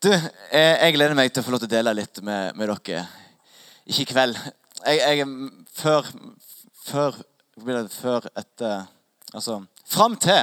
Du, 0.00 0.08
jeg, 0.08 0.76
jeg 0.80 0.94
gleder 0.94 1.12
meg 1.12 1.28
til 1.28 1.42
å 1.42 1.44
få 1.44 1.52
lov 1.52 1.60
til 1.60 1.68
å 1.68 1.74
dele 1.74 1.92
litt 1.92 2.22
med, 2.24 2.56
med 2.56 2.70
dere. 2.70 3.02
Ikke 3.84 4.06
i 4.06 4.08
kveld. 4.08 4.38
Jeg, 4.80 4.96
jeg, 5.20 5.26
før, 5.76 6.08
før, 6.86 7.18
før 7.92 8.30
etter 8.40 8.88
Altså 9.30 9.60
fram 9.86 10.16
til 10.18 10.40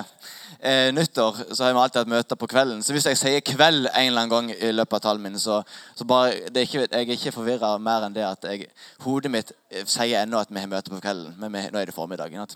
eh, 0.62 0.93
nyttår 0.96 1.41
så 1.49 1.65
har 1.65 1.73
vi 1.73 1.81
alltid 1.81 1.99
hatt 1.99 2.12
møter 2.13 2.39
på 2.39 2.47
kvelden. 2.47 2.85
Så 2.85 2.93
hvis 2.96 3.09
jeg 3.09 3.20
sier 3.20 3.43
kveld 3.43 3.89
en 3.89 3.97
eller 3.97 4.21
annen 4.21 4.31
gang 4.31 4.54
i 4.54 4.71
løpet 4.71 4.95
av 4.95 5.04
tallene 5.04 5.33
min, 5.33 5.41
så, 5.41 5.57
så 5.97 6.07
bare, 6.07 6.37
er 6.47 6.61
ikke, 6.61 6.85
jeg 6.85 7.01
er 7.01 7.17
ikke 7.17 7.33
forvirra 7.35 7.73
mer 7.81 8.05
enn 8.05 8.15
det 8.15 8.23
at 8.29 8.47
jeg, 8.47 8.69
hodet 9.03 9.33
mitt 9.33 9.51
sier 9.89 10.21
ennå 10.21 10.39
at 10.39 10.53
vi 10.53 10.61
har 10.61 10.71
møte 10.71 10.93
på 10.93 11.01
kvelden. 11.01 11.35
Men 11.41 11.51
vi, 11.57 11.67
nå 11.73 11.81
er 11.81 11.89
det 11.89 11.97
formiddagen. 11.97 12.55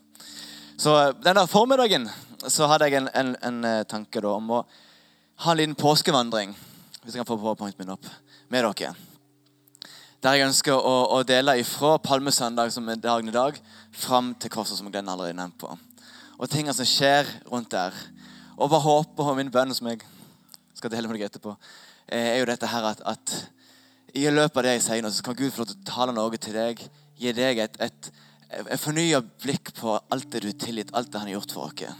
Så 0.79 0.95
denne 1.19 1.49
formiddagen 1.51 2.07
så 2.45 2.69
hadde 2.71 2.87
jeg 2.87 3.01
en, 3.01 3.11
en, 3.11 3.37
en 3.41 3.71
tanke 3.89 4.23
da, 4.23 4.37
om 4.37 4.59
å 4.61 4.65
ha 5.41 5.51
en 5.51 5.65
liten 5.65 5.79
påskevandring 5.79 6.55
hvis 7.01 7.15
jeg 7.15 7.23
kan 7.23 7.29
få 7.29 7.39
powerpointen 7.39 7.81
min 7.81 7.93
opp, 7.95 8.05
med 8.49 8.65
dere. 8.67 8.93
Der 10.21 10.37
jeg 10.37 10.45
ønsker 10.51 10.77
å, 10.77 10.95
å 11.17 11.21
dele 11.25 11.57
ifra 11.57 11.95
palmesøndag, 12.03 12.69
som 12.73 12.89
er 12.89 12.99
dagen 13.01 13.31
i 13.31 13.33
dag, 13.33 13.55
fram 13.91 14.35
til 14.37 14.53
korset, 14.53 14.77
som 14.77 14.91
Glenn 14.93 15.09
allerede 15.09 15.37
nevnt 15.39 15.57
på. 15.61 15.71
Og 16.37 16.49
tingene 16.49 16.75
som 16.77 16.85
skjer 16.85 17.25
rundt 17.49 17.71
der. 17.73 17.95
Og 18.57 18.69
bare 18.69 18.85
håper 18.85 19.31
og 19.31 19.39
min 19.39 19.49
bønn, 19.53 19.73
som 19.73 19.89
jeg 19.89 20.03
skal 20.77 20.93
dele 20.93 21.09
med 21.09 21.17
deg 21.17 21.25
etterpå, 21.25 21.55
eh, 22.05 22.35
er 22.35 22.37
jo 22.41 22.49
dette 22.51 22.69
her 22.69 22.85
at, 22.91 23.01
at 23.01 23.33
i 24.13 24.27
løpet 24.29 24.59
av 24.59 24.67
det 24.67 24.75
jeg 24.75 24.83
sier 24.85 25.01
nå, 25.05 25.09
så 25.09 25.25
kan 25.25 25.37
Gud 25.39 25.49
få 25.55 25.63
lov 25.63 25.71
til 25.71 25.79
å 25.79 25.89
tale 25.89 26.13
noe 26.13 26.41
til 26.41 26.53
deg. 26.57 26.85
Gi 27.21 27.33
deg 27.37 27.63
et, 27.63 27.81
et, 27.81 28.11
et 28.61 28.81
fornya 28.81 29.23
blikk 29.41 29.73
på 29.77 29.95
alt 29.97 30.29
det 30.33 30.43
du 30.43 30.51
har 30.51 30.61
tilgitt, 30.67 30.93
alt 30.93 31.09
det 31.09 31.21
han 31.21 31.31
har 31.31 31.39
gjort 31.39 31.57
for 31.57 31.71
oss. 31.71 31.97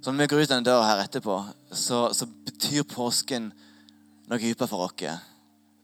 Så 0.00 0.12
når 0.12 0.24
vi 0.24 0.30
går 0.32 0.44
ut 0.44 0.50
denne 0.52 0.68
døra 0.68 0.88
her 0.88 1.04
etterpå, 1.04 1.38
så, 1.72 2.06
så 2.12 2.28
betyr 2.28 2.84
påsken 2.88 3.52
noe 4.28 4.40
dypere 4.40 4.70
for 4.70 4.86
oss 4.86 5.04
enn 5.04 5.20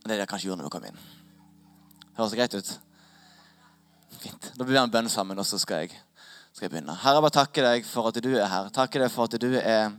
det 0.08 0.16
dere 0.16 0.28
kanskje 0.28 0.48
gjorde 0.48 0.62
når 0.62 0.70
vi 0.70 0.74
kom 0.76 0.86
inn. 0.88 1.02
Høres 2.16 2.32
det 2.32 2.38
greit 2.40 2.54
ut? 2.56 2.70
Fint. 4.20 4.50
Da 4.56 4.64
blir 4.64 4.74
vi 4.74 4.80
en 4.80 4.92
bønn 4.92 5.10
sammen, 5.12 5.38
og 5.38 5.46
så 5.46 5.58
skal 5.60 5.84
jeg, 5.84 5.92
skal 6.52 6.66
jeg 6.66 6.72
begynne. 6.72 6.96
Herre, 7.02 7.20
bare 7.20 7.36
takke 7.36 7.64
deg 7.64 7.86
for 7.88 8.08
at 8.10 8.18
du 8.24 8.30
er 8.32 8.48
her. 8.48 8.70
Takke 8.74 9.02
deg 9.02 9.12
for 9.12 9.28
at 9.28 9.36
du 9.40 9.52
er 9.60 9.92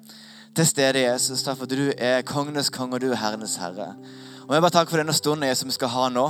til 0.57 0.67
stede, 0.67 1.05
Jesus. 1.05 1.45
Takk 1.45 1.59
for 1.59 1.69
at 1.69 1.77
du 1.77 1.93
er 1.95 2.25
kongenes 2.27 2.71
konge, 2.73 2.97
og 2.97 3.05
du 3.05 3.11
er 3.11 3.21
herrenes 3.21 3.55
herre. 3.61 3.93
Og 4.47 4.55
jeg 4.55 4.65
bare 4.65 4.75
takker 4.75 4.95
for 4.95 5.03
denne 5.03 5.15
stunden 5.15 5.47
Jesus, 5.47 5.69
vi 5.69 5.77
skal 5.77 5.93
ha 5.93 6.09
nå. 6.11 6.27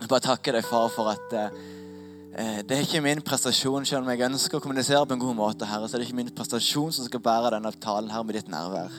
Jeg 0.00 0.10
bare 0.10 0.26
takker 0.28 0.58
deg, 0.58 0.68
far, 0.68 0.90
for 0.92 1.10
at 1.14 1.36
eh, 1.40 2.60
det 2.68 2.76
er 2.76 2.84
ikke 2.84 3.02
min 3.04 3.24
prestasjon, 3.24 3.86
selv 3.88 4.04
om 4.04 4.12
jeg 4.12 4.26
ønsker 4.28 4.60
å 4.60 4.62
kommunisere 4.62 5.06
på 5.08 5.16
en 5.16 5.22
god 5.24 5.38
måte, 5.38 5.68
Herre, 5.70 5.88
så 5.88 5.96
er 5.96 6.02
det 6.02 6.10
ikke 6.10 6.20
min 6.20 6.34
prestasjon 6.36 6.92
som 6.94 7.08
skal 7.08 7.22
bære 7.24 7.56
denne 7.56 7.72
talen 7.80 8.12
her 8.12 8.26
med 8.26 8.38
ditt 8.38 8.52
nærvær. 8.52 8.92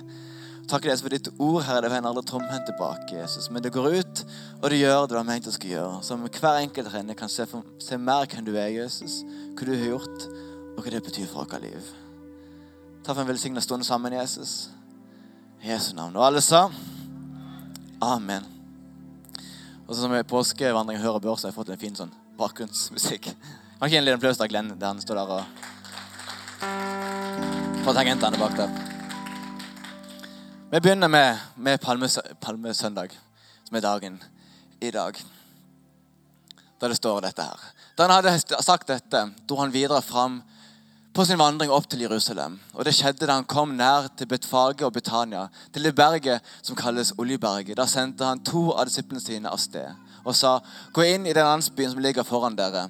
Takk 0.66 0.88
deg 0.88 0.98
for 0.98 1.14
ditt 1.14 1.28
ord, 1.38 1.60
Herre. 1.68 1.84
Det 1.86 1.92
vender 1.94 2.10
aldri 2.10 2.24
tomhendt 2.26 2.66
tilbake. 2.70 3.20
Jesus. 3.20 3.52
Men 3.54 3.62
det 3.62 3.72
går 3.74 4.00
ut, 4.00 4.22
og 4.62 4.70
det 4.72 4.80
gjør 4.80 5.04
det 5.04 5.12
du 5.12 5.20
har 5.20 5.28
ment 5.28 5.46
det 5.46 5.54
skal 5.54 5.76
gjøre. 5.76 6.00
Så 6.02 6.18
hver 6.18 6.62
enkelt 6.64 6.90
her 6.90 7.04
inne 7.06 7.18
kan 7.18 7.30
se, 7.30 7.46
for, 7.50 7.68
se 7.82 8.00
mer 8.02 8.26
hvem 8.32 8.48
du 8.48 8.56
er, 8.56 8.72
Jesus. 8.74 9.20
Hva 9.54 9.68
du 9.68 9.76
har 9.76 9.86
gjort, 9.92 10.26
og 10.76 10.82
hva 10.82 10.96
det 10.96 11.04
betyr 11.06 11.30
for 11.30 11.44
vårt 11.44 11.62
liv. 11.62 11.92
Ta 13.06 13.14
for 13.14 13.22
en 13.22 13.30
velsigna 13.30 13.62
stund 13.62 13.86
sammen, 13.86 14.18
Jesus. 14.18 14.70
I 15.62 15.70
Jesu 15.70 15.94
navn. 15.94 16.18
Og 16.18 16.26
alle 16.26 16.42
sa 16.42 16.70
Amen. 18.02 18.44
Og 19.86 19.94
så 19.94 20.02
som 20.02 20.16
i 20.18 20.24
påskevandring 20.26 20.98
hører 21.00 21.22
bør, 21.22 21.38
så 21.38 21.48
har 21.48 21.54
jeg 21.54 21.60
fått 21.60 21.72
en 21.76 21.82
fin 21.82 21.96
sånn 21.96 22.12
bakgrunnsmusikk. 22.40 23.30
Kan 23.78 23.88
ikke 23.88 24.02
en 24.02 24.08
liten 24.08 24.20
applaus 24.20 24.42
til 24.42 24.50
Glenn 24.50 24.74
der 24.74 24.90
han 24.90 25.02
står 25.04 25.22
der 25.22 25.38
og 25.38 25.44
For 27.86 27.94
tangentene 27.94 28.42
bak 28.42 28.58
der. 28.58 28.95
Vi 30.76 30.80
begynner 30.82 31.08
med, 31.08 31.38
med 31.56 31.80
palmesøndag, 32.42 33.14
som 33.64 33.78
er 33.78 33.82
dagen 33.82 34.18
i 34.84 34.90
dag. 34.92 35.16
Da 36.82 36.88
det 36.92 36.98
står 36.98 37.22
dette 37.24 37.44
her. 37.48 37.62
Da 37.96 38.04
han 38.04 38.12
hadde 38.12 38.34
sagt 38.60 38.90
dette, 38.92 39.22
dro 39.48 39.62
han 39.62 39.72
videre 39.72 40.02
fram 40.04 40.42
på 41.16 41.24
sin 41.24 41.40
vandring 41.40 41.72
opp 41.72 41.88
til 41.88 42.02
Jerusalem. 42.04 42.58
Og 42.74 42.84
Det 42.84 42.92
skjedde 42.98 43.24
da 43.24 43.38
han 43.38 43.48
kom 43.48 43.72
nær 43.80 44.10
til 44.20 44.28
Betfage 44.28 44.84
og 44.84 44.92
Betania, 44.98 45.46
til 45.72 45.88
det 45.88 45.96
berget 45.96 46.44
som 46.62 46.76
kalles 46.76 47.14
Oljeberget. 47.18 47.78
Da 47.80 47.86
sendte 47.88 48.28
han 48.28 48.44
to 48.44 48.74
av 48.74 48.90
disiplene 48.90 49.24
sine 49.24 49.48
av 49.48 49.62
sted 49.64 49.96
og 50.26 50.36
sa, 50.36 50.60
'Gå 50.92 51.02
inn 51.08 51.26
i 51.26 51.34
den 51.34 51.46
landsbyen 51.46 51.92
som 51.92 52.02
ligger 52.02 52.24
foran 52.24 52.56
dere.' 52.56 52.90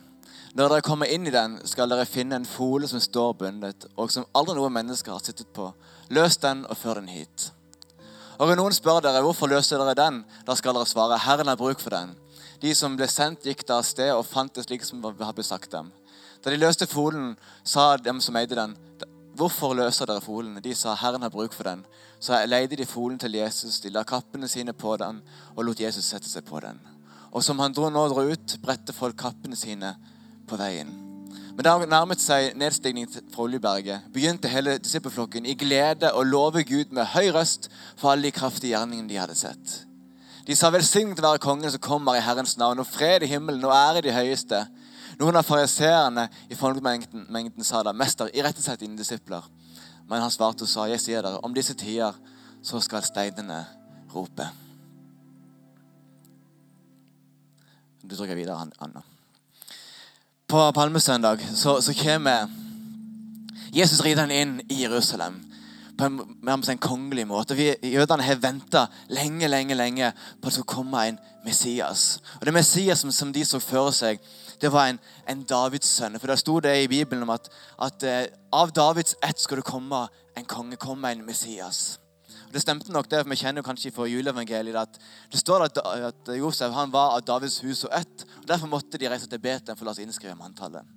Når 0.56 0.69
dere 0.69 0.81
kommer 0.81 1.06
inn 1.06 1.28
i 1.28 1.31
den, 1.31 1.59
skal 1.68 1.90
dere 1.90 2.06
finne 2.06 2.35
en 2.35 2.45
fole 2.45 2.88
som 2.88 3.00
står 3.00 3.34
bundet, 3.34 3.85
og 3.97 4.12
som 4.12 4.25
aldri 4.34 4.56
noe 4.56 4.69
menneske 4.69 5.12
har 5.12 5.19
sittet 5.19 5.53
på. 5.53 5.74
Løs 6.09 6.38
den 6.38 6.66
og 6.66 6.78
før 6.78 6.94
den 6.94 7.07
hit. 7.07 7.51
Og 8.40 8.50
når 8.50 8.59
noen 8.59 8.75
spør 8.75 9.01
dere 9.06 9.23
hvorfor 9.23 9.50
løser 9.51 9.79
dere 9.79 9.96
den, 9.97 10.23
da 10.47 10.56
skal 10.57 10.75
dere 10.75 10.90
svare 10.90 11.19
Herren 11.23 11.51
har 11.51 11.59
bruk 11.59 11.79
for 11.84 11.96
den. 11.96 12.16
De 12.62 12.73
som 12.75 12.96
ble 12.97 13.07
sendt, 13.12 13.46
gikk 13.47 13.66
da 13.68 13.79
av 13.79 13.88
sted 13.88 14.12
og 14.13 14.25
fant 14.28 14.53
det 14.56 14.66
slik 14.66 14.84
som 14.88 15.03
hadde 15.03 15.34
blitt 15.38 15.47
sagt 15.47 15.72
dem. 15.72 15.91
Da 16.44 16.51
de 16.51 16.59
løste 16.59 16.88
folen, 16.88 17.35
sa 17.63 17.95
dem 17.97 18.19
som 18.22 18.35
eide 18.40 18.57
den, 18.57 18.75
hvorfor 19.35 19.75
løser 19.78 20.09
dere 20.09 20.24
folen? 20.24 20.59
De 20.63 20.75
sa 20.75 20.95
Herren 21.00 21.24
har 21.25 21.34
bruk 21.34 21.56
for 21.56 21.68
den. 21.68 21.85
Så 22.19 22.38
leide 22.47 22.79
de 22.79 22.88
folen 22.88 23.19
til 23.19 23.35
Jesus, 23.40 23.79
de 23.84 23.91
la 23.94 24.03
kappene 24.07 24.47
sine 24.51 24.74
på 24.74 24.97
den 25.01 25.22
og 25.56 25.63
lot 25.66 25.79
Jesus 25.79 26.07
sette 26.12 26.29
seg 26.29 26.47
på 26.47 26.62
den. 26.63 26.79
Og 27.35 27.44
som 27.44 27.59
han 27.59 27.75
dro 27.75 27.90
nå 27.91 28.07
dro 28.12 28.28
ut, 28.29 28.59
bredte 28.63 28.95
folk 28.95 29.19
kappene 29.19 29.59
sine 29.59 29.95
på 30.47 30.59
veien. 30.59 31.04
Men 31.55 31.63
da 31.63 31.71
han 31.77 31.88
nærmet 31.88 32.19
seg 32.19 32.51
nedstigning 32.59 33.07
fra 33.07 33.45
Oljeberget, 33.45 34.09
begynte 34.11 34.51
hele 34.51 34.75
disippelflokken 34.83 35.45
i 35.47 35.55
glede 35.55 36.09
å 36.11 36.23
love 36.27 36.66
Gud 36.67 36.91
med 36.91 37.07
høy 37.13 37.29
røst 37.31 37.69
for 37.95 38.11
alle 38.11 38.27
de 38.27 38.35
kraftige 38.35 38.73
gjerningene 38.73 39.07
de 39.07 39.21
hadde 39.21 39.38
sett. 39.39 39.75
De 40.45 40.57
sa 40.57 40.69
velsignet 40.69 41.21
være 41.23 41.39
kongen 41.41 41.71
som 41.71 41.81
kommer 41.81 42.19
i 42.19 42.25
Herrens 42.25 42.57
navn, 42.59 42.83
og 42.83 42.89
fred 42.91 43.23
i 43.23 43.31
himmelen 43.31 43.63
og 43.63 43.71
ære 43.71 44.03
i 44.03 44.05
de 44.09 44.17
høyeste. 44.17 44.65
Noen 45.15 45.39
av 45.39 45.47
fariseerne 45.47 46.27
i 46.51 46.59
folkemengden 46.59 47.63
sa 47.63 47.85
da, 47.88 47.95
Mester, 47.95 48.29
irettesett 48.35 48.83
dine 48.83 48.99
disipler. 48.99 49.47
Men 50.11 50.21
han 50.21 50.35
svarte 50.35 50.67
og 50.67 50.69
sa, 50.69 50.89
Jeg 50.91 51.01
sier 51.01 51.23
dere, 51.23 51.39
om 51.39 51.55
disse 51.55 51.73
tider 51.73 52.19
så 52.61 52.83
skal 52.83 53.07
steinene 53.07 53.63
rope. 54.13 54.51
Du 58.03 58.13
trykker 58.13 58.38
videre, 58.38 58.67
Anna 58.83 59.14
på 60.55 60.71
palmesøndag 60.71 61.41
så, 61.55 61.81
så 61.81 61.93
kommer 61.93 62.47
Jesus 63.75 63.99
ridende 64.05 64.38
inn 64.39 64.53
i 64.71 64.77
Jerusalem 64.85 65.41
på 65.97 66.05
en, 66.07 66.21
på 66.45 66.71
en 66.71 66.79
kongelig 66.79 67.25
måte. 67.27 67.57
Vi, 67.59 67.73
Jødene 67.83 68.23
har 68.23 68.39
venta 68.39 68.85
lenge 69.11 69.49
lenge, 69.51 69.75
lenge 69.75 70.13
på 70.15 70.47
at 70.47 70.47
det 70.47 70.53
skulle 70.53 70.71
komme 70.71 71.01
en 71.09 71.19
Messias. 71.44 72.21
Og 72.39 72.45
Det 72.45 72.53
Messias 72.55 73.03
som, 73.03 73.11
som 73.11 73.33
de 73.35 73.44
så 73.45 73.59
for 73.59 73.91
seg, 73.91 74.23
det 74.61 74.71
var 74.71 74.94
en, 74.94 74.99
en 75.27 75.44
Davids 75.44 75.91
sønn. 75.91 76.15
For 76.19 76.31
Det 76.31 76.39
sto 76.39 76.61
det 76.63 76.77
i 76.85 76.88
Bibelen 76.88 77.27
om 77.27 77.35
at, 77.35 77.51
at 77.89 78.07
uh, 78.07 78.23
av 78.55 78.71
Davids 78.71 79.19
ett 79.27 79.39
skal 79.39 79.59
det 79.59 79.67
komme 79.67 80.05
en 80.38 80.47
konge, 80.47 80.79
komme 80.79 81.11
en 81.11 81.25
Messias. 81.27 81.97
Det 82.55 82.61
stemte 82.63 82.93
nok 82.95 83.09
det, 83.11 83.19
for 83.19 83.33
vi 83.33 83.35
kjenner 83.35 83.63
kanskje 83.67 83.89
fra 83.91 84.05
juleevangeliet 84.07 84.77
at 84.79 84.99
det 85.31 85.41
står 85.41 85.66
at, 85.66 85.79
Josef 86.39 86.71
han 86.71 86.93
var 86.93 87.17
av 87.17 87.25
Davids 87.27 87.57
hus 87.66 87.81
og 87.83 87.91
ett. 87.97 88.23
og 88.39 88.45
Derfor 88.47 88.71
måtte 88.71 88.99
de 89.01 89.09
reise 89.11 89.27
til 89.27 89.41
Betlehem 89.43 89.75
for 89.75 89.83
å 89.83 89.89
la 89.89 89.95
seg 89.97 90.07
innskrive 90.07 90.38
manntallet. 90.39 90.88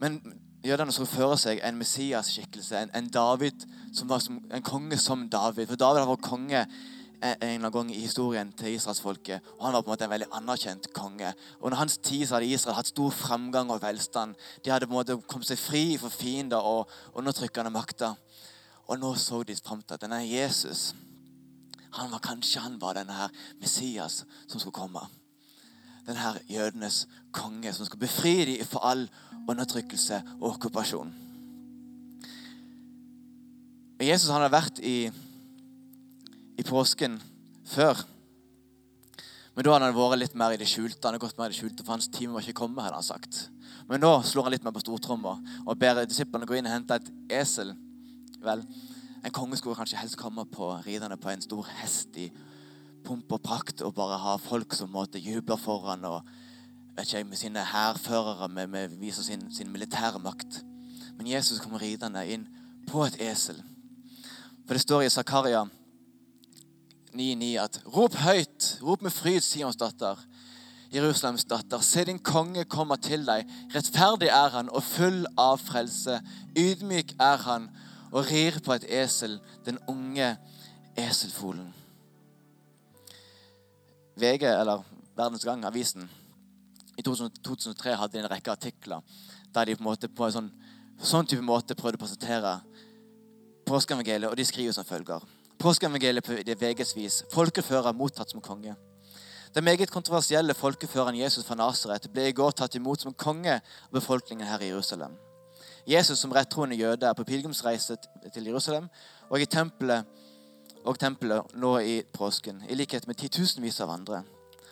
Men 0.00 0.16
jødene 0.64 0.94
så 0.96 1.04
for 1.04 1.36
seg 1.36 1.60
en 1.60 1.76
Messias-skikkelse, 1.76 2.80
en, 2.80 2.94
en, 2.96 3.10
David 3.12 3.66
som 3.92 4.08
var 4.08 4.24
som, 4.24 4.40
en 4.48 4.64
konge 4.64 4.96
som 4.96 5.28
David. 5.28 5.68
For 5.68 5.76
David 5.84 6.00
har 6.00 6.08
vært 6.14 6.24
konge 6.30 6.64
en 7.20 7.36
eller 7.36 7.58
annen 7.58 7.74
gang 7.74 7.92
i 7.92 8.00
historien 8.00 8.56
til 8.56 8.78
israelsfolket. 8.78 9.52
Og 9.58 9.66
han 9.66 9.76
var 9.76 9.84
på 9.84 9.90
en 9.90 9.98
måte 9.98 10.08
en 10.08 10.14
veldig 10.14 10.30
anerkjent 10.40 10.88
konge. 10.96 11.34
Og 11.58 11.68
Under 11.68 11.82
hans 11.82 11.98
tid 12.00 12.24
så 12.24 12.38
hadde 12.38 12.48
Israel 12.48 12.78
hatt 12.78 12.88
stor 12.88 13.12
framgang 13.12 13.68
og 13.68 13.82
velstand. 13.84 14.32
De 14.64 14.72
hadde 14.72 14.88
på 14.88 14.96
en 14.96 15.02
måte 15.02 15.20
kommet 15.28 15.52
seg 15.52 15.60
fri 15.60 15.84
for 16.00 16.08
fiender 16.08 16.64
og 16.64 16.88
undertrykkende 17.12 17.76
makter. 17.76 18.16
Og 18.90 18.98
nå 18.98 19.14
så 19.14 19.44
de 19.46 19.54
fram 19.54 19.82
til 19.82 19.94
at 19.94 20.02
denne 20.02 20.18
Jesus 20.26 20.90
han 21.94 22.10
var 22.10 22.22
Kanskje 22.22 22.62
han 22.62 22.78
var 22.80 22.94
denne 22.94 23.14
her 23.14 23.32
Messias 23.60 24.24
som 24.46 24.60
skulle 24.60 24.74
komme. 24.74 25.02
Denne 26.06 26.22
her 26.22 26.38
jødenes 26.50 27.06
konge 27.34 27.72
som 27.74 27.86
skulle 27.86 28.06
befri 28.06 28.44
dem 28.44 28.66
for 28.66 28.86
all 28.86 29.08
undertrykkelse 29.48 30.22
og 30.38 30.52
okkupasjon. 30.52 31.10
Jesus 34.00 34.30
han 34.30 34.40
har 34.40 34.54
vært 34.54 34.78
i, 34.86 35.10
i 36.56 36.64
påsken 36.64 37.18
før. 37.68 38.00
Men 39.54 39.66
da 39.66 39.74
hadde 39.74 39.90
han 39.90 39.98
vært 39.98 40.22
litt 40.22 40.38
mer 40.38 40.54
i 40.54 40.62
det 40.62 40.70
skjulte. 40.70 41.02
Han 41.02 41.18
hadde 41.18 41.26
gått 41.26 41.38
mer 41.38 41.50
i 41.50 41.52
det 41.52 41.58
skjulte, 41.58 41.84
For 41.84 41.98
hans 41.98 42.08
time 42.08 42.32
var 42.32 42.46
ikke 42.46 42.62
kommet. 42.62 42.84
hadde 42.86 43.02
han 43.02 43.04
sagt. 43.04 43.50
Men 43.90 44.00
nå 44.00 44.14
slår 44.24 44.46
han 44.46 44.54
litt 44.54 44.64
mer 44.64 44.72
på 44.72 44.82
stortromma 44.86 45.36
og 45.66 45.78
ber 45.78 46.06
disiplene 46.06 46.46
gå 46.48 46.56
inn 46.56 46.70
og 46.70 46.76
hente 46.78 46.96
et 46.96 47.10
esel 47.42 47.74
Vel, 48.40 48.62
en 49.24 49.32
konge 49.36 49.56
skulle 49.56 49.76
kanskje 49.76 49.98
helst 50.00 50.16
komme 50.16 50.46
på 50.48 50.72
ridende 50.86 51.16
på 51.20 51.28
en 51.28 51.42
stor 51.44 51.66
hest 51.80 52.16
i 52.16 52.30
pomp 53.04 53.32
og 53.32 53.42
prakt 53.44 53.82
og 53.84 53.94
bare 53.96 54.18
ha 54.20 54.36
folk 54.40 54.74
som 54.76 54.92
måtte 54.92 55.20
juble 55.20 55.56
foran 55.60 56.04
og 56.08 56.22
vet 56.96 57.12
ikke, 57.12 57.24
med 57.28 57.36
sine 57.36 57.64
hærførere 57.64 58.48
med, 58.48 58.66
med 58.66 58.96
viser 59.00 59.22
sin, 59.22 59.44
sin 59.54 59.72
militære 59.72 60.18
makt. 60.18 60.62
Men 61.16 61.28
Jesus 61.28 61.60
kommer 61.60 61.82
ridende 61.82 62.24
inn 62.28 62.46
på 62.88 63.04
et 63.04 63.20
esel. 63.20 63.60
For 64.66 64.76
det 64.76 64.82
står 64.84 65.04
i 65.04 65.12
Zakaria 65.12 65.66
9,9 67.14 67.46
at 67.60 67.80
rop 67.96 68.14
høyt, 68.22 68.78
rop 68.82 69.02
med 69.02 69.12
fryd, 69.12 69.40
Sions 69.44 69.76
datter. 69.76 70.16
Jerusalems 70.90 71.44
datter, 71.44 71.82
se 71.86 72.04
din 72.06 72.18
konge 72.18 72.64
kommer 72.64 72.98
til 72.98 73.22
deg. 73.26 73.46
Rettferdig 73.74 74.30
er 74.32 74.50
han 74.56 74.70
og 74.74 74.82
full 74.82 75.22
av 75.38 75.60
frelse. 75.62 76.18
Ydmyk 76.58 77.14
er 77.20 77.44
han 77.46 77.68
og 78.12 78.26
rir 78.30 78.58
på 78.64 78.74
et 78.74 78.86
esel, 79.02 79.38
den 79.64 79.78
unge 79.88 80.36
eselfolen. 80.98 81.68
VG, 84.20 84.44
eller 84.44 84.82
Verdens 85.16 85.44
Gang, 85.44 85.64
avisen, 85.64 86.10
i 86.98 87.02
2003 87.02 87.94
hadde 87.96 88.12
de 88.12 88.24
en 88.24 88.30
rekke 88.30 88.52
artikler 88.52 89.00
der 89.54 89.64
de 89.64 89.76
på 89.76 89.82
en 89.82 89.88
måte 89.88 90.08
på 90.08 90.26
en 90.26 90.34
sånn, 90.34 90.50
sånn 91.02 91.26
type 91.26 91.42
måte 91.42 91.74
prøvde 91.74 91.98
å 91.98 92.02
presentere 92.04 92.58
påskeevangeliet, 93.66 94.30
og 94.30 94.36
de 94.36 94.44
skriver 94.46 94.74
som 94.76 94.86
følger. 94.86 95.24
Påskeevangeliet 95.58 96.26
på 96.26 96.36
det 96.46 96.56
VGs 96.60 96.94
vis. 96.96 97.22
Folkefører 97.32 97.96
mottatt 97.96 98.30
som 98.30 98.42
konge. 98.44 98.76
Den 99.54 99.66
meget 99.66 99.90
kontroversielle 99.90 100.54
folkeføreren 100.54 101.18
Jesus 101.18 101.46
fra 101.46 101.56
Nasaret 101.58 102.06
ble 102.12 102.28
i 102.30 102.36
går 102.36 102.54
tatt 102.54 102.76
imot 102.78 103.02
som 103.02 103.14
konge 103.14 103.56
av 103.58 103.96
befolkningen 103.96 104.46
her 104.46 104.62
i 104.62 104.70
Jerusalem. 104.70 105.16
Jesus 105.86 106.18
som 106.18 106.32
rettroende 106.32 106.76
jøde 106.76 107.06
er 107.06 107.12
på 107.16 107.24
pilegrimsreise 107.24 107.96
til 108.34 108.46
Jerusalem 108.46 108.88
og 109.30 109.40
i 109.40 109.46
tempelet, 109.46 110.04
og 110.84 110.98
tempelet 110.98 111.54
nå 111.54 111.78
i 111.78 112.02
påsken, 112.12 112.62
i 112.68 112.74
likhet 112.74 113.06
med 113.06 113.14
titusenvis 113.20 113.80
av 113.80 113.90
andre. 113.90 114.22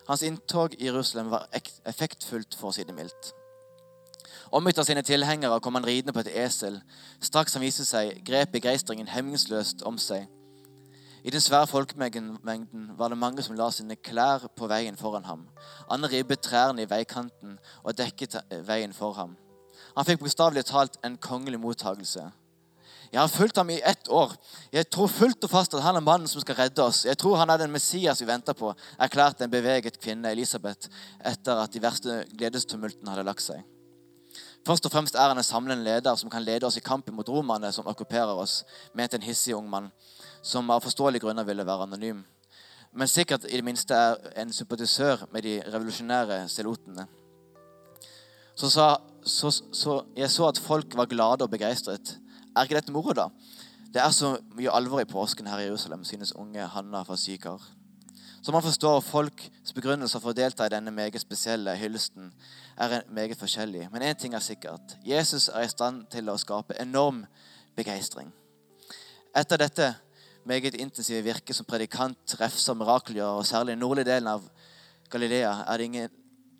Hans 0.08 0.22
inntog 0.22 0.72
i 0.78 0.86
Jerusalem 0.86 1.30
var 1.30 1.48
effektfullt, 1.86 2.56
for 2.56 2.70
å 2.70 2.72
si 2.72 2.84
det 2.88 2.96
mildt. 2.96 3.34
Omgitt 4.56 4.78
av 4.80 4.86
sine 4.88 5.02
tilhengere 5.04 5.60
kom 5.60 5.76
han 5.76 5.84
ridende 5.84 6.14
på 6.16 6.22
et 6.24 6.32
esel. 6.46 6.78
Straks 7.20 7.56
han 7.56 7.64
viste 7.64 7.84
seg, 7.84 8.22
grep 8.24 8.54
begeistringen 8.54 9.10
hemningsløst 9.12 9.84
om 9.88 9.98
seg. 10.00 10.24
I 11.24 11.30
den 11.34 11.42
svære 11.44 11.66
folkemengden 11.66 12.88
var 12.96 13.12
det 13.12 13.18
mange 13.18 13.42
som 13.42 13.56
la 13.58 13.68
sine 13.74 13.98
klær 14.00 14.46
på 14.56 14.68
veien 14.70 14.96
foran 14.96 15.26
ham. 15.28 15.44
Andre 15.90 16.08
ribbet 16.14 16.40
trærne 16.46 16.86
i 16.86 16.88
veikanten 16.88 17.58
og 17.82 17.98
dekket 17.98 18.38
veien 18.64 18.94
for 18.96 19.12
ham. 19.18 19.36
Han 19.98 20.06
fikk 20.06 20.20
bokstavelig 20.22 20.62
talt 20.68 20.98
en 21.02 21.16
kongelig 21.18 21.58
mottagelse. 21.58 22.28
Jeg 23.08 23.20
har 23.20 23.30
fulgt 23.32 23.56
ham 23.56 23.70
i 23.72 23.80
ett 23.82 24.08
år. 24.12 24.34
Jeg 24.70 24.86
tror 24.92 25.08
fullt 25.10 25.46
og 25.48 25.50
fast 25.50 25.74
at 25.74 25.82
han 25.82 25.96
er 25.98 26.04
mannen 26.04 26.28
som 26.30 26.42
skal 26.44 26.58
redde 26.58 26.84
oss. 26.84 27.00
Jeg 27.08 27.18
tror 27.18 27.38
han 27.40 27.50
er 27.50 27.58
den 27.58 27.72
Messias 27.72 28.20
vi 28.22 28.28
venter 28.28 28.54
på, 28.54 28.70
erklærte 29.00 29.46
en 29.46 29.50
beveget 29.50 29.98
kvinne, 29.98 30.30
Elisabeth, 30.30 30.86
etter 31.24 31.64
at 31.64 31.72
de 31.72 31.82
verste 31.82 32.20
gledestumultene 32.30 33.10
hadde 33.10 33.26
lagt 33.26 33.42
seg. 33.42 33.64
Først 34.66 34.86
og 34.86 34.92
fremst 34.92 35.16
er 35.16 35.32
han 35.32 35.40
en 35.40 35.46
samlende 35.46 35.82
leder 35.82 36.14
som 36.20 36.30
kan 36.30 36.44
lede 36.44 36.68
oss 36.68 36.76
i 36.76 36.84
kampen 36.84 37.16
mot 37.16 37.28
romerne 37.28 37.72
som 37.72 37.88
okkuperer 37.90 38.38
oss, 38.38 38.60
mente 38.94 39.16
en 39.16 39.26
hissig 39.26 39.56
ung 39.56 39.66
mann 39.70 39.90
som 40.42 40.70
av 40.70 40.84
forståelige 40.84 41.24
grunner 41.24 41.48
ville 41.48 41.66
være 41.66 41.88
anonym. 41.88 42.22
Men 42.92 43.08
sikkert 43.10 43.48
i 43.48 43.56
det 43.56 43.64
minste 43.64 43.96
er 43.96 44.18
en 44.42 44.52
sympatisør 44.52 45.26
med 45.32 45.42
de 45.42 45.58
revolusjonære 45.64 46.44
selotene. 46.52 47.08
Så, 48.54 48.70
sa, 48.70 48.96
så, 49.28 49.52
så 49.52 50.02
jeg 50.16 50.30
så 50.30 50.48
at 50.48 50.58
folk 50.58 50.96
var 50.96 51.10
glade 51.10 51.44
og 51.46 51.52
begeistret. 51.52 52.16
Er 52.56 52.66
ikke 52.66 52.78
dette 52.80 52.92
moro, 52.92 53.14
da? 53.14 53.28
Det 53.94 54.02
er 54.02 54.12
så 54.12 54.34
mye 54.56 54.72
alvor 54.74 55.00
i 55.00 55.08
påsken 55.08 55.46
her 55.48 55.62
i 55.62 55.68
Jerusalem, 55.68 56.04
synes 56.04 56.34
unge 56.36 56.66
Hanna 56.74 57.02
fra 57.02 57.16
Sykar. 57.16 57.62
Så 58.42 58.52
man 58.52 58.62
forstår 58.62 59.00
folks 59.00 59.72
begrunnelser 59.74 60.20
for 60.22 60.30
å 60.30 60.36
delta 60.36 60.66
i 60.66 60.72
denne 60.72 60.92
meget 60.94 61.20
spesielle 61.20 61.74
hyllesten 61.76 62.30
er 62.78 63.02
meget 63.10 63.38
forskjellig. 63.38 63.88
Men 63.92 64.02
én 64.02 64.18
ting 64.18 64.34
er 64.34 64.44
sikkert. 64.44 64.94
Jesus 65.04 65.48
er 65.48 65.66
i 65.66 65.72
stand 65.72 66.06
til 66.12 66.30
å 66.30 66.36
skape 66.38 66.76
enorm 66.80 67.24
begeistring. 67.76 68.30
Etter 69.36 69.60
dette 69.60 69.90
meget 70.48 70.78
intensive 70.78 71.24
virke 71.26 71.54
som 71.54 71.66
predikant, 71.68 72.36
refser, 72.40 72.78
mirakelgjører, 72.78 73.42
og 73.42 73.46
særlig 73.46 73.74
i 73.76 73.80
nordlige 73.80 74.08
delen 74.12 74.30
av 74.32 74.48
Galilea, 75.10 75.52
er 75.66 75.78
det 75.78 75.84
ingen, 75.90 76.10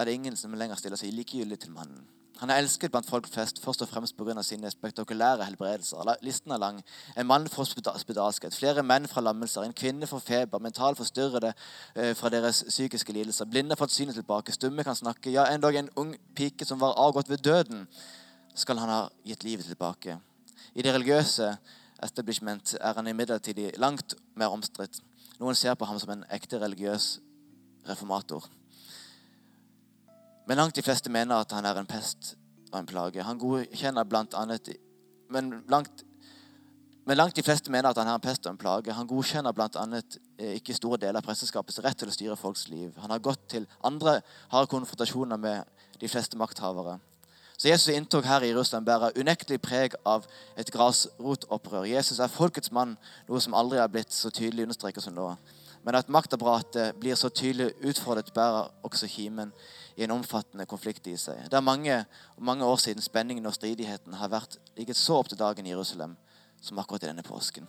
er 0.01 0.05
det 0.05 0.15
ingen 0.15 0.37
som 0.37 0.55
lenger 0.55 0.81
stiller 0.81 1.01
seg 1.01 1.15
likegyldig 1.15 1.61
til 1.63 1.73
mannen. 1.77 2.05
Han 2.39 2.51
er 2.51 2.61
elsket 2.63 2.93
blant 2.95 3.07
folk 3.11 3.27
flest, 3.27 3.57
først 3.59 3.83
og 3.83 3.89
fremst 3.89 4.17
pga. 4.17 4.43
sine 4.43 4.71
spektakulære 4.71 5.45
helbredelser. 5.45 6.15
Listen 6.23 6.51
er 6.51 6.59
lang. 6.59 6.83
En 7.19 7.27
mann 7.27 7.49
får 7.49 7.65
spedalskhet, 7.99 8.55
flere 8.55 8.83
menn 8.83 9.09
fra 9.09 9.21
lammelser, 9.21 9.63
en 9.63 9.73
kvinne 9.73 10.07
får 10.07 10.19
feber, 10.19 10.59
mentalt 10.59 10.97
forstyrrede 10.97 11.53
eh, 11.97 12.15
fra 12.17 12.29
deres 12.29 12.65
psykiske 12.69 13.13
lidelser, 13.13 13.45
blinde 13.45 13.75
har 13.75 13.77
fått 13.77 13.91
synet 13.91 14.15
tilbake, 14.15 14.53
stumme 14.53 14.85
kan 14.85 14.95
snakke, 14.95 15.31
ja, 15.31 15.49
endog 15.55 15.75
en 15.75 15.91
ung 15.97 16.15
pike 16.35 16.65
som 16.65 16.81
var 16.81 16.95
avgått 16.95 17.29
ved 17.29 17.39
døden, 17.39 17.89
skal 18.55 18.79
han 18.79 18.89
ha 18.89 19.01
gitt 19.25 19.45
livet 19.45 19.67
tilbake. 19.67 20.19
I 20.75 20.83
det 20.83 20.95
religiøse 20.95 21.57
establishment 22.03 22.77
er 22.81 22.95
han 22.95 23.07
imidlertid 23.07 23.59
langt 23.79 24.15
mer 24.37 24.55
omstridt. 24.55 25.01
Noen 25.41 25.55
ser 25.55 25.75
på 25.75 25.85
ham 25.91 25.99
som 25.99 26.15
en 26.15 26.25
ekte 26.31 26.63
religiøs 26.63 27.19
reformator. 27.89 28.47
Men 30.49 30.57
langt 30.57 30.77
de 30.77 30.83
fleste 30.83 31.13
mener 31.13 31.37
at 31.37 31.53
han 31.53 31.67
er 31.69 31.77
en 31.77 31.87
pest 31.87 32.35
og 32.73 32.79
en 32.81 32.87
plage. 32.89 33.23
Han 33.23 33.41
godkjenner 33.41 34.07
blant 34.09 34.35
annet 34.35 34.71
men 35.29 35.65
langt, 35.69 36.05
men 37.05 37.17
langt 37.17 37.37
de 37.37 37.43
fleste 37.45 37.71
mener 37.71 37.91
at 37.91 37.99
han 38.01 38.09
er 38.09 38.17
en 38.17 38.25
pest 38.25 38.47
og 38.47 38.55
en 38.55 38.61
plage. 38.61 38.93
Han 38.93 39.09
godkjenner 39.09 39.53
bl.a. 39.53 39.85
Eh, 40.39 40.55
ikke 40.57 40.77
store 40.77 40.97
deler 41.03 41.21
av 41.21 41.27
presteskapets 41.27 41.83
rett 41.85 42.01
til 42.01 42.09
å 42.09 42.15
styre 42.15 42.37
folks 42.41 42.67
liv. 42.73 42.95
Han 43.03 43.13
har 43.13 43.21
gått 43.21 43.45
til 43.53 43.67
andre 43.85 44.19
harde 44.53 44.71
konfrontasjoner 44.73 45.41
med 45.41 45.69
de 46.01 46.09
fleste 46.09 46.41
makthavere. 46.41 46.97
Så 47.59 47.69
Jesus' 47.69 47.93
inntog 47.93 48.25
her 48.25 48.45
i 48.47 48.53
Jerusalem 48.53 48.87
bærer 48.87 49.17
unektelig 49.19 49.61
preg 49.61 49.97
av 50.07 50.25
et 50.57 50.71
grasrotopprør. 50.73 51.89
Jesus 51.91 52.21
er 52.23 52.33
folkets 52.33 52.73
mann, 52.73 52.95
noe 53.29 53.41
som 53.43 53.57
aldri 53.59 53.81
er 53.83 53.91
blitt 53.93 54.15
så 54.15 54.31
tydelig 54.31 54.69
understreket 54.69 55.05
som 55.05 55.17
nå. 55.17 55.33
Men 55.85 55.99
at 55.99 56.13
maktapparatet 56.13 56.97
blir 57.01 57.19
så 57.19 57.29
tydelig 57.29 57.73
utfordret, 57.83 58.31
bærer 58.33 58.71
også 58.87 59.11
kimen 59.11 59.53
i 59.99 60.05
en 60.07 60.15
omfattende 60.15 60.67
konflikt 60.71 61.09
i 61.11 61.17
seg. 61.19 61.41
Det 61.51 61.59
er 61.59 61.65
mange, 61.65 61.95
mange 62.39 62.65
år 62.65 62.77
siden 62.79 63.03
spenningen 63.03 63.47
og 63.51 63.55
stridigheten 63.57 64.15
har 64.15 64.31
vært 64.31 64.55
ligget 64.79 64.97
så 64.97 65.17
opp 65.19 65.31
til 65.33 65.41
dagen 65.41 65.67
i 65.67 65.73
Jerusalem 65.73 66.15
som 66.63 66.79
akkurat 66.79 67.03
i 67.03 67.11
denne 67.11 67.25
påsken. 67.27 67.67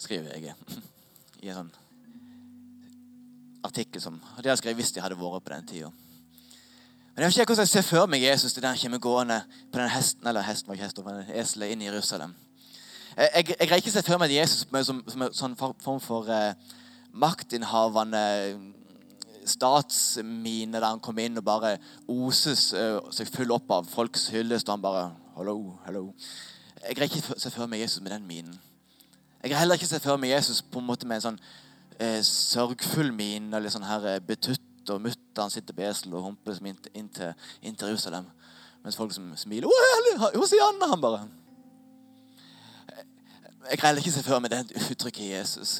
Skriver 0.00 0.32
jeg 0.32 0.54
i 1.42 1.50
en 1.52 1.58
sånn 1.60 1.74
artikkel 3.68 4.00
som 4.00 4.16
de 4.16 4.48
hadde 4.48 4.56
skrevet 4.62 4.80
hvis 4.80 4.94
de 4.96 5.04
hadde 5.04 5.18
vært 5.20 5.44
på 5.44 5.52
den 5.52 5.68
tida. 5.68 5.92
Men 7.12 7.26
jeg 7.26 7.28
vet 7.28 7.42
ikke 7.42 7.52
hvordan 7.52 7.66
jeg 7.66 7.74
ser 7.74 7.86
for 7.90 8.08
meg 8.08 8.24
Jesus 8.24 8.56
til 8.56 8.64
den 8.64 8.80
kommer 8.80 9.04
gående 9.04 9.38
på 9.68 9.82
den 9.82 9.92
hesten 9.92 10.26
eller 10.30 10.46
hesten 10.46 10.70
var 10.70 10.78
ikke 10.78 10.88
hest, 10.88 11.04
den 11.04 11.32
eselet 11.42 11.74
inn 11.74 11.84
i 11.84 11.90
Jerusalem. 11.90 12.32
Jeg, 13.16 13.28
jeg, 13.34 13.46
jeg 13.58 13.68
greier 13.68 13.82
ikke 13.82 13.92
å 13.92 13.98
se 13.98 14.06
for 14.06 14.24
meg 14.24 14.32
Jesus 14.32 14.64
som, 14.86 15.04
som 15.04 15.26
en 15.26 15.36
sånn 15.36 15.58
form 15.58 16.00
for 16.00 16.32
eh, 16.32 16.54
maktinnhavende 17.12 18.24
statsmine 19.48 20.78
der 20.80 20.86
han 20.86 21.02
kom 21.04 21.18
inn 21.22 21.40
og 21.40 21.44
bare 21.46 21.76
oses 22.08 22.70
uh, 22.76 23.00
seg 23.14 23.30
full 23.32 23.52
opp 23.54 23.70
av 23.74 23.88
folks 23.88 24.28
hyllest. 24.34 24.68
Og 24.68 24.78
han 24.78 24.84
bare 24.84 25.08
Hallo, 25.38 25.76
hallo. 25.84 26.08
Jeg 26.82 26.96
greier 26.96 27.10
ikke 27.10 27.38
se 27.38 27.50
for 27.54 27.70
meg 27.70 27.84
Jesus 27.84 28.02
med 28.02 28.10
den 28.10 28.26
minen. 28.26 28.54
Jeg 29.42 29.50
greier 29.50 29.60
heller 29.60 29.78
ikke 29.78 29.86
se 29.86 30.00
for 30.02 30.18
meg 30.18 30.32
Jesus 30.32 30.62
på 30.62 30.80
en 30.80 30.88
måte 30.88 31.06
med 31.06 31.20
en 31.20 31.26
sånn 31.28 31.38
eh, 31.98 32.18
sørgfull 32.26 33.12
mine 33.14 33.54
eller 33.54 33.70
sånn 33.70 33.86
her 33.86 34.06
eh, 34.10 34.18
betutt 34.24 34.90
og 34.90 35.02
mutter. 35.04 35.42
Han 35.44 35.52
sitter 35.54 35.76
på 35.76 35.84
esel 35.86 36.16
og 36.18 36.24
humper 36.26 36.58
inn, 36.58 36.80
inn, 36.98 37.10
inn 37.62 37.78
til 37.78 37.92
Jerusalem. 37.92 38.26
Mens 38.82 38.98
folk 38.98 39.14
som 39.14 39.30
smiler 39.38 39.70
Hosianna! 40.34 40.90
Han 40.90 41.02
bare 41.02 41.26
Jeg 43.68 43.78
greier 43.78 43.86
heller 43.92 44.02
ikke 44.02 44.16
se 44.16 44.24
for 44.26 44.42
meg 44.42 44.54
det 44.54 44.88
uttrykket 44.90 45.30
Jesus. 45.30 45.78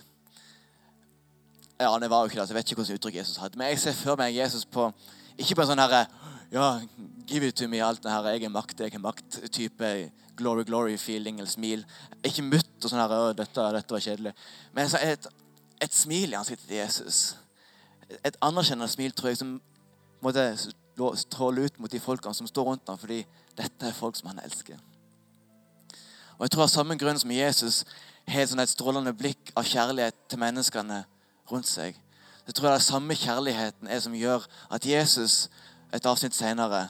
Ja, 1.81 1.99
det 1.99 2.11
var 2.11 2.25
jo 2.25 2.31
ikke 2.31 2.41
det, 2.41 2.49
så 2.49 2.55
Jeg 2.55 2.59
vet 2.59 2.71
ikke 2.71 2.83
hvordan 2.83 2.99
uttrykk 2.99 3.15
Jesus 3.15 3.37
hadde. 3.37 3.59
Men 3.59 3.69
jeg 3.71 3.79
ser 3.79 3.95
for 3.95 4.19
meg 4.19 4.35
Jesus 4.35 4.65
på 4.67 4.91
ikke 5.39 5.55
på 5.55 5.63
en 5.63 5.71
sånn 5.71 5.83
herre 5.83 6.07
ja, 6.51 6.81
give 7.29 7.47
it 7.47 7.55
to 7.55 7.69
me, 7.69 7.79
alt 7.85 8.03
det 8.03 8.11
her, 8.11 8.27
jeg 8.33 8.49
er 8.49 8.53
makt, 8.53 8.81
jeg 8.81 8.95
er 8.95 9.03
makt-type 9.05 9.91
glory, 10.37 10.65
glory-feeling 10.65 11.39
eller 11.39 11.51
smil. 11.51 11.85
Ikke 12.25 12.43
mutt 12.43 12.85
og 12.85 12.91
sånn 12.91 13.03
her, 13.03 13.35
dette, 13.37 13.67
dette 13.77 13.95
var 13.95 14.03
kjedelig. 14.03 14.33
Men 14.75 14.89
et, 15.03 15.29
et 15.85 15.95
smil 15.95 16.33
i 16.33 16.39
ansiktet 16.39 16.67
til 16.67 16.81
Jesus. 16.81 17.37
Et 18.25 18.39
anerkjennende 18.43 18.89
smil, 18.91 19.13
tror 19.13 19.31
jeg, 19.31 19.43
som 19.43 19.59
måtte 20.25 20.47
stråle 21.21 21.69
ut 21.69 21.79
mot 21.79 21.93
de 21.93 22.01
folkene 22.03 22.35
som 22.35 22.49
står 22.49 22.71
rundt 22.71 22.89
ham, 22.89 22.99
fordi 22.99 23.21
dette 23.59 23.91
er 23.91 23.95
folk 23.95 24.17
som 24.17 24.33
han 24.33 24.41
elsker. 24.43 24.81
Og 26.39 26.47
jeg 26.47 26.55
tror 26.55 26.65
av 26.65 26.73
samme 26.73 26.97
grunn 26.99 27.21
som 27.21 27.35
Jesus 27.35 27.85
har 28.29 28.49
sånn 28.49 28.63
et 28.63 28.73
strålende 28.73 29.13
blikk 29.17 29.53
av 29.59 29.69
kjærlighet 29.69 30.17
til 30.31 30.41
menneskene 30.41 31.03
rundt 31.53 31.69
seg. 31.69 31.97
Så 32.47 32.53
tror 32.53 32.69
jeg 32.71 32.79
det 32.79 32.87
samme 32.87 33.15
kjærligheten 33.15 33.89
er 33.89 34.01
som 34.01 34.15
gjør 34.17 34.47
at 34.73 34.87
Jesus 34.87 35.49
et 35.93 36.07
avsnitt 36.07 36.37
senere 36.37 36.89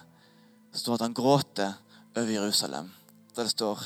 står 0.72 0.98
at 0.98 1.06
han 1.06 1.14
gråter 1.14 1.72
over 2.16 2.30
Jerusalem. 2.30 2.90
Der 3.36 3.42
det 3.42 3.50
står 3.50 3.82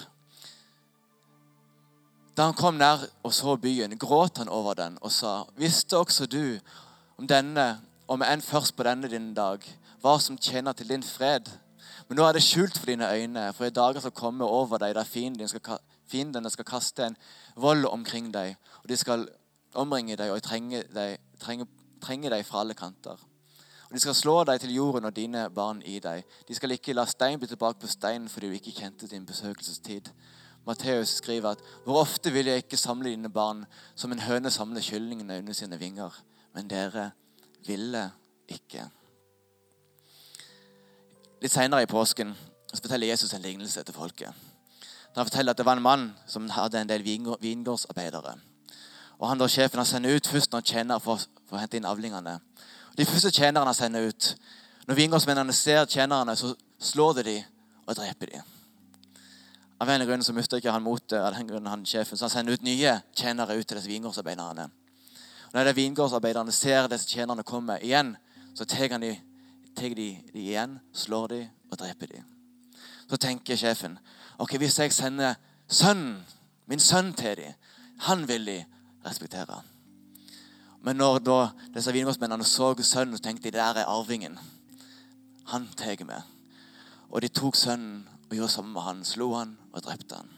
Da 2.37 2.47
han 2.49 2.55
kom 2.55 2.75
nær 2.75 3.05
og 3.23 3.35
så 3.35 3.57
byen, 3.57 3.99
gråt 3.99 4.39
han 4.39 4.49
over 4.49 4.75
den 4.75 4.99
og 5.01 5.13
sa:" 5.13 5.45
Visste 5.57 5.99
også 5.99 6.27
du 6.27 6.59
om 7.19 7.27
denne, 7.29 7.81
om 8.09 8.23
enn 8.23 8.43
først 8.43 8.77
på 8.77 8.83
denne 8.83 9.09
din 9.09 9.35
dag, 9.35 9.61
hva 10.01 10.19
som 10.21 10.39
tjener 10.39 10.73
til 10.73 10.89
din 10.89 11.03
fred? 11.03 11.51
Men 12.09 12.17
nå 12.17 12.25
er 12.25 12.33
det 12.33 12.43
skjult 12.43 12.79
for 12.79 12.87
dine 12.87 13.13
øyne, 13.13 13.53
for 13.53 13.65
i 13.65 13.71
dager 13.71 14.01
skal 14.01 14.11
komme 14.11 14.45
over 14.45 14.79
deg 14.79 14.95
der 14.95 15.05
fienden 15.05 15.39
din 15.39 15.49
skal, 15.49 15.79
fiendene 16.09 16.51
skal 16.51 16.65
kaste 16.65 17.07
en 17.07 17.17
vold 17.57 17.85
omkring 17.85 18.33
deg. 18.35 18.57
Og 18.83 18.89
de 18.89 18.97
skal 18.97 19.29
omringe 19.75 20.17
deg 20.17 20.33
og 20.33 20.43
trenger 20.45 20.87
deg, 20.93 21.19
trenger, 21.41 21.69
trenger 22.03 22.35
deg 22.35 22.45
fra 22.47 22.63
alle 22.63 22.75
kanter. 22.75 23.21
Og 23.89 23.97
De 23.97 24.01
skal 24.01 24.17
slå 24.17 24.37
deg 24.49 24.61
til 24.61 24.75
jorden 24.75 25.05
og 25.05 25.17
dine 25.17 25.49
barn 25.53 25.83
i 25.85 25.99
deg. 26.01 26.25
De 26.49 26.55
skal 26.57 26.73
ikke 26.73 26.95
la 26.97 27.05
stein 27.05 27.39
bli 27.39 27.49
tilbake 27.51 27.83
på 27.83 27.91
steinen 27.93 28.29
fordi 28.33 28.49
du 28.49 28.57
ikke 28.57 28.73
kjente 28.79 29.09
din 29.11 29.27
besøkelsestid. 29.29 30.09
Matteus 30.67 31.19
skriver 31.19 31.51
at 31.51 31.65
hvor 31.85 32.01
ofte 32.01 32.33
vil 32.33 32.47
jeg 32.47 32.63
ikke 32.63 32.79
samle 32.81 33.11
dine 33.11 33.29
barn 33.29 33.65
som 33.95 34.13
en 34.13 34.23
høne 34.23 34.51
samler 34.51 34.81
kyllingene 34.81 35.39
under 35.43 35.53
sine 35.53 35.79
vinger. 35.79 36.15
Men 36.55 36.71
dere 36.71 37.11
ville 37.67 38.07
ikke. 38.49 38.87
Litt 41.43 41.53
seinere 41.53 41.83
i 41.85 41.91
påsken 41.91 42.33
så 42.73 42.81
forteller 42.81 43.11
Jesus 43.11 43.35
en 43.35 43.43
lignelse 43.43 43.83
til 43.83 43.95
folket. 43.95 44.33
Han 45.17 45.27
forteller 45.27 45.53
at 45.53 45.59
Det 45.59 45.67
var 45.67 45.77
en 45.77 45.83
mann 45.83 46.13
som 46.27 46.49
hadde 46.49 46.81
en 46.81 46.89
del 46.89 47.05
vingårdsarbeidere. 47.05 48.39
Og 49.23 49.29
han 49.31 49.39
da 49.39 49.47
Sjefen 49.47 49.79
han 49.79 49.87
sender 49.87 50.17
ut 50.19 50.27
først 50.27 50.51
noen 50.51 50.67
tjenere 50.67 50.99
for, 51.01 51.23
for, 51.47 51.55
å 51.55 51.63
hente 51.63 51.79
inn 51.79 51.87
avlingene. 51.87 52.41
De 52.99 53.07
første 53.07 53.31
tjenerne 53.31 53.71
han 53.71 53.79
sender 53.79 54.11
ut, 54.11 54.35
Når 54.83 54.97
vingårdsmennene 54.99 55.53
ser 55.55 55.85
tjenerne, 55.87 56.35
så 56.37 56.57
slår 56.83 57.21
de 57.21 57.23
dem 57.23 57.45
og 57.87 57.95
dreper 57.95 58.33
dem. 58.33 58.49
Av 59.79 59.89
en 59.89 60.03
grunn 60.09 60.25
så 60.27 60.35
mister 60.35 60.59
ikke 60.59 60.73
han 60.75 60.83
motet 60.83 61.21
av 61.21 61.37
den 61.37 61.47
grunnen 61.47 61.71
han 61.71 61.85
sjefen, 61.87 62.19
så 62.19 62.27
han 62.27 62.33
sender 62.33 62.59
ut 62.59 62.65
nye 62.67 62.97
tjenere 63.15 63.55
ut 63.55 63.63
til 63.63 63.79
disse 63.79 63.91
vingårdsarbeiderne. 63.91 64.67
Og 65.47 65.55
når 65.55 65.71
de 65.71 65.77
vingårdsarbeiderne 65.79 66.53
ser 66.53 66.91
disse 66.91 67.07
tjenerne 67.07 67.47
komme 67.47 67.79
igjen, 67.79 68.17
så 68.59 68.67
tar 68.67 68.99
de, 68.99 69.13
de, 69.79 69.95
de 69.95 70.43
igjen, 70.43 70.81
slår 70.93 71.31
de 71.31 71.41
og 71.71 71.79
dreper 71.79 72.11
de. 72.17 72.25
Så 73.07 73.23
tenker 73.23 73.57
sjefen 73.57 73.99
ok, 74.43 74.59
hvis 74.59 74.81
jeg 74.83 74.93
sender 74.93 75.39
sønnen, 75.71 76.25
min 76.67 76.83
sønn 76.83 77.15
til 77.15 77.39
dem, 77.39 77.55
han 78.11 78.27
vil 78.27 78.47
de 78.51 78.61
respektere. 79.07 79.63
Men 80.83 80.99
når 80.99 81.21
da 81.23 81.39
disse 81.75 81.93
vingårdsmennene 81.95 82.45
så 82.47 82.75
sønnen, 82.83 83.17
så 83.17 83.23
tenkte 83.23 83.51
de 83.51 83.59
der 83.59 83.83
er 83.83 83.91
arvingen. 83.91 84.39
Han 85.53 85.69
tar 85.77 86.05
med. 86.05 86.23
Og 87.11 87.23
de 87.23 87.29
tok 87.29 87.57
sønnen 87.57 88.09
og 88.31 88.37
gjorde 88.37 88.53
sammen 88.53 88.73
med 88.73 88.83
han, 88.83 89.05
slo 89.05 89.35
han 89.35 89.57
og 89.73 89.83
drepte 89.85 90.17
han. 90.17 90.31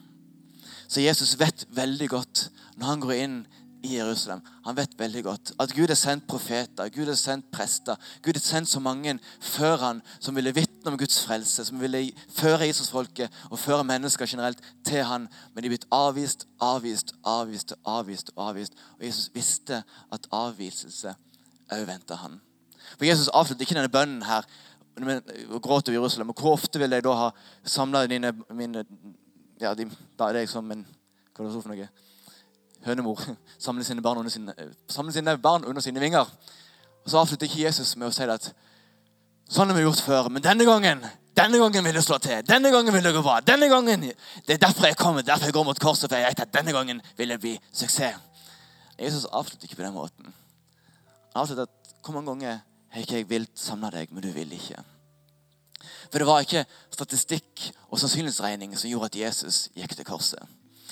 Så 0.87 1.01
Jesus 1.01 1.37
vet 1.39 1.65
veldig 1.73 2.09
godt 2.09 2.49
når 2.75 2.87
han 2.87 3.01
går 3.01 3.13
inn 3.13 3.37
i 3.85 3.95
Jerusalem. 3.95 4.41
Han 4.65 4.77
vet 4.77 4.97
veldig 4.99 5.23
godt 5.23 5.53
at 5.61 5.73
Gud 5.73 5.87
har 5.87 5.97
sendt 5.99 6.27
profeter, 6.27 6.89
Gud 6.89 7.07
har 7.09 7.17
sendt 7.19 7.49
prester. 7.53 7.95
Gud 8.21 8.37
har 8.37 8.43
sendt 8.43 8.69
så 8.69 8.81
mange 8.83 9.17
før 9.41 9.77
han 9.81 10.01
som 10.19 10.35
ville 10.35 10.55
vitne 10.85 10.93
om 10.93 10.97
Guds 10.97 11.25
frelse, 11.25 11.65
som 11.65 11.79
ville 11.81 12.11
føre 12.29 12.67
Israelsfolket 12.67 13.31
og 13.49 13.59
føre 13.59 13.83
mennesker 13.83 14.25
generelt 14.29 14.59
til 14.85 15.03
han. 15.03 15.27
Men 15.53 15.63
de 15.63 15.67
er 15.67 15.73
blitt 15.73 15.87
avvist, 15.91 16.47
avvist, 16.61 17.13
avvist, 17.25 17.73
avvist. 17.85 18.31
avvist. 18.37 18.73
Og 18.99 19.05
Jesus 19.05 19.31
visste 19.33 19.83
at 20.11 20.27
avviselse 20.31 21.15
òg 21.73 21.87
venta 21.87 22.15
han. 22.15 22.41
For 22.97 23.05
Jesus 23.05 23.31
avslutter 23.33 23.65
ikke 23.65 23.75
denne 23.75 23.89
bønnen 23.89 24.23
her 24.23 24.45
og 25.49 25.61
gråter 25.61 25.91
over 25.91 25.99
Jerusalem. 25.99 26.29
Og 26.29 26.39
hvor 26.39 26.53
ofte 26.53 26.79
vil 26.79 26.91
jeg 26.91 27.03
da 27.03 27.13
ha 27.13 27.29
samla 27.63 28.05
dine 28.07 28.31
mine, 28.53 28.85
ja, 29.59 29.73
de, 29.73 29.89
Da 30.19 30.29
er 30.29 30.33
det 30.33 30.41
liksom 30.41 30.71
en 30.71 30.85
Hva 31.35 31.43
er 31.43 31.49
det 31.49 31.63
for 31.63 31.73
noe? 31.73 31.89
hønemor 32.85 33.19
samle 33.57 33.83
sine 33.83 34.01
barn 34.01 34.17
under 34.17 34.29
sine, 34.29 34.53
sine 35.11 35.37
barn 35.37 35.65
under 35.65 35.81
sine 35.81 35.99
vinger. 35.99 36.29
Og 37.03 37.09
Så 37.09 37.17
avslutter 37.17 37.47
ikke 37.47 37.63
Jesus 37.63 37.95
med 37.97 38.07
å 38.07 38.11
si 38.11 38.23
at 38.23 38.53
sånn 39.49 39.69
har 39.69 39.77
vi 39.77 39.85
gjort 39.85 40.03
før, 40.05 40.29
men 40.29 40.43
denne 40.43 40.65
gangen 40.67 41.05
denne 41.35 41.59
gangen 41.59 41.83
vil 41.83 41.97
det 41.97 42.03
slå 42.05 42.17
til. 42.23 42.43
Denne 42.47 42.71
gangen 42.71 42.93
vil 42.95 43.03
det 43.03 43.11
gå 43.13 43.21
bra. 43.21 43.39
denne 43.39 43.67
gangen, 43.67 44.01
Det 44.47 44.53
er 44.53 44.57
derfor 44.57 44.85
jeg 44.85 44.95
kommer, 44.95 45.21
derfor 45.21 45.45
jeg 45.45 45.53
går 45.53 45.63
mot 45.63 45.79
korset. 45.79 46.09
for 46.09 46.15
jeg 46.15 46.27
vet 46.27 46.39
at 46.39 46.53
denne 46.53 46.71
gangen 46.71 47.01
vil 47.17 47.29
det 47.29 47.39
bli 47.39 47.59
suksess. 47.73 48.15
Jesus 48.99 49.25
avslutter 49.25 49.67
ikke 49.67 49.75
på 49.75 49.83
den 49.83 49.93
måten. 49.93 50.33
Han 51.33 51.41
avslutter 51.41 51.63
at 51.63 51.69
hvor 52.03 52.13
mange 52.13 52.31
ganger 52.31 52.59
har 52.89 53.01
ikke 53.01 53.15
jeg 53.15 53.29
vilt 53.29 53.59
samle 53.59 53.91
deg, 53.91 54.11
men 54.11 54.23
du 54.23 54.31
vil 54.31 54.51
ikke. 54.51 54.83
For 56.11 56.17
det 56.19 56.27
var 56.27 56.39
ikke 56.39 56.65
statistikk 56.91 57.71
og 57.89 57.99
sannsynlighetsregning 57.99 58.77
som 58.77 58.89
gjorde 58.89 59.05
at 59.05 59.15
Jesus 59.15 59.69
gikk 59.75 59.95
til 59.95 60.05
korset. 60.05 60.39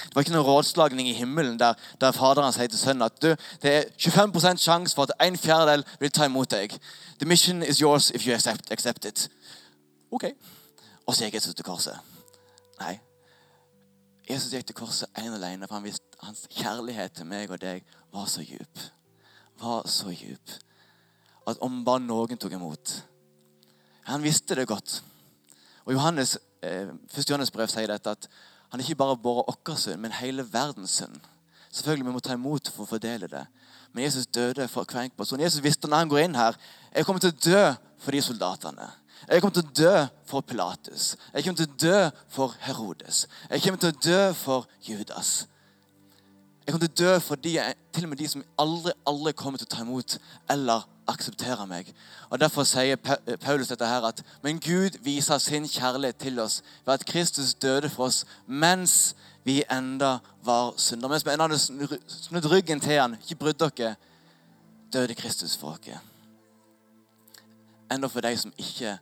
Det 0.04 0.16
var 0.16 0.26
ikke 0.26 0.34
noen 0.36 0.46
rådslagning 0.46 1.08
i 1.10 1.14
himmelen 1.18 1.60
der, 1.60 1.74
der 2.02 2.12
faderen 2.12 2.54
sier 2.54 2.68
til 2.68 2.80
sønnen 2.80 3.06
at 3.08 3.22
du, 3.22 3.32
det 3.62 3.74
er 3.74 3.84
25% 4.00 4.62
sjanse 4.62 4.96
for 4.96 5.08
at 5.08 5.28
en 5.28 5.38
fjerdedel 5.38 5.86
vil 6.00 6.12
ta 6.12 6.28
imot 6.28 6.52
deg. 6.52 6.76
The 7.20 7.30
mission 7.30 7.64
is 7.64 7.82
yours 7.82 8.12
if 8.12 8.28
you 8.28 8.36
accept, 8.36 8.72
accept 8.72 9.06
it. 9.06 9.30
Ok. 10.12 10.30
Og 11.08 11.16
så 11.16 11.26
gikk 11.26 11.40
Jesus 11.40 11.56
til 11.56 11.66
korset. 11.66 12.00
Nei. 12.80 13.00
Jesus 14.30 14.54
gikk 14.54 14.68
til 14.68 14.78
korset 14.78 15.10
en 15.20 15.34
alene, 15.34 15.68
for 15.68 15.76
han 15.76 15.88
visste 15.88 16.20
hans 16.24 16.46
kjærlighet 16.52 17.18
til 17.18 17.28
meg 17.28 17.52
og 17.52 17.60
deg 17.62 17.84
var 18.14 18.30
så 18.32 18.44
djup. 18.46 18.84
Var 19.62 19.88
så 19.90 20.14
djup. 20.14 20.54
At 21.48 21.60
om 21.66 21.82
bare 21.86 22.00
noen 22.00 22.40
tok 22.40 22.54
imot 22.56 23.02
Han 24.08 24.24
visste 24.24 24.56
det 24.56 24.68
godt. 24.68 25.04
Og 25.86 25.94
Johannes, 25.94 26.38
eh, 26.62 26.88
1. 27.18 27.30
Johannes 27.30 27.52
brev 27.52 27.68
sier 27.68 27.88
dette 27.88 28.10
at 28.10 28.28
han 28.74 28.82
er 28.82 28.88
ikke 28.88 29.04
bare 29.04 29.18
båret 29.22 29.60
vår 29.68 29.76
synd, 29.78 30.00
men 30.02 30.16
hele 30.18 30.42
verdens 30.50 30.96
synd. 30.98 31.20
Selvfølgelig, 31.70 32.06
Vi 32.06 32.12
må 32.12 32.20
ta 32.20 32.34
imot 32.34 32.72
for 32.74 32.88
å 32.88 32.90
fordele 32.90 33.28
det. 33.30 33.44
Men 33.94 34.04
Jesus 34.04 34.26
døde 34.26 34.66
for 34.68 34.84
hver 34.84 35.04
enkelt 35.04 35.18
person. 35.18 35.40
Jesus 35.40 35.62
visste 35.62 35.88
når 35.88 35.98
han 35.98 36.10
går 36.10 36.24
inn 36.24 36.36
her 36.36 36.58
jeg 36.96 37.06
kommer 37.06 37.22
til 37.22 37.30
å 37.30 37.38
dø 37.46 37.76
for 38.02 38.12
de 38.12 38.22
soldatene. 38.22 38.88
Jeg 39.30 39.42
kommer 39.42 39.54
til 39.54 39.64
å 39.64 39.76
dø 39.78 39.94
for 40.26 40.42
Pilatus. 40.42 41.16
Jeg 41.34 41.44
kommer 41.44 41.62
til 41.62 41.70
å 41.70 41.78
dø 41.86 42.00
for 42.34 42.56
Herodes. 42.66 43.28
Jeg 43.52 43.62
kommer 43.62 43.84
til 43.84 43.94
å 43.94 44.00
dø 44.10 44.34
for 44.42 44.68
Judas. 44.82 45.46
Jeg 46.66 46.74
kommer 46.74 46.88
til 46.88 46.94
å 46.94 47.06
dø 47.06 47.20
for 47.28 47.46
de, 47.46 47.54
til 47.94 48.08
og 48.08 48.10
med 48.10 48.24
de 48.24 48.32
som 48.34 48.44
aldri, 48.58 48.98
aldri 49.06 49.38
kommer 49.38 49.62
til 49.62 49.70
å 49.70 49.76
ta 49.76 49.86
imot 49.86 50.18
eller 50.50 50.90
akseptere 51.08 51.68
meg. 51.68 51.90
Og 52.30 52.40
Derfor 52.40 52.64
sier 52.64 52.96
Paulus 53.42 53.68
dette 53.68 53.88
her 53.88 54.06
at 54.08 54.24
Men 54.44 54.60
Gud 54.60 54.98
viser 55.04 55.38
sin 55.38 55.68
kjærlighet 55.68 56.16
til 56.16 56.40
oss 56.40 56.64
ved 56.86 56.94
at 56.94 57.06
Kristus 57.06 57.54
døde 57.54 57.90
for 57.90 58.06
oss 58.06 58.26
mens 58.48 59.16
vi 59.44 59.64
enda 59.72 60.18
var 60.44 60.74
syndere. 60.78 61.10
Mens 61.10 61.26
vi 61.26 61.32
enda 61.32 61.48
hadde 61.48 61.60
snudd 62.08 62.46
ryggen 62.52 62.80
til 62.80 63.00
han, 63.00 63.18
ikke 63.22 63.36
brydd 63.36 63.60
dere, 63.60 63.96
døde 64.94 65.16
Kristus 65.16 65.58
for 65.58 65.78
oss. 65.78 66.00
Enda 67.92 68.08
for 68.08 68.22
de 68.22 68.38
som 68.38 68.54
ikke 68.58 68.98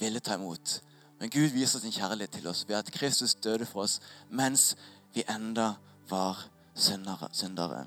ville 0.00 0.20
ta 0.20 0.34
imot. 0.34 0.80
Men 1.20 1.30
Gud 1.30 1.52
viser 1.54 1.78
sin 1.78 1.92
kjærlighet 1.92 2.30
til 2.30 2.46
oss 2.46 2.64
ved 2.68 2.76
at 2.76 2.92
Kristus 2.92 3.34
døde 3.34 3.66
for 3.66 3.82
oss 3.82 4.00
mens 4.30 4.76
vi 5.14 5.22
enda 5.30 5.72
var 6.10 6.48
syndere. 6.74 7.86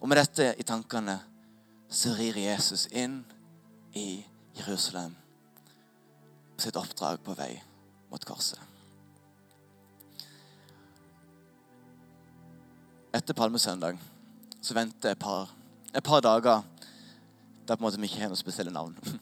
Og 0.00 0.08
med 0.08 0.16
dette 0.16 0.54
i 0.58 0.62
tankene 0.62 1.18
så 1.88 2.12
rir 2.14 2.36
Jesus 2.36 2.86
inn 2.86 3.24
i 3.96 4.24
Jerusalem 4.58 5.14
på 6.56 6.62
sitt 6.62 6.76
oppdrag 6.76 7.22
på 7.24 7.36
vei 7.38 7.54
mot 8.10 8.24
korset. 8.28 8.60
Etter 13.14 13.34
palmesøndag 13.34 13.96
så 14.60 14.76
venter 14.76 15.14
et 15.14 15.20
par, 15.20 15.48
et 15.94 16.04
par 16.04 16.20
dager 16.20 16.66
der 17.68 17.76
på 17.76 17.80
en 17.80 17.86
måte 17.86 18.00
vi 18.00 18.08
ikke 18.08 18.20
har 18.24 18.32
noe 18.32 18.40
spesielle 18.40 18.72
navn. 18.72 18.96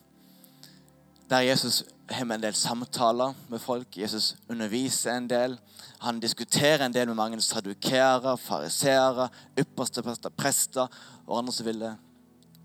Der 1.27 1.43
Jesus 1.43 1.81
har 2.07 2.23
med 2.23 2.37
en 2.37 2.43
del 2.45 2.55
samtaler 2.55 3.33
med 3.51 3.59
folk. 3.59 3.97
Jesus 3.99 4.37
underviser 4.47 5.17
en 5.17 5.25
del. 5.27 5.57
Han 5.99 6.21
diskuterer 6.23 6.85
en 6.85 6.93
del 6.95 7.09
med 7.09 7.17
mange 7.19 7.41
sadukeere, 7.43 8.37
fariseere, 8.39 9.27
ypperste 9.59 10.31
prester 10.37 10.87
og 11.25 11.41
andre 11.41 11.53
som 11.53 11.67
ville 11.67 11.91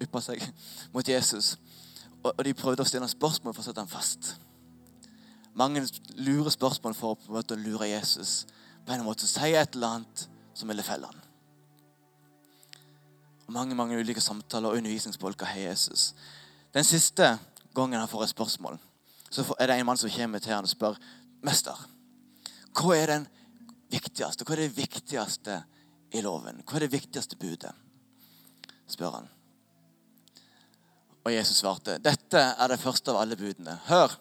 yppe 0.05 0.21
seg 0.25 0.43
mot 0.95 1.09
Jesus. 1.09 1.57
Og 2.23 2.45
de 2.47 2.55
prøvde 2.55 2.85
å 2.85 2.89
stille 2.89 3.09
spørsmål 3.11 3.55
for 3.55 3.63
å 3.63 3.67
sette 3.67 3.83
ham 3.83 3.91
fast. 3.91 4.35
Mange 5.59 5.83
lurer 6.17 6.53
spørsmål 6.55 6.95
for 6.97 7.19
en 7.19 7.37
måte 7.37 7.57
å 7.57 7.61
lure 7.61 7.91
Jesus. 7.91 8.47
På 8.87 8.95
en 8.95 9.05
måte 9.07 9.29
si 9.29 9.53
et 9.53 9.75
eller 9.77 9.99
annet 9.99 10.27
som 10.55 10.71
ville 10.71 10.85
felle 10.87 11.09
ham. 11.11 11.19
Og 13.47 13.53
mange 13.53 13.77
mange 13.77 13.99
ulike 13.99 14.23
samtaler 14.23 14.71
og 14.71 14.79
undervisningsbolker 14.81 15.51
har 15.51 15.67
Jesus. 15.73 16.13
Den 16.73 16.87
siste 16.89 17.35
gangen 17.75 18.01
han 18.01 18.09
får 18.09 18.25
et 18.25 18.33
spørsmål, 18.33 18.79
så 19.33 19.45
er 19.59 19.69
det 19.69 19.81
en 19.81 19.87
mann 19.89 20.01
som 20.01 20.13
kommer 20.13 20.41
til 20.41 20.55
han 20.55 20.65
og 20.65 20.73
spør 20.73 20.97
Mester, 21.43 21.77
hva 22.79 22.97
er 22.97 23.11
den 23.11 23.25
viktigste? 23.93 24.47
Hva 24.47 24.55
er 24.55 24.63
det 24.63 24.77
viktigste 24.77 25.59
i 26.15 26.23
loven? 26.25 26.63
Hva 26.65 26.79
er 26.79 26.87
det 26.87 26.95
viktigste 26.95 27.37
budet? 27.37 27.73
spør 28.93 29.17
han. 29.17 29.29
Og 31.23 31.35
Jesus 31.35 31.61
svarte, 31.63 31.99
dette 32.03 32.41
er 32.41 32.73
det 32.73 32.81
første 32.83 33.13
av 33.13 33.21
alle 33.23 33.39
budene. 33.39 33.79
Hør! 33.87 34.19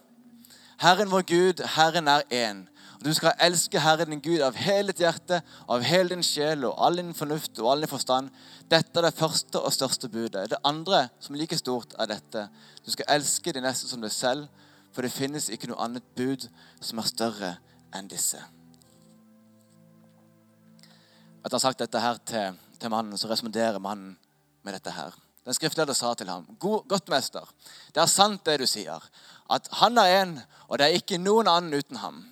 Herren 0.82 1.12
vår 1.12 1.26
Gud, 1.30 1.64
Herren 1.76 2.08
er 2.10 2.24
én. 2.34 2.64
Og 3.00 3.06
Du 3.06 3.14
skal 3.14 3.34
elske 3.42 3.82
Herren 3.82 4.14
din 4.14 4.22
Gud 4.22 4.42
av 4.46 4.58
hele 4.58 4.94
ditt 4.94 5.02
hjerte, 5.02 5.42
av 5.70 5.82
hele 5.86 6.14
din 6.14 6.26
sjel 6.26 6.66
og 6.66 6.78
all 6.78 6.98
din 6.98 7.14
fornuft 7.18 7.58
og 7.60 7.72
all 7.72 7.82
din 7.82 7.90
forstand. 7.90 8.30
Dette 8.70 9.00
er 9.00 9.08
det 9.08 9.18
første 9.18 9.62
og 9.62 9.74
største 9.74 10.10
budet. 10.10 10.50
Det 10.50 10.62
andre, 10.64 11.08
som 11.20 11.36
er 11.36 11.44
like 11.44 11.58
stort, 11.58 11.94
er 12.00 12.10
dette. 12.14 12.48
Du 12.86 12.92
skal 12.94 13.10
elske 13.18 13.54
de 13.54 13.62
neste 13.62 13.90
som 13.90 14.02
deg 14.02 14.14
selv, 14.14 14.48
for 14.94 15.02
det 15.02 15.14
finnes 15.14 15.50
ikke 15.50 15.70
noe 15.72 15.82
annet 15.82 16.06
bud 16.18 16.46
som 16.82 17.02
er 17.02 17.10
større 17.10 17.56
enn 17.96 18.10
disse. 18.12 18.42
etter 21.42 21.58
å 21.58 21.58
ha 21.58 21.64
sagt 21.64 21.82
dette 21.82 22.00
her 22.00 22.20
til, 22.22 22.58
til 22.78 22.94
mannen, 22.94 23.18
så 23.18 23.30
responderer 23.30 23.82
mannen 23.82 24.14
med 24.62 24.78
dette 24.78 24.94
her. 24.94 25.16
Den 25.46 25.58
skriftlærde 25.58 25.96
sa 25.98 26.14
til 26.14 26.30
ham, 26.30 26.46
God, 26.60 26.86
'Godt, 26.88 27.10
mester, 27.10 27.48
det 27.96 28.02
er 28.02 28.10
sant 28.10 28.46
det 28.46 28.60
du 28.62 28.68
sier, 28.70 29.02
at 29.50 29.68
han 29.82 29.98
er 29.98 30.22
en, 30.22 30.36
og 30.68 30.78
det 30.78 30.86
er 30.86 31.00
ikke 31.00 31.18
noen 31.18 31.50
annen 31.50 31.74
uten 31.74 31.98
ham.' 31.98 32.26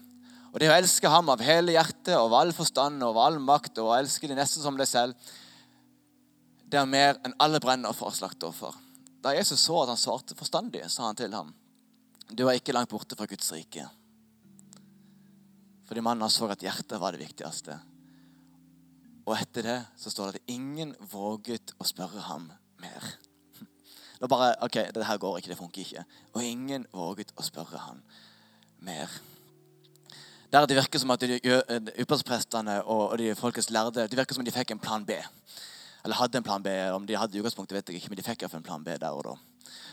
Og 0.50 0.60
det 0.60 0.70
å 0.70 0.74
elske 0.74 1.10
ham 1.10 1.30
av 1.30 1.42
hele 1.46 1.76
hjertet, 1.76 2.16
og 2.18 2.32
av 2.32 2.34
all 2.40 2.54
forstand, 2.58 3.04
og 3.04 3.14
av 3.14 3.18
all 3.28 3.40
makt, 3.40 3.78
og 3.78 3.92
å 3.92 3.98
elske 4.00 4.28
de 4.28 4.38
nesten 4.38 4.64
som 4.64 4.78
deg 4.78 4.88
selv, 4.90 5.14
det 6.66 6.80
er 6.80 6.90
mer 6.90 7.20
enn 7.26 7.36
alle 7.40 7.60
brennoffer 7.62 8.10
og 8.10 8.16
slakteoffer. 8.18 8.74
Da 9.22 9.36
Jesus 9.36 9.62
så 9.62 9.84
at 9.84 9.92
han 9.92 10.00
svarte 10.00 10.38
forstandig, 10.38 10.82
sa 10.90 11.06
han 11.06 11.16
til 11.16 11.34
ham, 11.34 11.54
'Du 12.30 12.48
er 12.48 12.58
ikke 12.58 12.74
langt 12.74 12.90
borte 12.90 13.16
fra 13.16 13.26
Guds 13.26 13.52
rike.' 13.52 13.90
Fordi 15.86 16.02
mannen 16.02 16.30
så 16.30 16.50
at 16.50 16.62
hjertet 16.62 17.00
var 17.02 17.12
det 17.12 17.26
viktigste. 17.26 17.80
Og 19.26 19.38
etter 19.38 19.64
det 19.64 19.86
så 19.98 20.10
står 20.10 20.32
det 20.32 20.42
at 20.42 20.50
ingen 20.54 20.96
våget 21.12 21.74
å 21.80 21.86
spørre 21.86 22.22
ham 22.22 22.52
mer. 22.82 23.10
Nå 24.20 24.28
bare 24.28 24.54
OK, 24.66 24.80
det 24.96 25.06
her 25.08 25.18
går 25.18 25.38
ikke, 25.38 25.50
det 25.50 25.58
funker 25.58 25.82
ikke. 25.82 26.06
Og 26.34 26.44
ingen 26.44 26.86
våget 26.94 27.32
å 27.36 27.46
spørre 27.46 27.80
han 27.88 28.02
mer. 28.84 29.12
Der 30.52 30.66
det 30.66 30.76
virker 30.80 31.00
som 31.00 31.12
at 31.14 31.24
yppersteprestene 31.24 32.82
og 32.90 33.18
de 33.22 33.36
folkets 33.38 33.70
lærde 33.70 34.08
det 34.10 34.18
virker 34.18 34.36
som 34.36 34.46
de 34.46 34.52
fikk 34.52 34.74
en 34.74 34.82
plan 34.82 35.06
B. 35.06 35.20
Eller 36.04 36.16
hadde 36.16 36.38
en 36.38 36.44
plan 36.44 36.64
B. 36.64 36.74
Om 36.96 37.06
de 37.08 37.18
hadde 37.18 37.40
utgangspunktet, 37.40 37.76
vet 37.76 37.90
jeg 37.90 38.02
ikke, 38.02 38.10
men 38.10 38.18
de 38.18 38.26
fikk 38.26 38.44
iallfall 38.44 38.64
en 38.64 38.68
plan 38.68 38.84
B 38.84 38.96
der 38.98 39.16
og 39.16 39.24
da. 39.28 39.38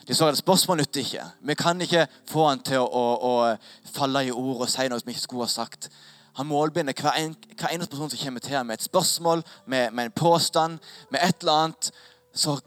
De 0.08 0.14
så 0.14 0.28
at 0.30 0.38
spørsmål 0.38 0.78
nytter 0.80 1.00
ikke. 1.00 1.24
Vi 1.40 1.54
kan 1.54 1.80
ikke 1.82 2.06
få 2.30 2.48
han 2.48 2.62
til 2.64 2.78
å, 2.78 2.86
å, 2.86 3.32
å 3.50 3.90
falle 3.94 4.24
i 4.26 4.30
ord 4.30 4.62
og 4.64 4.70
si 4.70 4.86
noe 4.88 5.02
som 5.02 5.10
vi 5.10 5.16
ikke 5.16 5.26
skulle 5.26 5.48
ha 5.48 5.52
sagt. 5.52 5.90
Han 6.38 6.46
målbinder 6.46 6.94
hver, 6.96 7.16
en, 7.18 7.34
hver 7.56 7.72
eneste 7.72 7.90
person 7.90 8.10
som 8.12 8.20
kommer 8.22 8.40
til 8.44 8.56
ham 8.56 8.66
med 8.70 8.78
et 8.78 8.86
spørsmål, 8.86 9.42
med, 9.66 9.90
med, 9.90 10.04
en 10.04 10.16
påstand, 10.16 10.78
med 11.10 11.20
et 11.24 11.42
eller 11.42 11.52
annet. 11.52 11.90
Så 12.34 12.58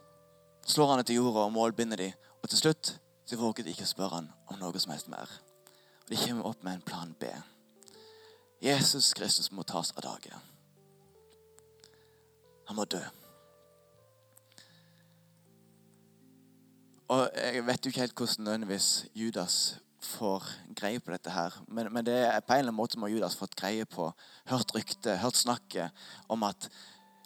slår 0.70 0.94
han 0.94 1.02
etter 1.02 1.18
jorda 1.18 1.48
og 1.48 1.54
målbinder 1.56 2.00
de. 2.00 2.10
Og 2.44 2.50
til 2.50 2.62
slutt 2.62 2.94
så 3.26 3.38
våget 3.38 3.66
de 3.66 3.74
ikke 3.74 3.86
å 3.86 3.90
spørre 3.90 4.20
han 4.20 4.30
om 4.50 4.60
noe 4.62 4.82
som 4.82 4.94
helst 4.94 5.10
mer. 5.12 5.30
Og 6.04 6.14
De 6.14 6.18
kommer 6.22 6.50
opp 6.50 6.64
med 6.66 6.78
en 6.78 6.86
plan 6.86 7.16
B. 7.20 7.30
Jesus 8.62 9.14
Kristus 9.14 9.52
må 9.52 9.64
tas 9.64 9.92
av 9.96 10.04
dage. 10.04 10.40
Han 12.70 12.78
må 12.78 12.86
dø. 12.86 13.02
Og 17.10 17.30
Jeg 17.34 17.66
vet 17.66 17.86
jo 17.86 17.90
ikke 17.90 18.04
helt 18.06 18.18
hvordan 18.18 18.46
nødvendigvis 18.46 18.90
Judas 19.18 19.80
får 20.06 20.46
greie 20.78 21.00
på 21.00 21.12
dette. 21.12 21.30
her, 21.30 21.54
men, 21.68 21.94
men, 21.94 22.06
det 22.06 22.14
er 22.14 22.40
på 22.40 22.54
en 22.54 22.60
eller 22.60 22.72
annen 22.72 22.78
måte 22.78 23.00
må 23.00 23.10
Judas 23.12 23.36
fått 23.36 23.56
greie 23.56 23.86
på, 23.86 24.12
hørt 24.50 24.76
rykte, 24.76 25.18
hørt 25.18 25.36
snakket 25.36 25.92
om 26.30 26.44
at 26.44 26.70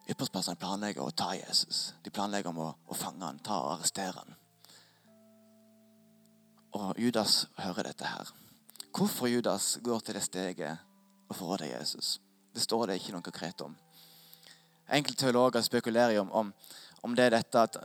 yppersteprestene 0.09 0.59
planlegger 0.59 1.05
å 1.05 1.15
ta 1.15 1.31
Jesus. 1.37 1.93
De 2.03 2.11
planlegger 2.11 2.51
om 2.51 2.61
å, 2.65 2.69
å 2.87 2.97
fange 2.97 3.23
han, 3.25 3.39
ta 3.43 3.59
og 3.61 3.77
arrestere 3.77 4.17
han. 4.17 4.35
Og 6.73 6.99
Judas 6.99 7.43
hører 7.61 7.91
dette 7.91 8.09
her. 8.09 8.29
Hvorfor 8.93 9.29
Judas 9.29 9.77
går 9.81 10.05
til 10.05 10.17
det 10.17 10.25
steget 10.25 11.29
å 11.29 11.37
forråde 11.37 11.69
Jesus? 11.69 12.17
Det 12.53 12.61
står 12.61 12.87
det 12.89 12.99
ikke 12.99 13.15
noe 13.15 13.25
konkret 13.25 13.61
om. 13.65 13.75
Enkelte 14.93 15.25
teologer 15.25 15.63
spekulerer 15.65 16.19
om, 16.21 16.31
om, 16.31 16.53
om 17.01 17.15
det 17.17 17.29
er 17.29 17.37
dette 17.39 17.67
at 17.67 17.77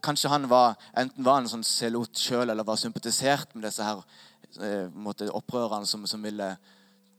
Kanskje 0.00 0.30
han 0.32 0.46
var, 0.48 0.78
enten 0.96 1.24
var 1.24 1.42
en 1.42 1.48
sånn 1.50 1.64
selot 1.66 2.16
sjøl 2.16 2.48
eller 2.48 2.64
var 2.64 2.78
sympatisert 2.80 3.50
med 3.52 3.66
disse 3.66 3.84
her 3.84 3.98
eh, 4.64 5.34
opprørerne 5.36 5.84
som, 5.84 6.06
som, 6.08 6.22
ville 6.24 6.54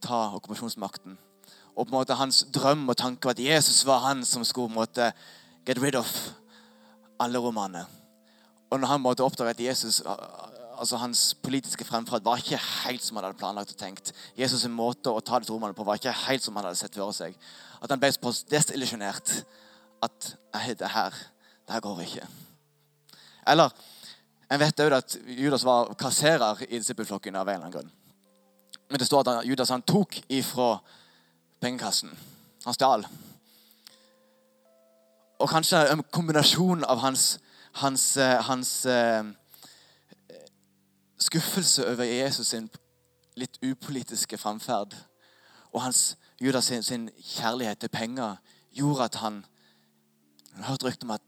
ta 0.01 0.22
okkupasjonsmakten. 0.39 1.13
Og 1.75 1.88
på 1.88 1.90
en 1.92 1.98
måte 2.00 2.18
hans 2.20 2.44
drøm 2.54 2.90
og 2.90 2.98
tanke 2.98 3.25
var 3.25 3.38
at 3.38 3.44
Jesus 3.44 3.86
var 3.88 4.04
han 4.08 4.25
som 4.25 4.44
skulle 4.44 4.74
måte, 4.74 5.12
get 5.66 5.82
rid 5.82 5.96
of 5.96 6.10
alle 7.20 7.40
romerne. 7.40 7.86
Og 8.72 8.79
når 8.79 8.88
han 8.88 9.01
måtte 9.01 9.24
oppdage 9.24 9.50
at 9.50 9.60
Jesus 9.60 10.01
altså 10.81 10.98
hans 10.98 11.36
politiske 11.44 11.86
fremferd 11.86 12.24
var 12.25 12.42
ikke 12.42 12.57
helt 12.57 13.03
som 13.05 13.18
han 13.18 13.27
hadde 13.27 13.38
planlagt 13.38 13.74
og 13.75 13.77
tenkt. 13.77 14.14
Jesus' 14.38 14.66
måte 14.72 15.12
å 15.14 15.22
ta 15.22 15.38
det 15.38 15.46
til 15.46 15.53
romerne 15.55 15.77
på 15.77 15.86
var 15.86 16.00
ikke 16.00 16.14
helt 16.25 16.44
som 16.44 16.55
han 16.57 16.66
hadde 16.66 16.79
sett 16.79 16.98
for 16.98 17.14
seg. 17.14 17.36
At 17.81 17.92
han 17.94 18.01
ble 18.01 18.10
så 18.14 18.31
desillusjonert 18.50 19.34
at 20.01 20.31
nei, 20.55 20.74
det 20.74 20.90
her, 20.90 21.18
det 21.68 21.75
her 21.75 21.84
går 21.86 22.01
ikke. 22.07 22.25
Eller 23.53 23.74
en 24.51 24.62
vet 24.62 24.84
òg 24.84 24.98
at 24.98 25.18
Judas 25.38 25.66
var 25.68 25.94
kasserer 26.00 26.66
i 26.68 26.79
disippelflokken 26.79 27.38
av 27.38 27.48
en 27.48 27.53
eller 27.53 27.68
annen 27.68 27.77
grunn. 27.77 27.94
Men 28.90 29.00
det 29.00 29.07
står 29.07 29.29
at 29.29 29.46
Judas 29.48 29.72
han 29.72 29.86
tok 29.86 30.18
ifra 30.34 30.74
pengekassen. 31.61 32.09
Han 32.65 32.74
stjal. 32.74 33.05
Og 35.39 35.50
kanskje 35.50 35.81
en 35.91 36.03
kombinasjon 36.13 36.83
av 36.83 37.01
hans, 37.01 37.39
hans, 37.81 38.17
eh, 38.17 38.37
hans 38.45 38.85
uh, 38.85 39.25
skuffelse 41.17 41.87
over 41.87 42.03
Jesus 42.03 42.47
sin 42.47 42.69
litt 43.37 43.57
upolitiske 43.63 44.37
framferd 44.37 44.93
og 45.71 45.81
hans, 45.81 46.17
Judas 46.41 46.65
sin, 46.65 46.83
sin, 46.83 47.09
kjærlighet 47.37 47.79
til 47.79 47.89
penger 47.89 48.35
gjorde 48.74 49.03
at 49.03 49.15
han 49.15 49.45
Han 50.51 50.63
hørte 50.63 50.85
rykter 50.85 51.07
om 51.07 51.11
at 51.11 51.21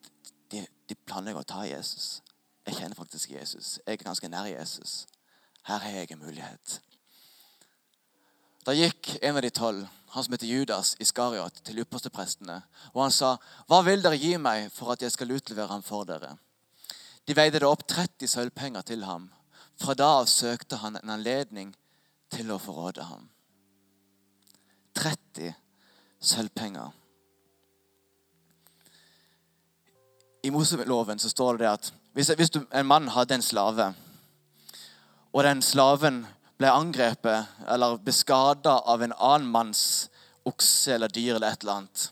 de, 0.51 0.65
de 0.89 0.95
planlegger 1.07 1.39
å 1.39 1.47
ta 1.47 1.61
Jesus. 1.63 2.21
Jeg 2.67 2.75
kjenner 2.75 2.95
faktisk 2.95 3.31
Jesus. 3.31 3.79
Jeg 3.85 3.93
er 3.93 4.03
ganske 4.03 4.27
nær 4.27 4.49
Jesus. 4.51 5.05
Her 5.63 5.79
har 5.79 5.89
jeg 5.95 6.11
en 6.11 6.19
mulighet. 6.19 6.81
Da 8.63 8.71
gikk 8.71 9.17
en 9.21 9.35
av 9.35 9.41
de 9.43 9.49
tolv, 9.51 9.87
han 10.13 10.23
som 10.23 10.33
heter 10.33 10.47
Judas 10.47 10.93
Iskariot, 11.03 11.57
til 11.67 11.81
yppersteprestene. 11.83 12.61
Og 12.93 13.01
han 13.01 13.11
sa, 13.11 13.37
'Hva 13.67 13.83
vil 13.83 14.01
dere 14.01 14.17
gi 14.17 14.37
meg 14.37 14.71
for 14.71 14.91
at 14.91 15.01
jeg 15.01 15.11
skal 15.11 15.31
utlevere 15.31 15.67
ham 15.67 15.83
for 15.83 16.03
dere?' 16.03 16.37
De 17.27 17.35
veide 17.35 17.59
det 17.59 17.67
opp 17.67 17.87
30 17.87 18.27
sølvpenger 18.27 18.81
til 18.81 19.03
ham. 19.03 19.31
Fra 19.79 19.93
da 19.93 20.19
av 20.19 20.25
søkte 20.25 20.75
han 20.75 20.95
en 20.95 21.09
anledning 21.09 21.75
til 22.29 22.51
å 22.51 22.59
forråde 22.59 23.03
ham. 23.03 23.29
30 24.95 25.55
sølvpenger. 26.21 26.91
I 30.43 30.49
Moseloven 30.49 31.19
så 31.19 31.29
står 31.29 31.57
det 31.57 31.67
at 31.67 31.93
hvis, 32.13 32.29
en 32.71 32.85
mann 32.85 33.07
hadde 33.07 33.33
en 33.33 33.41
slave, 33.41 33.93
og 35.33 35.43
den 35.43 35.61
slaven 35.61 36.27
ble 36.63 36.71
angrepet 36.71 37.67
eller 37.67 37.99
beskada 37.99 38.77
av 38.87 39.03
en 39.03 39.13
annen 39.17 39.49
manns 39.51 40.09
okse 40.47 40.95
eller 40.95 41.11
dyr 41.11 41.35
eller 41.35 41.51
et 41.51 41.63
eller 41.63 41.81
annet 41.81 42.05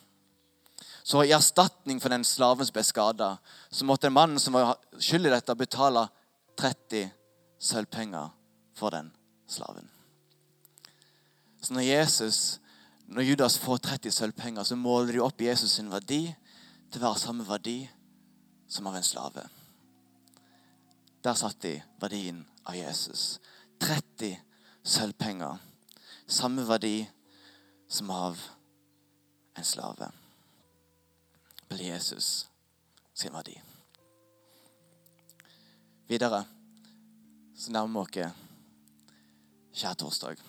Så 1.04 1.24
i 1.24 1.32
erstatning 1.32 2.00
for 2.04 2.12
den 2.12 2.26
slaven 2.28 2.68
som 2.68 2.76
ble 2.76 2.84
skada, 2.86 3.30
så 3.72 3.88
måtte 3.88 4.08
en 4.08 4.16
mann 4.16 4.40
som 4.40 4.54
var 4.54 4.76
skyld 5.00 5.28
i 5.28 5.32
dette, 5.34 5.56
betale 5.56 6.06
30 6.60 7.10
sølvpenger 7.60 8.30
for 8.78 8.94
den 8.94 9.10
slaven. 9.50 9.90
Så 11.62 11.74
når 11.74 11.88
Jesus, 11.88 12.60
når 13.08 13.28
Judas 13.32 13.58
får 13.60 13.82
30 13.88 14.14
sølvpenger, 14.14 14.64
så 14.64 14.78
måler 14.78 15.18
de 15.18 15.24
opp 15.26 15.42
Jesus 15.42 15.74
sin 15.80 15.92
verdi 15.92 16.22
til 16.92 17.02
å 17.02 17.08
være 17.10 17.24
samme 17.24 17.48
verdi 17.50 17.80
som 18.72 18.88
av 18.88 18.96
en 19.00 19.10
slave. 19.10 19.48
Der 21.26 21.36
satt 21.38 21.60
de 21.66 21.76
verdien 22.00 22.46
av 22.64 22.78
Jesus. 22.78 23.42
30 23.82 24.38
sølvpenger. 24.84 25.58
Samme 26.28 26.64
verdi 26.68 27.10
som 27.90 28.10
av 28.14 28.40
en 29.58 29.66
slave. 29.66 30.12
Blir 31.68 31.92
Jesus 31.94 32.48
sin 33.14 33.34
verdi. 33.34 33.58
Videre 36.08 36.46
så 37.56 37.72
nærmer 37.72 38.08
vi 38.14 38.24
oss 38.26 38.48
skjærtorsdag. 39.72 40.40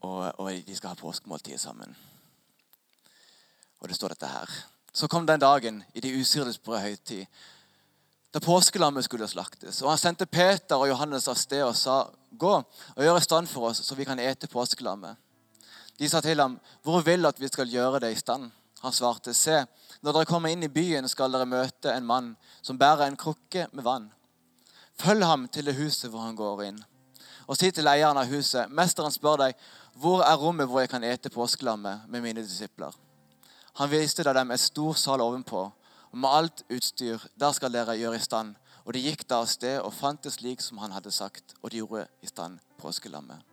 Og, 0.00 0.40
og 0.40 0.50
de 0.66 0.76
skal 0.76 0.92
ha 0.92 0.98
påskemåltidet 0.98 1.60
sammen. 1.60 1.96
Og 3.80 3.88
det 3.88 3.96
står 3.96 4.14
dette 4.14 4.26
her. 4.30 4.50
Så 4.92 5.08
kom 5.08 5.26
den 5.26 5.40
dagen 5.40 5.82
i 5.94 6.00
de 6.00 6.12
usyrdes 6.20 6.58
brød 6.58 6.80
høytid 6.80 7.26
da 8.34 8.40
påskelammet 8.40 9.04
skulle 9.04 9.28
slaktes. 9.28 9.82
Og 9.82 9.90
Han 9.90 9.98
sendte 9.98 10.26
Peter 10.26 10.76
og 10.76 10.88
Johannes 10.88 11.28
av 11.28 11.34
sted 11.34 11.62
og 11.64 11.76
sa, 11.76 12.10
'Gå 12.38 12.54
og 12.96 13.04
gjør 13.04 13.16
i 13.16 13.20
stand 13.24 13.46
for 13.46 13.68
oss, 13.68 13.78
så 13.86 13.94
vi 13.94 14.04
kan 14.04 14.18
ete 14.18 14.46
påskelammet.' 14.46 15.16
De 15.98 16.08
sa 16.08 16.20
til 16.20 16.40
ham, 16.40 16.60
'Hvor 16.82 17.00
vil 17.00 17.26
at 17.26 17.40
vi 17.40 17.48
skal 17.48 17.68
gjøre 17.68 18.00
det 18.00 18.12
i 18.12 18.20
stand?' 18.20 18.50
Han 18.82 18.92
svarte, 18.92 19.34
'Se, 19.34 19.66
når 20.02 20.12
dere 20.12 20.24
kommer 20.24 20.48
inn 20.48 20.62
i 20.62 20.68
byen, 20.68 21.08
skal 21.08 21.32
dere 21.32 21.46
møte 21.46 21.96
en 21.96 22.06
mann 22.06 22.36
som 22.62 22.78
bærer 22.78 23.06
en 23.06 23.16
krukke 23.16 23.66
med 23.72 23.84
vann.' 23.84 24.12
Følg 24.98 25.24
ham 25.24 25.48
til 25.48 25.66
det 25.66 25.76
huset 25.76 26.10
hvor 26.10 26.20
han 26.20 26.36
går 26.36 26.62
inn. 26.62 26.84
Og 27.46 27.56
si 27.56 27.70
til 27.70 27.86
eieren 27.86 28.16
av 28.16 28.26
huset, 28.26 28.70
'Mesteren 28.70 29.10
spør 29.10 29.36
deg, 29.36 29.54
hvor 29.94 30.22
er 30.22 30.36
rommet 30.36 30.66
hvor 30.66 30.80
jeg 30.80 30.88
kan 30.88 31.04
ete 31.04 31.30
påskelammet 31.30 32.00
med 32.08 32.20
mine 32.20 32.42
disipler?' 32.42 32.94
Han 33.74 33.90
viste 33.90 34.22
da 34.22 34.32
dem 34.32 34.50
et 34.50 34.60
stor 34.60 34.92
sal 34.92 35.20
ovenpå, 35.20 35.72
og 36.10 36.18
med 36.18 36.30
alt 36.30 36.64
utstyr, 36.72 37.18
der 37.40 37.52
skal 37.52 37.72
dere 37.72 37.98
gjøre 37.98 38.16
i 38.16 38.24
stand. 38.24 38.54
Og 38.84 38.94
de 38.94 39.04
gikk 39.04 39.26
da 39.28 39.42
av 39.42 39.50
sted 39.50 39.82
og 39.82 39.92
fant 39.92 40.22
det 40.24 40.32
slik 40.32 40.62
som 40.64 40.80
han 40.80 40.94
hadde 40.96 41.12
sagt, 41.12 41.54
og 41.62 41.70
de 41.70 41.82
gjorde 41.82 42.06
i 42.24 42.30
stand 42.30 42.58
påskelammet. 42.80 43.44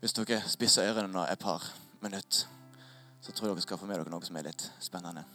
Hvis 0.00 0.16
dere 0.16 0.40
spisser 0.48 0.88
ørene 0.88 1.12
nå 1.12 1.26
et 1.28 1.38
par 1.38 1.62
minutt, 2.00 2.46
så 3.20 3.32
tror 3.32 3.50
jeg 3.50 3.58
dere 3.58 3.66
skal 3.66 3.78
få 3.78 3.86
med 3.86 4.00
dere 4.00 4.10
noe 4.10 4.24
som 4.24 4.38
er 4.40 4.46
litt 4.48 4.64
spennende. 4.80 5.26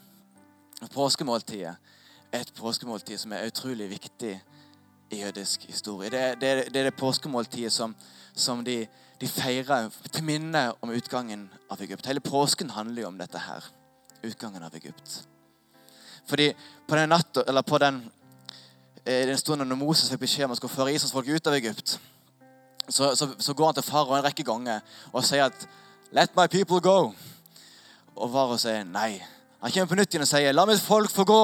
Påskemåltidet 0.91 1.75
er 2.33 2.41
et 2.41 2.53
påskemåltid 2.57 3.21
som 3.21 3.35
er 3.37 3.45
utrolig 3.47 3.87
viktig 3.93 4.33
i 5.11 5.21
jødisk 5.21 5.65
historie. 5.67 6.09
Det 6.09 6.41
det, 6.41 6.73
det, 6.73 6.79
er 6.79 6.83
det 6.89 6.95
påskemåltidet 6.95 7.73
som, 7.73 7.95
som 8.33 8.63
de, 8.65 8.87
de, 9.21 9.27
feirer 9.27 9.89
til 10.11 10.23
minne 10.23 10.71
om 10.81 10.89
utgangen 10.89 11.49
av 11.69 11.81
Egypt. 11.81 12.05
Hele 12.05 12.19
påsken 12.19 12.69
handler 12.69 13.01
jo 13.01 13.07
om 13.07 13.17
dette 13.17 13.39
her. 13.39 13.63
Utgangen 14.23 14.63
av 14.63 14.75
Egypt. 14.75 15.21
Fordi 16.25 16.53
på 16.87 16.95
den 16.95 17.09
natta, 17.09 17.43
eller 17.47 17.61
på 17.61 17.77
den, 17.77 18.01
eh, 19.05 19.27
den 19.27 19.37
stunden 19.37 19.67
når 19.67 19.75
Moses 19.75 20.09
fikk 20.09 20.25
beskjed 20.25 20.49
om 20.49 20.57
å 20.57 20.67
føre 20.67 20.93
Israels 20.93 21.13
folk 21.13 21.27
ut 21.29 21.47
av 21.47 21.53
Egypt, 21.53 21.99
så, 22.89 23.15
så, 23.15 23.29
så 23.39 23.53
går 23.53 23.65
han 23.65 23.77
til 23.77 23.83
farao 23.83 24.17
en 24.17 24.25
rekke 24.25 24.43
ganger 24.45 24.81
og 25.11 25.25
sier 25.25 25.49
at 25.49 25.67
Let 26.13 26.35
my 26.37 26.47
people 26.47 26.79
go. 26.79 27.13
Og 28.15 28.29
farao 28.31 28.57
sier 28.61 28.85
nei. 28.87 29.17
Han 29.59 29.71
kommer 29.71 29.89
på 29.89 29.97
nytt 29.99 30.13
igjen 30.13 30.23
og 30.23 30.29
sier 30.29 30.53
la 30.53 30.63
mitt 30.69 30.79
folk 30.79 31.11
få 31.11 31.25
gå. 31.27 31.39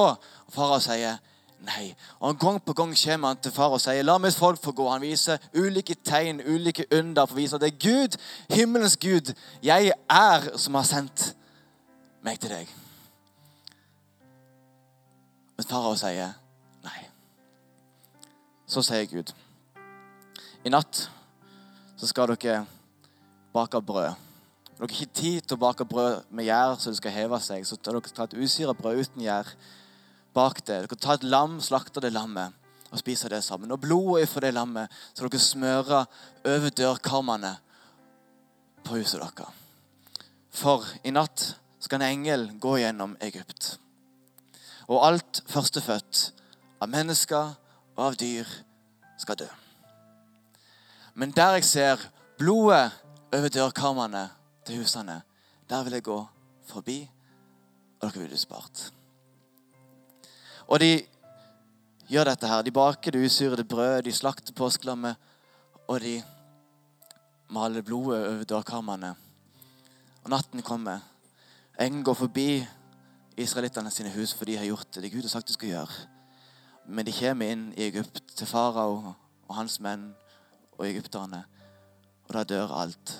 Og 0.46 0.54
farao 0.54 0.78
sier 0.80 1.18
nei. 1.66 1.92
Og 2.20 2.38
Gang 2.40 2.58
på 2.64 2.74
gang 2.76 2.94
kommer 3.04 3.32
han 3.32 3.42
til 3.42 3.54
far 3.54 3.74
og 3.74 3.80
sier 3.82 4.04
la 4.04 4.18
mitt 4.18 4.36
folk 4.36 4.60
få 4.62 4.74
gå. 4.76 4.88
Han 4.90 5.04
viser 5.04 5.42
ulike 5.54 5.96
tegn, 6.04 6.40
ulike 6.40 6.86
under 6.92 7.26
for 7.26 7.36
å 7.36 7.40
vise 7.42 7.56
at 7.56 7.64
det 7.64 7.72
er 7.72 7.82
Gud, 7.82 8.18
himmelens 8.50 8.96
Gud, 8.96 9.34
jeg 9.62 9.92
er, 10.10 10.48
som 10.58 10.78
har 10.78 10.88
sendt 10.88 11.32
meg 12.22 12.40
til 12.42 12.54
deg. 12.54 12.74
Men 15.56 15.68
farao 15.68 15.94
sier 15.98 16.34
nei. 16.82 16.98
Så 18.66 18.82
sier 18.86 19.06
Gud 19.10 19.34
i 20.62 20.70
natt 20.70 21.08
så 21.98 22.08
skal 22.10 22.32
dere 22.34 22.64
bake 23.54 23.80
brød. 23.82 24.14
Dere 24.78 24.80
har 24.80 24.90
ikke 24.90 25.14
tid 25.14 25.44
til 25.46 25.56
å 25.56 25.62
bake 25.62 25.86
brød 25.86 26.28
med 26.34 26.46
gjær 26.46 26.76
så 26.78 26.90
det 26.90 26.98
skal 26.98 27.14
heve 27.14 27.38
seg. 27.42 27.66
Så 27.66 27.78
dere 27.82 28.00
ta 28.06 28.26
et 28.26 28.36
usyra 28.38 28.74
brød 28.74 29.02
uten 29.02 29.22
gjær. 29.22 29.50
Bak 30.32 30.64
det. 30.66 30.82
Dere 30.86 30.98
tar 30.98 31.20
et 31.20 31.28
lam, 31.28 31.58
slakter 31.60 32.04
det 32.04 32.12
lammet 32.14 32.56
og 32.92 33.00
spiser 33.00 33.32
det 33.32 33.42
sammen. 33.44 33.72
Og 33.72 33.80
blodet 33.80 34.28
fra 34.28 34.44
det 34.44 34.54
lammet 34.54 34.92
så 35.12 35.26
dere 35.26 35.40
smører 35.40 36.06
over 36.48 36.74
dørkarmene 36.76 37.54
på 38.84 38.98
huset 39.00 39.20
deres. 39.22 39.58
For 40.52 40.84
i 41.04 41.12
natt 41.14 41.54
skal 41.80 42.00
en 42.00 42.08
engel 42.08 42.50
gå 42.60 42.76
gjennom 42.82 43.16
Egypt. 43.24 43.76
Og 44.88 45.00
alt 45.06 45.40
førstefødt 45.48 46.22
av 46.82 46.90
mennesker 46.92 47.54
og 47.96 48.04
av 48.10 48.18
dyr 48.20 48.48
skal 49.20 49.38
dø. 49.40 49.48
Men 51.14 51.32
der 51.36 51.58
jeg 51.58 51.68
ser 51.68 52.08
blodet 52.38 52.92
over 53.32 53.48
dørkarmene 53.48 54.26
til 54.66 54.82
husene, 54.82 55.22
der 55.68 55.84
vil 55.84 55.96
jeg 55.96 56.04
gå 56.08 56.18
forbi, 56.68 56.98
og 58.00 58.08
dere 58.08 58.20
vil 58.20 58.32
bli 58.32 58.40
spart. 58.40 58.90
Og 60.66 60.80
de 60.80 60.92
gjør 62.12 62.28
dette 62.30 62.48
her. 62.48 62.62
De 62.62 62.74
baker 62.74 63.14
det 63.14 63.24
usyrede 63.26 63.64
brød, 63.64 64.02
de 64.02 64.12
slakter 64.12 64.52
påskelammet, 64.52 65.16
og 65.88 66.00
de 66.00 66.22
maler 67.52 67.82
blodet 67.82 68.26
over 68.28 68.44
dørkarmene. 68.44 69.14
Og 70.24 70.30
natten 70.30 70.62
kommer. 70.62 71.00
Engen 71.80 72.04
går 72.04 72.14
forbi 72.14 72.66
israelittene 73.36 73.90
sine 73.90 74.12
hus, 74.12 74.34
for 74.34 74.44
de 74.44 74.56
har 74.56 74.64
gjort 74.64 74.94
det 74.94 75.12
Gud 75.12 75.22
har 75.22 75.28
sagt 75.28 75.48
de 75.48 75.56
skal 75.56 75.68
gjøre. 75.68 76.08
Men 76.86 77.06
de 77.06 77.14
kommer 77.14 77.52
inn 77.52 77.70
i 77.76 77.86
Egypt 77.88 78.36
til 78.36 78.46
farao 78.46 79.14
og 79.48 79.56
hans 79.56 79.78
menn 79.80 80.12
og 80.78 80.86
egypterne. 80.88 81.44
Og 82.28 82.34
da 82.36 82.44
dør 82.44 82.74
alt 82.82 83.14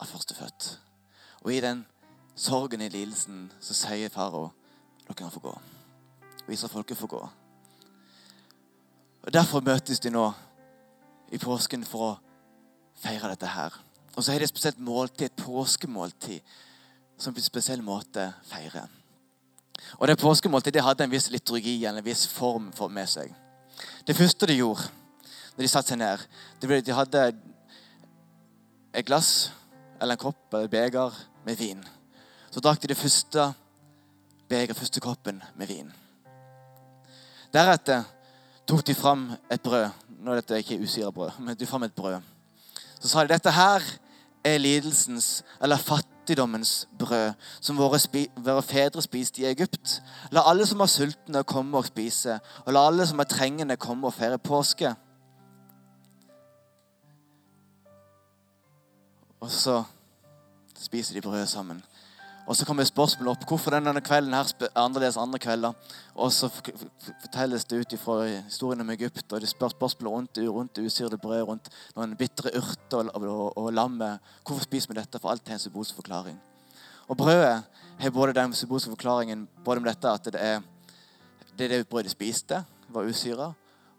av 0.00 0.08
førstefødt. 0.10 0.70
Og 1.42 1.52
i 1.52 1.60
den 1.60 1.84
sorgen 2.36 2.80
i 2.80 2.90
lidelsen 2.90 3.50
så 3.60 3.76
sier 3.76 4.12
farao 4.12 4.50
dere 5.02 5.18
kan 5.18 5.30
få 5.34 5.42
gå. 5.42 5.54
Og 6.46 6.52
Israelfolket 6.52 6.98
får 6.98 7.06
gå. 7.06 7.22
Og 9.22 9.32
Derfor 9.32 9.60
møtes 9.60 10.00
de 10.00 10.10
nå 10.10 10.32
i 11.32 11.38
påsken 11.38 11.84
for 11.84 12.06
å 12.06 12.16
feire 13.02 13.30
dette 13.32 13.46
her. 13.46 13.76
Og 14.16 14.24
så 14.24 14.32
er 14.32 14.42
det 14.42 14.50
et 14.50 14.52
spesielt 14.52 14.80
måltid, 14.82 15.26
et 15.26 15.44
påskemåltid, 15.44 16.40
som 17.18 17.34
på 17.34 17.40
en 17.40 17.46
spesiell 17.46 17.82
måte 17.82 18.26
feirer. 18.50 18.90
Og 19.98 20.08
det 20.08 20.18
påskemåltidet 20.18 20.74
det 20.74 20.84
hadde 20.84 21.04
en 21.04 21.12
viss 21.12 21.30
liturgi 21.30 21.84
eller 21.84 22.02
en 22.02 22.04
viss 22.04 22.26
form 22.28 22.70
for 22.76 22.92
med 22.92 23.08
seg. 23.08 23.32
Det 24.06 24.16
første 24.16 24.46
de 24.46 24.58
gjorde, 24.58 24.90
når 25.56 25.64
de 25.64 25.70
satte 25.70 25.94
seg 25.94 26.00
ned. 26.02 26.26
De 26.60 26.94
hadde 26.94 27.24
et 28.92 29.06
glass 29.06 29.52
eller 30.00 30.16
en 30.16 30.24
kopp 30.24 30.54
eller 30.54 30.68
beger 30.68 31.16
med 31.46 31.56
vin. 31.56 31.82
Så 32.50 32.60
drakk 32.60 32.82
de 32.82 32.92
det 32.92 33.00
første 33.00 33.52
begeret, 34.48 34.76
første 34.76 35.00
koppen 35.00 35.42
med 35.56 35.70
vin. 35.70 35.92
Deretter 37.52 38.04
tok 38.66 38.86
de 38.86 38.94
fram 38.94 39.30
et 39.52 39.60
brød. 39.62 39.90
Nå 40.22 40.32
er 40.32 40.40
dette 40.40 40.58
ikke 40.62 40.80
usyra 40.80 41.10
brød, 41.10 41.30
men 41.38 41.56
de 41.56 41.66
fram 41.66 41.82
et 41.82 41.92
brød. 41.92 42.20
Så 43.00 43.08
sa 43.08 43.22
de 43.22 43.28
dette 43.28 43.50
her 43.50 43.82
er 44.44 44.58
lidelsens 44.58 45.44
eller 45.62 45.76
fattigdommens 45.76 46.88
brød, 46.98 47.32
som 47.60 47.76
våre, 47.76 47.98
våre, 48.36 48.62
fedre 48.62 49.02
spiste 49.02 49.42
i 49.42 49.50
Egypt. 49.50 50.02
La 50.30 50.46
alle 50.50 50.66
som 50.66 50.80
er 50.80 50.86
sultne, 50.86 51.42
komme 51.44 51.78
og 51.78 51.86
spise, 51.86 52.38
og 52.64 52.72
la 52.72 52.86
alle 52.86 53.06
som 53.06 53.18
er 53.18 53.28
trengende, 53.30 53.76
komme 53.76 54.06
og 54.06 54.14
feire 54.14 54.38
påske. 54.38 54.94
Og 59.40 59.50
så 59.50 59.82
spiser 60.78 61.14
de 61.14 61.20
brød 61.20 61.46
sammen. 61.46 61.82
Og 62.46 62.56
så 62.56 62.66
kommer 62.66 62.84
spørsmålet 62.84 63.36
opp 63.36 63.44
hvorfor 63.46 63.74
denne 63.76 64.00
kvelden 64.02 64.34
her 64.34 64.48
er 64.66 64.70
annerledes 64.74 65.18
andre 65.20 65.38
kvelder. 65.38 65.76
Og 66.14 66.32
så 66.34 66.48
fortelles 66.50 67.64
det 67.70 67.78
ut 67.78 67.94
fra 68.02 68.16
historien 68.26 68.82
om 68.82 68.90
Egypt, 68.90 69.32
og 69.32 69.40
de 69.40 69.46
spør 69.46 69.70
spørsmål 69.76 70.10
rundt, 70.10 70.38
rundt 70.38 70.76
det 70.76 70.86
usyrede 70.86 71.20
brød, 71.22 71.42
rundt 71.48 71.70
noen 71.96 72.16
bitre 72.18 72.50
urter 72.58 73.12
og, 73.14 73.22
og, 73.22 73.58
og, 73.58 73.70
lammet. 73.72 74.18
Hvorfor 74.42 74.66
spiser 74.66 74.90
vi 74.90 74.98
dette? 74.98 75.20
For 75.22 75.30
alt 75.30 75.48
har 75.48 75.60
en 75.60 75.62
symbolsk 75.62 75.94
forklaring. 75.94 76.40
Og 77.08 77.16
brødet 77.16 77.62
har 77.98 78.10
både 78.10 78.34
den 78.34 78.54
symbolske 78.58 78.90
forklaringen 78.90 79.46
både 79.64 79.78
om 79.78 79.86
dette 79.86 80.10
at 80.10 80.32
det 80.34 80.42
er 80.42 80.60
det, 81.58 81.70
det 81.70 81.88
brødet 81.88 82.10
de 82.10 82.16
spiste, 82.16 82.64
var 82.88 83.06
usyra, 83.06 83.52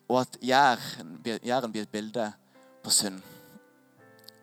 og 0.09 0.21
at 0.21 0.37
gjæren 0.41 1.71
blir 1.71 1.81
et 1.81 1.89
bilde 1.89 2.31
på 2.83 2.89
synd. 2.89 3.21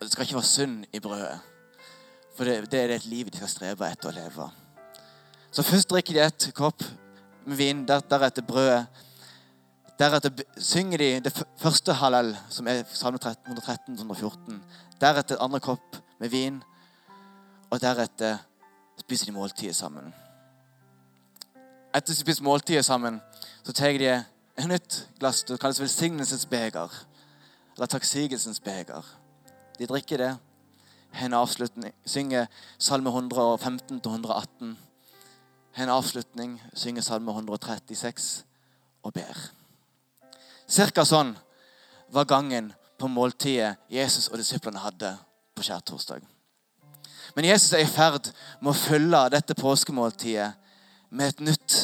Og 0.00 0.06
Det 0.06 0.12
skal 0.12 0.22
ikke 0.22 0.34
være 0.34 0.44
synd 0.44 0.84
i 0.92 1.00
brødet. 1.00 1.49
For 2.40 2.48
det, 2.48 2.74
er 2.74 2.88
et 2.94 3.04
liv 3.04 3.28
de 3.28 3.36
skal 3.36 3.50
strebe 3.52 3.84
etter 3.84 4.08
å 4.08 4.14
leve. 4.16 4.46
Så 5.52 5.60
først 5.60 5.90
drikker 5.90 6.16
de 6.16 6.22
et 6.24 6.46
kopp 6.56 6.80
med 7.44 7.58
vin, 7.58 7.82
deretter 7.84 8.46
brødet. 8.48 8.86
Deretter 10.00 10.40
synger 10.56 11.04
de 11.04 11.10
det 11.26 11.34
første 11.60 11.98
halal, 12.00 12.32
som 12.48 12.72
er 12.72 12.80
salme 12.96 13.20
113-114. 13.20 14.56
Deretter 15.04 15.36
et 15.36 15.44
andre 15.44 15.60
kopp 15.60 16.00
med 16.16 16.32
vin, 16.32 16.56
og 17.68 17.84
deretter 17.84 18.40
spiser 19.04 19.28
de 19.28 19.36
måltidet 19.36 19.76
sammen. 19.76 20.08
Etter 21.92 22.14
de 22.14 22.20
spiser 22.24 22.48
måltidet 22.48 22.88
sammen, 22.88 23.20
så 23.60 23.76
tar 23.76 24.00
de 24.00 24.14
et 24.16 24.68
nytt 24.70 25.02
glass. 25.20 25.44
Det 25.44 25.60
kalles 25.60 25.84
velsignelsens 25.84 26.48
beger. 26.48 27.02
Eller 27.76 27.96
takksigelsens 27.98 28.64
beger. 28.64 29.18
De 29.76 29.92
drikker 29.92 30.24
det. 30.24 30.36
En 31.12 31.34
avslutning. 31.34 31.94
Synger 32.06 32.46
Salme 32.78 33.10
115-118. 33.10 34.76
En 35.76 35.88
avslutning. 35.88 36.62
Synger 36.74 37.02
Salme 37.02 37.32
136 37.32 38.44
og 39.02 39.14
ber. 39.16 39.46
Cirka 40.70 41.04
sånn 41.04 41.34
var 42.14 42.28
gangen 42.30 42.72
på 43.00 43.08
måltidet 43.08 43.76
Jesus 43.90 44.28
og 44.28 44.38
disiplene 44.38 44.82
hadde 44.82 45.14
på 45.56 45.64
skjærtorsdag. 45.66 46.22
Men 47.34 47.44
Jesus 47.44 47.72
er 47.72 47.84
i 47.84 47.90
ferd 47.90 48.30
med 48.60 48.72
å 48.72 48.78
fylle 48.78 49.22
dette 49.32 49.56
påskemåltidet 49.58 50.50
med 51.10 51.32
et 51.32 51.40
nytt 51.40 51.76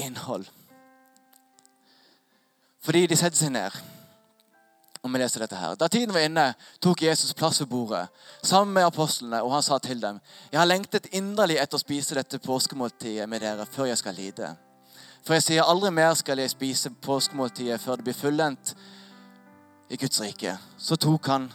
innhold. 0.00 0.46
Fordi 2.84 3.06
de 3.08 3.16
setter 3.16 3.38
seg 3.38 3.54
ned. 3.54 3.76
Og 5.04 5.12
vi 5.12 5.20
leser 5.20 5.44
dette 5.44 5.58
her. 5.60 5.74
Da 5.76 5.88
tiden 5.92 6.14
var 6.16 6.24
inne, 6.24 6.46
tok 6.80 7.02
Jesus 7.04 7.34
plass 7.36 7.60
ved 7.60 7.68
bordet 7.68 8.06
sammen 8.42 8.72
med 8.72 8.86
apostlene, 8.88 9.42
og 9.44 9.52
han 9.52 9.62
sa 9.62 9.78
til 9.78 10.00
dem.: 10.00 10.20
Jeg 10.52 10.60
har 10.60 10.66
lengtet 10.66 11.10
inderlig 11.12 11.58
etter 11.60 11.76
å 11.76 11.82
spise 11.82 12.16
dette 12.16 12.40
påskemåltidet 12.40 13.28
med 13.28 13.44
dere 13.44 13.66
før 13.66 13.90
jeg 13.90 14.00
skal 14.00 14.16
lide. 14.16 14.54
For 15.24 15.36
jeg 15.36 15.42
sier 15.42 15.68
aldri 15.68 15.90
mer 15.90 16.14
skal 16.14 16.40
jeg 16.40 16.52
spise 16.52 16.90
påskemåltidet 17.04 17.80
før 17.80 17.96
det 17.96 18.04
blir 18.04 18.16
fullendt 18.16 18.74
i 19.88 19.96
Guds 19.96 20.20
rike. 20.20 20.56
Så 20.78 20.96
tok 20.96 21.28
han 21.28 21.52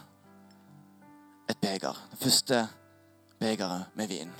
et 1.50 1.58
beger. 1.58 1.98
Det 2.10 2.18
første 2.18 2.62
begeret 3.40 3.90
med 3.94 4.08
vin. 4.08 4.32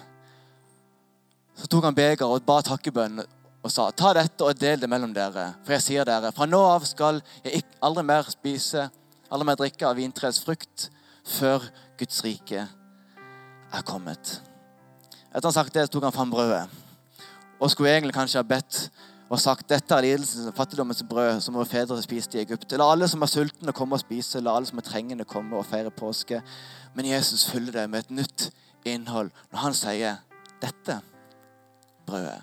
Så 1.57 1.66
tok 1.66 1.85
han 1.85 1.94
begeret 1.94 2.27
og 2.27 2.42
ba 2.46 2.61
takkebønn 2.62 3.23
og 3.61 3.73
sa, 3.73 3.90
ta 3.92 4.14
dette 4.16 4.46
og 4.46 4.57
del 4.57 4.81
det 4.81 4.88
mellom 4.88 5.12
dere. 5.12 5.51
For 5.66 5.77
jeg 5.77 5.85
sier 5.85 6.09
dere, 6.09 6.31
fra 6.33 6.46
nå 6.49 6.61
av 6.64 6.87
skal 6.88 7.20
jeg 7.44 7.64
aldri 7.85 8.07
mer 8.09 8.31
spise 8.33 8.87
alle 9.31 9.47
med 9.47 9.61
drikke 9.61 9.87
av 9.88 9.99
vintreets 9.99 10.43
frukt 10.43 10.88
før 11.38 11.64
Guds 12.01 12.23
rike 12.27 12.66
er 13.71 13.87
kommet. 13.87 14.40
Etter 15.31 15.47
han 15.47 15.55
sagt 15.55 15.77
det, 15.77 15.87
tok 15.90 16.09
han 16.09 16.14
fram 16.14 16.33
brødet. 16.33 16.64
Og 17.61 17.71
skulle 17.71 17.93
egentlig 17.93 18.16
kanskje 18.16 18.40
ha 18.40 18.47
bedt 18.47 18.88
og 19.31 19.38
sagt 19.38 19.69
dette 19.71 19.95
er 19.95 20.03
lidelsens 20.03 20.49
og 20.51 20.57
fattigdommens 20.57 21.05
brød 21.07 21.38
som 21.45 21.55
våre 21.55 21.69
fedre 21.71 22.01
spiste 22.03 22.38
i 22.38 22.43
Egypt. 22.43 22.73
La 22.75 22.88
alle 22.90 23.07
som 23.09 23.23
er 23.23 23.31
sultne, 23.31 23.75
komme 23.77 23.95
og 23.95 24.03
spise. 24.03 24.43
La 24.43 24.57
alle 24.59 24.66
som 24.66 24.81
er 24.83 24.87
trengende, 24.88 25.29
komme 25.29 25.55
og 25.61 25.69
feire 25.71 25.93
påske. 25.95 26.40
Men 26.97 27.07
Jesus 27.12 27.47
fyller 27.47 27.79
det 27.79 27.87
med 27.90 28.05
et 28.05 28.16
nytt 28.23 28.49
innhold 28.88 29.31
når 29.53 29.62
han 29.62 29.77
sier 29.77 30.19
dette 30.62 30.99
brødet. 32.09 32.40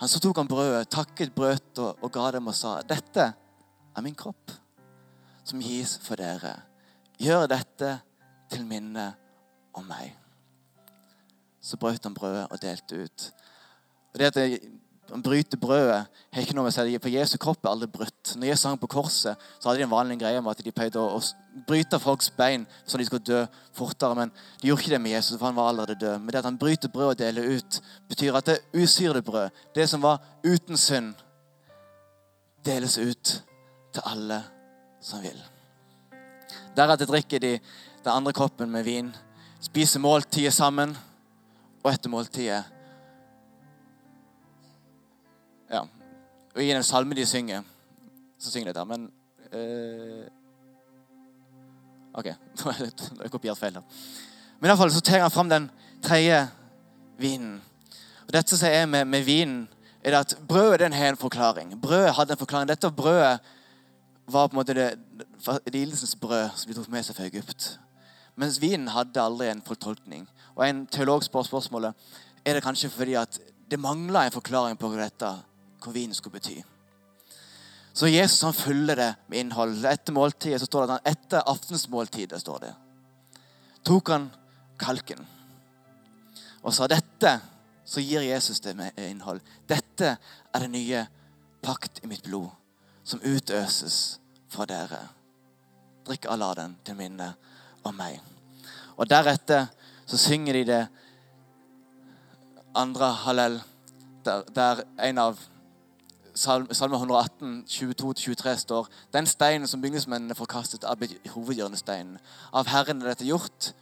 Han 0.00 0.08
Så 0.08 0.18
tok 0.18 0.40
han 0.40 0.48
brødet, 0.48 0.88
takket 0.90 1.34
brødet 1.34 1.78
og, 1.78 2.02
og 2.02 2.12
ga 2.12 2.30
dem 2.34 2.48
og 2.48 2.56
sa 2.56 2.80
dette 2.82 3.30
er 3.30 4.02
min 4.02 4.16
kropp, 4.16 4.50
som 5.50 5.62
gis 5.64 5.96
for 6.04 6.20
dere. 6.20 6.54
Gjør 7.20 7.48
dette 7.50 7.96
til 8.50 8.66
minne 8.66 9.10
om 9.76 9.86
meg. 9.86 10.14
Så 11.60 11.76
brøt 11.76 12.06
han 12.06 12.16
brødet 12.16 12.46
og 12.50 12.62
delte 12.62 13.02
ut. 13.04 13.26
Og 14.12 14.18
det 14.20 14.30
at 14.30 14.60
han 15.10 15.22
bryter 15.22 15.58
brødet 15.58 16.06
har 16.30 16.42
ikke 16.42 16.54
noe 16.54 16.68
med 16.68 16.74
seg, 16.74 16.92
For 17.02 17.10
Jesu 17.10 17.36
kropp 17.42 17.64
er 17.64 17.72
aldri 17.72 17.88
brutt. 17.90 18.34
Når 18.36 18.46
Jesus 18.52 18.68
hang 18.68 18.78
på 18.80 18.90
korset, 18.90 19.38
så 19.58 19.68
hadde 19.68 19.80
de 19.80 19.86
en 19.88 19.90
vanlig 19.90 20.20
greie 20.20 20.40
med 20.40 20.52
at 20.52 20.62
de 20.64 20.72
pleide 20.72 21.02
å, 21.02 21.18
bryte 21.66 21.98
folks 21.98 22.30
bein 22.30 22.66
så 22.86 22.98
de 22.98 23.06
skulle 23.08 23.26
dø 23.26 23.40
fortere. 23.74 24.14
Men 24.14 24.30
de 24.60 24.70
gjorde 24.70 24.84
ikke 24.84 24.94
det 24.94 25.02
med 25.02 25.16
Jesus, 25.16 25.38
for 25.38 25.48
han 25.50 25.58
var 25.58 25.72
allerede 25.72 25.98
død. 25.98 26.18
Men 26.18 26.30
det 26.30 26.42
at 26.42 26.48
han 26.48 26.60
bryter 26.62 26.94
brød 26.94 27.08
og 27.08 27.18
deler 27.18 27.56
ut, 27.56 27.80
betyr 28.08 28.38
at 28.38 28.52
det 28.52 28.60
usyrede 28.74 29.24
brød, 29.26 29.50
det 29.74 29.88
som 29.90 30.02
var 30.02 30.22
uten 30.46 30.78
synd, 30.78 31.12
deles 32.64 32.98
ut 32.98 33.36
til 33.90 34.02
alle 34.06 34.44
som 35.00 35.22
vil. 35.24 35.38
Deretter 36.76 37.08
drikker 37.08 37.42
de 37.42 37.54
den 38.04 38.12
andre 38.12 38.32
koppen 38.32 38.70
med 38.72 38.84
vin, 38.84 39.10
spiser 39.60 40.00
måltidet 40.00 40.54
sammen, 40.56 40.96
og 41.82 41.92
etter 41.92 42.12
måltidet 42.12 42.62
Ja. 45.70 45.84
Og 46.56 46.62
i 46.64 46.72
den 46.72 46.82
salme 46.82 47.14
de 47.14 47.22
synger, 47.26 47.62
så 48.38 48.50
synger 48.50 48.72
de 48.72 48.74
dette. 48.74 48.84
Men 48.90 49.04
uh, 49.54 50.24
OK. 52.18 52.26
Nå 52.58 52.72
har 52.72 52.80
jeg 53.22 53.30
kopiert 53.30 53.58
feil. 53.58 53.76
da. 53.78 53.84
Men 54.58 54.72
iallfall 54.72 54.90
så 54.90 55.00
tar 55.00 55.22
han 55.22 55.30
fram 55.30 55.48
den 55.48 55.68
tredje 56.02 56.40
vinen. 57.22 57.60
Og 58.26 58.34
Dette 58.34 58.58
som 58.58 58.66
er 58.68 58.86
med, 58.90 59.06
med 59.06 59.22
vinen, 59.22 59.68
er 60.02 60.18
at 60.18 60.34
brødet 60.48 60.94
har 60.94 61.12
en 61.12 61.20
forklaring. 61.20 61.76
Brødet 61.80 62.16
hadde 62.16 62.34
en 62.34 62.42
forklaring. 62.42 62.68
Dette 62.68 62.90
brødet 62.90 63.38
var 64.32 64.48
på 64.48 64.54
en 64.54 64.60
måte 64.60 64.74
det 64.74 64.88
lidelsens 65.72 66.16
brød 66.16 66.56
som 66.56 66.70
de 66.70 66.76
tok 66.76 66.90
med 66.92 67.06
seg 67.06 67.16
fra 67.16 67.28
Egypt. 67.28 67.70
Mens 68.40 68.60
vinen 68.62 68.88
hadde 68.94 69.22
aldri 69.22 69.50
en 69.50 69.62
fortolkning. 69.62 70.26
Og 70.56 70.66
En 70.68 70.86
teolog 70.86 71.24
spør 71.24 71.46
spørsmålet 71.48 71.94
er 72.44 72.54
det 72.56 72.64
kanskje 72.64 72.90
fordi 72.90 73.14
at 73.14 73.38
det 73.70 73.80
mangla 73.80 74.24
en 74.26 74.34
forklaring 74.34 74.78
på 74.78 74.88
hva 74.90 75.04
dette, 75.04 75.30
hva 75.80 75.92
vinen 75.94 76.14
skulle 76.14 76.38
bety. 76.38 76.60
Så 77.92 78.06
Jesus 78.06 78.42
han 78.46 78.54
fyller 78.54 78.96
det 78.96 79.10
med 79.28 79.38
innhold. 79.38 79.84
Etter 79.84 80.14
måltidet 80.14 80.60
så 80.60 80.66
står 80.66 80.86
det 80.86 80.94
at 80.94 80.96
han 80.96 81.12
etter 81.12 81.50
aftensmåltidet 81.52 82.40
står 82.40 82.64
det, 82.64 82.72
tok 83.84 84.12
han 84.12 84.30
kalken 84.80 85.26
og 86.60 86.74
sa 86.76 86.86
dette, 86.90 87.38
så 87.84 88.02
gir 88.04 88.22
Jesus 88.22 88.60
det 88.60 88.74
med 88.76 88.98
innhold. 89.00 89.40
Dette 89.68 90.12
er 90.16 90.64
det 90.64 90.70
nye 90.70 91.04
pakt 91.64 92.02
i 92.04 92.10
mitt 92.10 92.26
blod, 92.26 92.50
som 93.04 93.22
utøses 93.24 94.20
fra 94.50 94.66
dere. 94.68 95.00
Drikk 96.06 96.26
alle 96.30 96.46
av 96.46 96.56
den 96.58 96.76
til 96.84 96.98
minne 96.98 97.32
om 97.86 97.96
meg. 97.96 98.20
Og 98.96 99.08
Deretter 99.10 99.68
så 100.06 100.18
synger 100.18 100.58
de 100.58 100.64
det 100.68 100.80
andre 102.76 103.12
hallel, 103.24 103.60
der, 104.24 104.42
der 104.54 104.84
en 104.98 105.18
av 105.18 105.38
Salme 106.40 106.96
118, 106.96 107.64
22-23 107.68 108.54
står 108.56 108.86
Den 109.12 109.26
steinen 109.26 109.66
som 109.68 109.82
bygningsmennene 109.82 110.34
forkastet, 110.34 110.84
er 110.84 110.94
blitt 110.94 111.26
hovedhjørnesteinen. 111.34 112.20
Av 112.54 112.70
Herren 112.70 113.02
er 113.02 113.10
dette 113.10 113.26
gjort. 113.26 113.72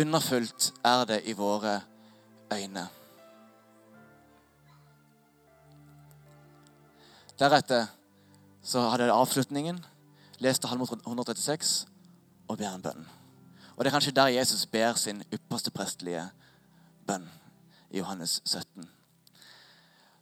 Underfullt 0.00 0.72
er 0.84 1.04
det 1.04 1.20
i 1.28 1.34
våre 1.36 1.80
øyne. 2.52 2.86
Deretter 7.38 7.86
så 8.62 8.88
hadde 8.90 9.08
jeg 9.08 9.14
avslutningen. 9.14 9.80
Leste 10.40 10.68
Halm 10.68 10.82
136 10.82 11.86
og 12.48 12.58
ber 12.58 12.74
en 12.74 12.82
bønn. 12.82 13.08
Og 13.76 13.84
Det 13.84 13.90
er 13.90 13.96
kanskje 13.96 14.16
der 14.16 14.26
Jesus 14.26 14.66
ber 14.66 14.94
sin 14.94 15.22
ypperste 15.32 15.70
prestelige 15.70 16.28
bønn 17.06 17.28
i 17.90 17.98
Johannes 17.98 18.40
17. 18.44 18.88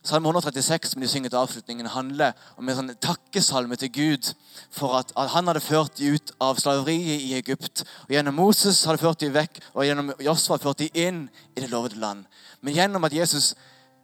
Salme 0.08 0.28
136 0.28 0.92
som 0.92 1.02
de 1.02 1.08
synger 1.08 1.28
til 1.28 1.36
avslutningen, 1.36 1.86
handler 1.86 2.32
om 2.56 2.68
en 2.68 2.76
sånn 2.78 2.92
takkesalme 3.02 3.76
til 3.76 3.90
Gud 3.92 4.30
for 4.70 4.94
at, 4.96 5.10
at, 5.18 5.32
han 5.34 5.50
hadde 5.50 5.60
ført 5.60 5.98
dem 5.98 6.14
ut 6.14 6.32
av 6.40 6.60
slaveriet 6.62 7.24
i 7.26 7.34
Egypt. 7.36 7.82
og 8.06 8.14
Gjennom 8.14 8.38
Moses 8.38 8.84
hadde 8.86 9.02
ført 9.02 9.20
dem 9.20 9.34
vekk, 9.34 9.58
og 9.74 9.84
gjennom 9.84 10.12
Josfa 10.24 10.56
ført 10.62 10.84
dem 10.84 10.94
inn 10.94 11.20
i 11.56 11.60
det 11.60 11.68
lovede 11.72 12.00
land. 12.00 12.24
Men 12.62 12.78
gjennom 12.78 13.04
at 13.04 13.16
Jesus 13.16 13.52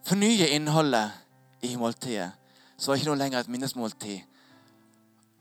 fornyer 0.05 0.51
innholdet 0.53 1.15
i 1.65 1.73
måltidet, 1.79 2.35
så 2.77 2.91
var 2.91 2.95
det 2.95 3.01
ikke 3.01 3.11
noe 3.11 3.19
lenger 3.19 3.39
et 3.39 3.51
minnesmåltid 3.51 4.19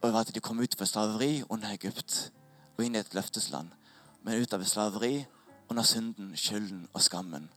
over 0.05 0.21
at 0.21 0.31
de 0.35 0.41
kom 0.41 0.61
ut 0.61 0.77
fra 0.79 0.87
slaveri 0.87 1.43
under 1.49 1.73
Egypt 1.75 2.31
og 2.77 2.85
inn 2.85 2.95
i 2.95 3.01
et 3.01 3.15
løftesland. 3.15 3.71
Men 4.23 4.43
ut 4.43 4.55
av 4.55 4.65
slaveri 4.69 5.25
under 5.71 5.83
synden, 5.83 6.35
skylden 6.37 6.87
og 6.93 7.03
skammen 7.03 7.49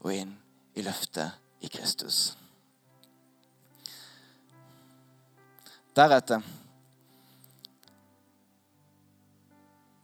og 0.00 0.12
inn 0.14 0.36
i 0.78 0.84
løftet 0.86 1.64
i 1.64 1.70
Kristus. 1.72 2.36
Deretter 5.96 6.42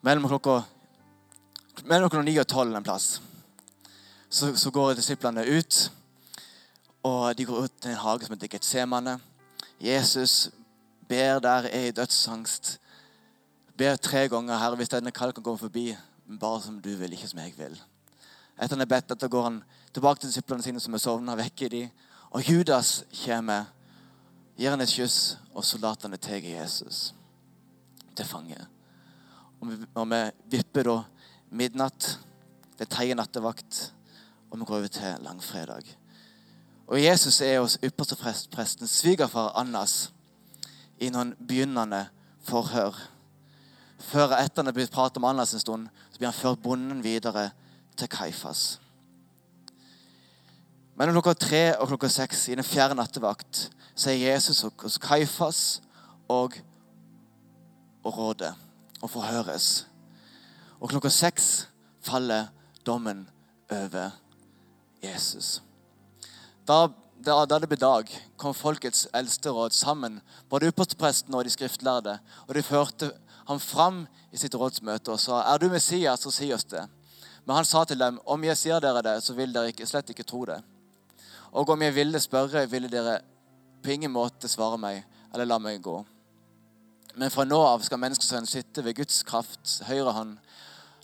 Mellom 0.04 0.26
klokka, 0.28 0.58
mellom 1.88 2.10
klokka 2.12 2.26
9 2.26 2.40
og 2.42 2.48
12 2.50 2.74
en 2.76 2.84
plass 2.84 3.06
så, 4.34 4.56
så 4.56 4.70
går 4.70 4.96
disiplene 4.98 5.44
ut. 5.46 5.92
Og 7.04 7.38
de 7.38 7.44
går 7.44 7.66
ut 7.66 7.72
til 7.80 7.90
en 7.90 8.00
hage 8.00 8.24
som 8.24 8.32
heter 8.32 8.48
Getsemane. 8.48 9.18
Jesus 9.80 10.50
ber 11.08 11.38
der, 11.38 11.68
er 11.68 11.88
i 11.88 11.90
dødsangst. 11.90 12.80
Ber 13.76 13.96
tre 13.96 14.28
ganger, 14.28 14.58
'Herre, 14.58 14.76
hvis 14.76 14.88
denne 14.88 15.10
kalken 15.10 15.42
går 15.42 15.56
forbi, 15.56 15.96
bare 16.40 16.62
som 16.62 16.80
du 16.80 16.88
vil, 16.96 17.12
ikke 17.12 17.28
som 17.28 17.38
jeg 17.38 17.54
vil.' 17.58 17.82
Etter 18.62 18.76
han 18.76 18.80
er 18.80 18.86
bedt, 18.86 19.10
etter 19.10 19.28
går 19.28 19.42
han 19.42 19.62
tilbake 19.92 20.20
til 20.20 20.28
disiplene 20.28 20.62
sine 20.62 20.80
som 20.80 20.94
er 20.94 20.98
sovna, 20.98 21.34
vekker 21.34 21.68
de. 21.68 21.90
Og 22.30 22.50
Judas 22.50 23.04
kommer, 23.24 23.64
gir 24.56 24.70
han 24.70 24.80
et 24.80 24.88
kyss, 24.88 25.38
og 25.54 25.64
soldatene 25.64 26.16
tar 26.16 26.38
Jesus 26.38 27.14
til 28.16 28.26
fange. 28.26 28.66
Og 29.60 29.68
vi, 29.68 29.86
og 29.94 30.08
vi 30.10 30.30
vipper 30.56 30.82
da 30.82 31.02
midnatt. 31.50 32.18
Det 32.78 32.86
er 32.86 32.94
tredje 32.94 33.14
nattevakt, 33.14 33.92
og 34.50 34.58
vi 34.58 34.64
går 34.64 34.76
over 34.76 34.86
til 34.86 35.16
langfredag. 35.20 36.03
Og 36.86 37.02
Jesus 37.02 37.40
er 37.40 37.60
hos 37.60 37.78
ypperstepresten, 37.84 38.88
svigerfar 38.88 39.54
Annas, 39.56 40.12
i 41.00 41.08
noen 41.10 41.32
begynnende 41.40 42.06
forhør. 42.44 42.96
Før 43.98 44.34
etter 44.36 44.62
han 44.62 44.70
er 44.70 44.76
blitt 44.76 44.92
pratet 44.92 45.18
om 45.18 45.26
Annas 45.28 45.54
en 45.54 45.62
stund, 45.62 45.86
så 46.12 46.20
blir 46.20 46.28
han 46.28 46.36
ført 46.36 46.62
bonden 46.62 47.00
videre 47.04 47.50
til 47.96 48.10
Kaifas. 48.12 48.80
Mellom 50.94 51.16
klokka 51.16 51.32
tre 51.34 51.62
og 51.80 51.88
klokka 51.90 52.08
seks 52.12 52.46
i 52.48 52.54
den 52.54 52.66
fjerde 52.66 52.94
nattevakt 52.94 53.64
så 53.94 54.10
er 54.10 54.20
Jesus 54.34 54.60
hos 54.62 54.98
Kaifas 54.98 55.82
og, 56.30 56.54
og 58.04 58.18
rådet 58.18 58.52
og 59.02 59.10
forhøres. 59.10 59.86
Og 60.80 60.92
klokka 60.92 61.10
seks 61.10 61.68
faller 62.04 62.46
dommen 62.86 63.28
over 63.70 64.10
Jesus. 65.02 65.62
Da, 66.66 66.88
da, 67.20 67.44
da 67.44 67.58
det 67.60 67.68
ble 67.68 67.76
dag, 67.76 68.08
kom 68.40 68.54
folkets 68.56 69.04
eldste 69.16 69.52
råd 69.52 69.74
sammen, 69.76 70.20
både 70.48 70.70
ypperstepresten 70.72 71.34
og 71.36 71.44
de 71.44 71.52
skriftlærde. 71.52 72.16
Og 72.48 72.54
de 72.56 72.62
førte 72.64 73.10
ham 73.44 73.60
fram 73.60 74.04
i 74.32 74.40
sitt 74.40 74.56
rådsmøte 74.56 75.12
og 75.12 75.20
sa, 75.20 75.42
'Er 75.42 75.58
du 75.58 75.68
Messias, 75.68 76.20
så 76.20 76.30
si 76.30 76.52
oss 76.52 76.64
det.' 76.64 76.88
Men 77.46 77.56
han 77.56 77.64
sa 77.64 77.84
til 77.84 77.98
dem, 77.98 78.20
'Om 78.26 78.44
jeg 78.44 78.56
sier 78.56 78.80
dere 78.80 79.02
det, 79.02 79.22
så 79.22 79.34
vil 79.34 79.52
dere 79.52 79.68
ikke, 79.72 79.86
slett 79.86 80.10
ikke 80.10 80.24
tro 80.24 80.44
det.' 80.44 80.62
'Og 81.52 81.68
om 81.68 81.82
jeg 81.82 81.94
ville 81.94 82.20
spørre, 82.20 82.70
ville 82.70 82.88
dere 82.88 83.20
på 83.82 83.90
ingen 83.90 84.10
måte 84.10 84.48
svare 84.48 84.78
meg, 84.78 85.04
eller 85.32 85.44
la 85.44 85.58
meg 85.58 85.82
gå.' 85.82 86.04
Men 87.16 87.30
fra 87.30 87.44
nå 87.44 87.60
av 87.60 87.82
skal 87.82 87.98
menneskesønnen 87.98 88.46
sitte 88.46 88.84
ved 88.84 88.94
Guds 88.94 89.22
krafts 89.22 89.82
høyre 89.86 90.12
hånd. 90.12 90.38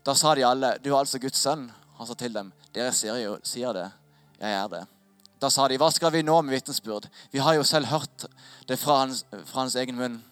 Da 0.05 0.15
sa 0.15 0.35
de 0.35 0.45
alle, 0.45 0.79
'Du 0.79 0.95
er 0.95 0.99
altså 0.99 1.19
Guds 1.21 1.39
sønn.' 1.39 1.71
Han 1.99 2.07
sa 2.07 2.15
til 2.15 2.33
dem, 2.33 2.53
'Dere 2.75 2.93
sier 2.93 3.17
jo 3.17 3.39
sier 3.43 3.73
det. 3.73 3.93
Jeg 4.41 4.53
er 4.53 4.69
det.' 4.69 5.00
Da 5.41 5.49
sa 5.49 5.69
de, 5.69 5.79
'Hva 5.79 5.91
skal 5.91 6.13
vi 6.13 6.23
nå 6.23 6.41
med 6.43 6.55
vitnesbyrd?' 6.55 7.09
Vi 7.33 7.39
har 7.39 7.55
jo 7.55 7.63
selv 7.63 7.87
hørt 7.87 8.27
det 8.69 8.79
fra 8.79 8.99
hans, 8.99 9.25
fra 9.45 9.61
hans 9.61 9.75
egen 9.75 9.97
munn. 9.97 10.25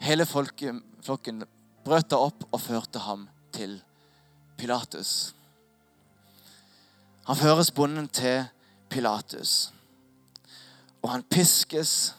Hele 0.00 0.26
folken, 0.26 0.82
flokken 1.02 1.42
brøt 1.84 2.10
da 2.10 2.16
opp 2.16 2.44
og 2.52 2.60
førte 2.60 2.98
ham 2.98 3.28
til 3.52 3.82
Pilatus. 4.56 5.34
Han 7.26 7.36
føres 7.36 7.70
bonden 7.70 8.08
til 8.08 8.46
Pilatus. 8.88 9.72
Og 11.02 11.10
han 11.10 11.22
piskes, 11.22 12.14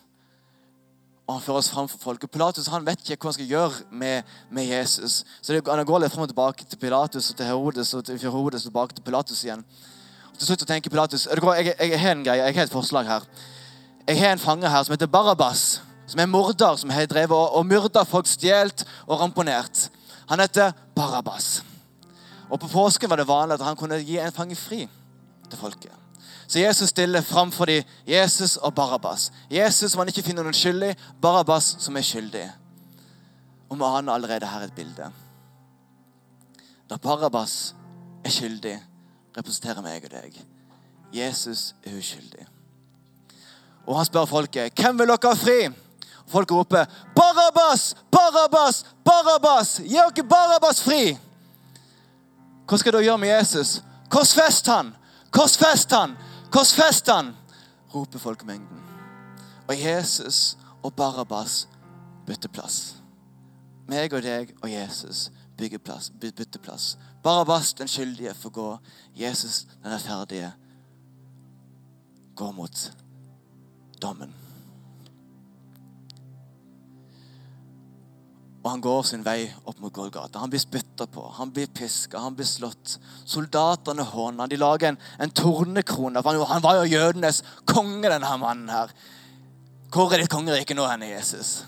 og 1.27 1.35
han 1.35 1.41
føres 1.41 1.69
fram 1.69 1.87
for 1.87 1.97
folket. 1.97 2.31
Pilatus 2.31 2.67
han 2.67 2.85
vet 2.85 3.01
ikke 3.03 3.17
hva 3.21 3.29
han 3.29 3.37
skal 3.37 3.49
gjøre 3.49 3.87
med, 3.91 4.23
med 4.49 4.65
Jesus. 4.65 5.23
Så 5.41 5.53
det, 5.53 5.61
Han 5.67 5.85
går 5.85 5.99
litt 5.99 6.11
fram 6.11 6.23
og 6.25 6.29
tilbake 6.29 6.65
til 6.65 6.77
Pilatus 6.77 7.29
og 7.29 7.37
til 7.37 7.45
Herodes 7.45 7.93
og 7.93 8.05
til 8.05 8.17
Herodes 8.17 8.65
og 8.65 8.71
tilbake 8.71 8.95
til 8.95 9.03
Pilatus 9.03 9.43
igjen. 9.43 9.65
Til 10.39 10.47
slutt 10.47 10.63
tenker 10.67 10.91
Pilatus 10.91 11.27
jeg, 11.27 11.43
jeg, 11.43 11.75
jeg 11.91 11.99
har 11.99 12.15
en 12.15 12.23
greie, 12.23 12.43
jeg 12.47 12.55
har 12.55 12.67
et 12.69 12.71
forslag 12.71 13.07
her. 13.07 13.25
Jeg 14.07 14.19
har 14.19 14.31
en 14.33 14.41
fange 14.41 14.69
her 14.69 14.83
som 14.83 14.95
heter 14.95 15.11
Barabas, 15.11 15.81
som 16.07 16.19
er 16.19 16.29
morder, 16.31 16.75
som 16.79 16.89
har 16.89 17.05
drevet 17.05 17.35
og, 17.35 17.55
og 17.59 17.65
myrda 17.67 18.05
folk, 18.07 18.27
stjålet 18.27 18.85
og 19.05 19.19
ramponert. 19.19 19.89
Han 20.31 20.39
heter 20.39 20.71
Barabas. 20.95 21.63
Og 22.49 22.59
På 22.59 22.67
påsken 22.67 23.09
var 23.09 23.19
det 23.19 23.27
vanlig 23.27 23.59
at 23.59 23.65
han 23.67 23.75
kunne 23.77 23.99
gi 24.01 24.17
en 24.17 24.33
fange 24.33 24.55
fri 24.55 24.87
til 25.49 25.59
folket. 25.59 25.93
Så 26.47 26.59
Jesus 26.59 26.89
stiller 26.89 27.21
fram 27.21 27.51
for 27.51 27.65
dem 27.69 27.83
Jesus 28.07 28.57
og 28.57 28.73
Barabas. 28.73 29.31
Jesus 29.51 29.91
som 29.91 29.99
han 29.99 30.09
ikke 30.09 30.23
finner 30.25 30.43
noen 30.43 30.57
skyldig, 30.57 30.95
Barabas 31.21 31.75
som 31.83 31.97
er 31.97 32.05
skyldig. 32.07 32.47
Og 33.69 33.77
vi 33.77 33.85
aner 33.85 34.13
allerede 34.15 34.49
her 34.49 34.65
et 34.65 34.73
bilde. 34.73 35.11
Da 36.89 36.97
Barabas 36.97 37.75
er 38.25 38.33
skyldig, 38.33 38.79
representerer 39.39 39.83
meg 39.85 40.05
og 40.05 40.13
deg. 40.13 40.39
Jesus 41.13 41.73
er 41.83 41.97
uskyldig. 41.97 42.45
Og 43.87 43.97
han 43.97 44.05
spør 44.05 44.25
folket, 44.25 44.73
'Hvem 44.73 44.99
vil 44.99 45.07
dere 45.07 45.29
ha 45.29 45.33
fri?' 45.35 45.67
Og 46.25 46.31
folk 46.31 46.51
roper, 46.51 46.85
'Barabas! 47.15 47.95
Barabas! 48.11 48.85
Barabas! 49.05 49.81
Gi 49.83 49.95
dere 49.95 50.27
Barabas 50.29 50.81
fri!' 50.81 51.17
Hva 52.69 52.77
skal 52.77 52.93
du 52.93 52.99
gjøre 53.01 53.17
med 53.17 53.29
Jesus? 53.37 53.81
Korsfest 54.09 54.67
han! 54.67 54.95
Korsfest 55.31 55.91
han! 55.91 56.17
Korsfest 56.51 57.07
han! 57.07 57.35
roper 57.95 58.19
folkemengden. 58.19 58.77
Og 59.67 59.81
Jesus 59.81 60.57
og 60.83 60.93
Barabas 60.93 61.67
bytter 62.27 62.49
plass. 62.49 62.95
Meg 63.89 64.13
og 64.13 64.21
deg 64.21 64.53
og 64.61 64.69
Jesus 64.71 65.31
bygger 65.59 65.81
plass, 65.83 66.09
bytter. 66.09 66.79
Barabas, 67.23 67.73
den 67.73 67.87
skyldige, 67.91 68.33
får 68.33 68.55
gå. 68.55 68.67
Jesus, 69.15 69.65
den 69.83 69.91
rettferdige, 69.91 70.51
går 72.35 72.51
mot 72.55 72.91
dommen. 74.01 74.35
Og 78.59 78.73
han 78.73 78.81
går 78.83 79.05
sin 79.07 79.23
vei 79.23 79.47
opp 79.63 79.79
mot 79.79 79.93
Golgata. 79.95 80.41
Han 80.41 80.51
blir 80.51 80.59
spytta 80.59 81.07
på, 81.07 81.23
han 81.37 81.51
blir 81.55 81.69
piska, 81.71 82.19
han 82.19 82.35
blir 82.35 82.47
slått. 82.47 82.97
Soldatene 83.23 84.03
håner. 84.03 84.51
De 84.51 84.59
lager 84.59 84.91
en, 84.91 84.99
en 85.19 85.31
tornekrone. 85.31 86.23
Han 86.23 86.63
var 86.63 86.81
jo 86.81 86.91
jødenes 86.91 87.41
konge, 87.67 88.09
denne 88.09 88.35
mannen 88.41 88.71
her. 88.71 88.91
Hvor 89.89 90.11
er 90.13 90.21
ditt 90.21 90.31
kongerike 90.31 90.75
nå, 90.75 90.85
henne 90.91 91.07
Jesus? 91.09 91.63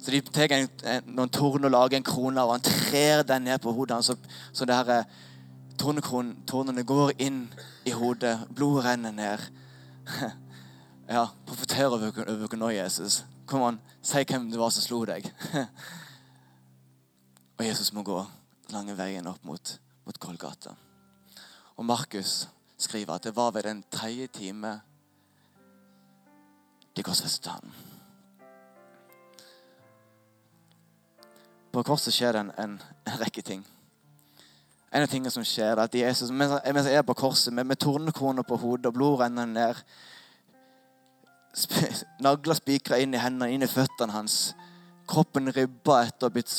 Så 0.00 0.10
de 0.10 0.20
tar 0.24 0.52
en, 0.56 0.68
en, 0.88 1.10
noen 1.16 1.32
torn 1.32 1.66
og 1.68 1.74
lager 1.74 1.98
en 1.98 2.06
krone, 2.06 2.42
og 2.42 2.54
han 2.56 2.64
trer 2.64 3.24
den 3.28 3.44
ned 3.48 3.60
på 3.60 3.72
hodet. 3.76 4.00
Så, 4.04 4.16
så 4.52 4.68
det 4.68 4.78
her, 4.78 5.00
eh, 5.00 5.18
tornene 5.80 6.86
går 6.88 7.12
inn 7.20 7.42
i 7.84 7.92
hodet. 7.92 8.38
Blodet 8.54 8.86
renner 8.90 9.16
ned. 9.16 9.50
Ja, 11.10 11.24
profeter 11.42 11.90
over 11.90 12.12
oss 12.14 12.52
nå, 12.54 12.68
Jesus. 12.70 13.14
Kom 13.50 13.64
an, 13.66 13.80
si 13.98 14.20
hvem 14.22 14.44
det 14.46 14.60
var 14.60 14.70
som 14.70 14.84
slo 14.84 15.00
deg. 15.08 15.24
Og 17.58 17.64
Jesus 17.66 17.90
må 17.90 18.04
gå 18.06 18.20
lange 18.70 18.94
veien 18.94 19.26
opp 19.26 19.42
mot, 19.42 19.72
mot 20.06 20.20
Kolgata. 20.22 20.76
Og 21.74 21.84
Markus 21.84 22.46
skriver 22.78 23.16
at 23.16 23.26
det 23.26 23.34
var 23.34 23.50
ved 23.50 23.66
den 23.66 23.82
tredje 23.90 24.30
time 24.38 24.76
de 26.94 27.02
korsfestet 27.02 27.56
ham. 27.56 27.89
På 31.70 31.84
korset 31.86 32.14
skjer 32.14 32.34
det 32.34 32.40
en, 32.44 32.54
en, 32.58 32.78
rekke 33.20 33.42
ting. 33.46 33.60
En 34.90 35.04
av 35.04 35.10
tingene 35.10 35.30
som 35.30 35.44
skjer, 35.46 35.76
er 35.76 35.84
at 35.84 35.94
Jesus, 35.94 36.32
mens 36.34 36.56
han 36.64 36.86
er 36.90 37.04
på 37.06 37.14
korset 37.14 37.54
med, 37.54 37.68
med 37.70 37.78
tornekrone 37.78 38.42
på 38.46 38.58
hodet 38.58 38.90
og 38.90 38.96
blod 38.96 39.20
renner 39.22 39.46
ned 39.46 39.84
Nagler 42.22 42.54
spikra 42.54 43.00
inn 43.02 43.14
i 43.14 43.18
hendene, 43.18 43.50
inn 43.50 43.66
i 43.66 43.70
føttene 43.70 44.14
hans. 44.14 44.52
Kroppen 45.10 45.50
ribba 45.50 46.04
etter 46.04 46.28
å 46.28 46.30
ha 46.30 46.34
blitt 46.34 46.52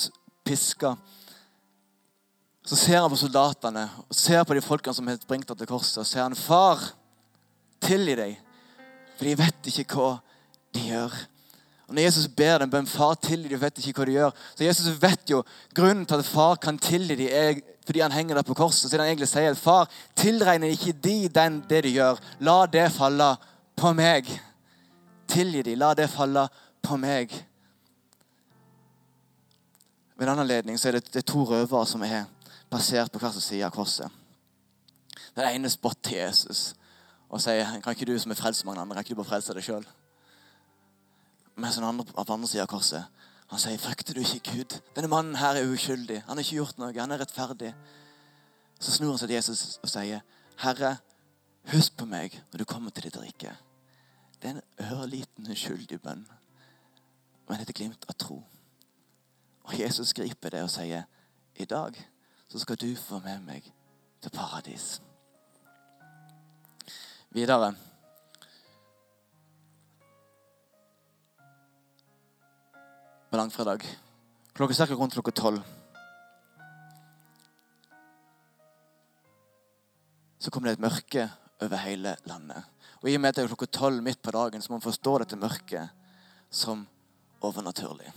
piska. 0.44 0.98
Så 2.68 2.76
ser 2.76 3.00
han 3.00 3.10
på 3.10 3.20
soldatene 3.22 3.86
og 4.04 4.16
ser 4.16 4.44
på 4.46 4.58
de 4.58 4.64
folkene 4.66 4.94
som 4.98 5.08
har 5.08 5.20
springt 5.22 5.48
til 5.48 5.70
korset, 5.70 6.02
og 6.04 6.08
ser 6.08 6.26
han, 6.26 6.36
'Far, 6.36 6.92
tilgi 7.80 8.16
deg, 8.20 8.38
for 9.16 9.26
de 9.26 9.38
vet 9.40 9.72
ikke 9.72 9.96
hva 9.96 10.12
de 10.76 10.88
gjør.' 10.92 11.31
Og 11.92 11.96
Når 11.96 12.02
Jesus 12.02 12.28
ber 12.28 12.58
dem 12.58 12.70
bønn, 12.70 12.88
'Far, 12.88 13.14
tilgi 13.14 13.50
dem, 13.50 13.62
vet 13.62 13.78
ikke 13.78 14.00
hva 14.00 14.06
de 14.06 14.12
gjør', 14.12 14.36
så 14.56 14.64
Jesus 14.64 15.02
vet 15.02 15.30
jo 15.30 15.44
grunnen 15.76 16.06
til 16.06 16.16
at 16.16 16.26
far 16.26 16.56
kan 16.56 16.78
tilgi 16.80 17.16
dem, 17.16 17.28
er 17.32 17.60
fordi 17.86 18.00
han 18.00 18.12
henger 18.12 18.36
der 18.36 18.42
på 18.42 18.54
korset. 18.54 18.92
Så 18.92 18.98
han 18.98 19.08
egentlig 19.08 19.28
sier, 19.28 19.54
'Far, 19.54 19.90
tilregner 20.16 20.68
ikke 20.68 20.92
de 20.92 21.28
den 21.28 21.66
det 21.70 21.84
de 21.84 21.90
gjør. 21.90 22.16
La 22.40 22.66
det 22.66 22.92
falle 22.92 23.36
på 23.76 23.94
meg.' 23.94 24.40
Tilgi 25.28 25.62
dem, 25.62 25.78
la 25.78 25.94
det 25.94 26.10
falle 26.10 26.48
på 26.82 26.96
meg. 26.96 27.46
Ved 30.18 30.28
en 30.28 30.40
anledning 30.40 30.80
så 30.80 30.88
er 30.88 30.92
det, 30.92 31.14
det 31.14 31.16
er 31.16 31.32
to 31.34 31.44
røvere 31.44 31.86
som 31.88 32.04
er 32.04 32.24
basert 32.70 33.12
på 33.12 33.20
hver 33.20 33.32
sin 33.32 33.42
side 33.42 33.66
av 33.66 33.72
korset. 33.72 34.08
Den 35.36 35.56
ene 35.56 35.70
spotter 35.70 36.24
Jesus 36.24 36.74
og 37.30 37.42
sier 37.42 37.82
kan 37.84 37.92
ikke 37.92 38.06
du 38.06 38.20
som 38.20 38.32
er 38.32 38.36
frelst 38.36 38.66
mange 38.66 38.82
andre, 38.82 38.96
kan 38.96 39.04
ikke 39.04 39.10
du 39.10 39.24
bare 39.24 39.34
frelse 39.36 39.54
deg 39.54 39.64
sjøl? 39.64 39.86
Mens 41.62 41.78
den 41.78 41.86
andre 41.86 42.06
på 42.10 42.34
andre 42.34 42.50
sida 42.50 42.66
av 42.66 42.72
korset 42.72 43.28
han 43.52 43.60
sier 43.60 43.82
frykter 43.84 44.16
du 44.16 44.22
ikke 44.24 44.54
Gud? 44.56 44.78
Denne 44.96 45.10
mannen 45.12 45.36
her 45.36 45.58
er 45.60 45.68
uskyldig. 45.68 46.22
Han 46.24 46.40
har 46.40 46.46
ikke 46.46 46.62
gjort 46.62 46.78
noe. 46.80 46.94
Han 46.96 47.12
er 47.12 47.20
rettferdig. 47.20 47.74
Så 48.80 48.94
snur 48.96 49.12
han 49.12 49.20
seg 49.20 49.28
til 49.28 49.36
Jesus 49.36 49.76
og 49.84 49.92
sier, 49.92 50.24
Herre, 50.64 50.94
husk 51.74 51.98
på 52.00 52.08
meg 52.08 52.38
når 52.54 52.64
du 52.64 52.70
kommer 52.70 52.96
til 52.96 53.10
ditt 53.10 53.20
rike. 53.20 53.52
Det 54.40 54.50
er 54.50 54.56
en 54.56 54.96
ørliten, 54.96 55.52
uskyldig 55.52 56.00
bønn, 56.02 56.24
men 57.50 57.62
et 57.62 57.76
glimt 57.76 58.08
av 58.08 58.16
tro. 58.18 58.40
Og 59.68 59.76
Jesus 59.78 60.16
griper 60.18 60.56
det 60.56 60.64
og 60.64 60.72
sier, 60.72 61.04
'I 61.54 61.66
dag 61.66 62.00
så 62.48 62.60
skal 62.60 62.80
du 62.80 62.96
få 62.96 63.20
med 63.20 63.44
meg 63.46 63.68
til 64.22 64.32
paradis'. 64.32 65.02
Videre. 67.30 67.76
På 73.32 73.38
langfredag. 73.38 73.98
Klokka 74.54 74.74
ca. 74.74 74.94
rundt 74.94 75.14
klokka 75.14 75.32
tolv. 75.32 75.62
Så 80.40 80.52
kom 80.52 80.64
det 80.64 80.72
et 80.72 80.80
mørke 80.80 81.30
over 81.62 81.78
hele 81.78 82.16
landet. 82.26 82.64
Og 83.02 83.10
I 83.10 83.16
og 83.16 83.22
med 83.22 83.30
at 83.30 83.36
det 83.36 83.44
er 83.44 83.48
klokka 83.48 83.66
tolv 83.72 84.04
midt 84.04 84.22
på 84.22 84.32
dagen, 84.32 84.62
så 84.62 84.68
må 84.72 84.82
man 84.82 84.84
forstå 84.84 85.14
dette 85.24 85.40
mørket 85.40 85.90
som 86.50 86.84
overnaturlig. 87.42 88.12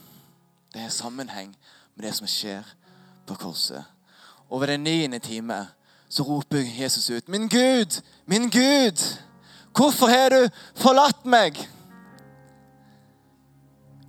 Det 0.74 0.82
er 0.82 0.88
sammenheng 0.90 1.54
med 1.94 2.06
det 2.08 2.14
som 2.18 2.26
skjer 2.26 2.66
på 3.26 3.36
korset. 3.38 3.84
Og 4.50 4.60
ved 4.60 4.74
den 4.74 4.82
niende 4.82 5.18
time 5.18 5.68
så 6.08 6.22
roper 6.22 6.58
Jesus 6.58 7.10
ut, 7.10 7.28
'Min 7.28 7.48
Gud, 7.48 8.02
min 8.26 8.50
Gud, 8.50 8.98
hvorfor 9.74 10.06
har 10.06 10.28
du 10.28 10.48
forlatt 10.74 11.24
meg?' 11.24 11.73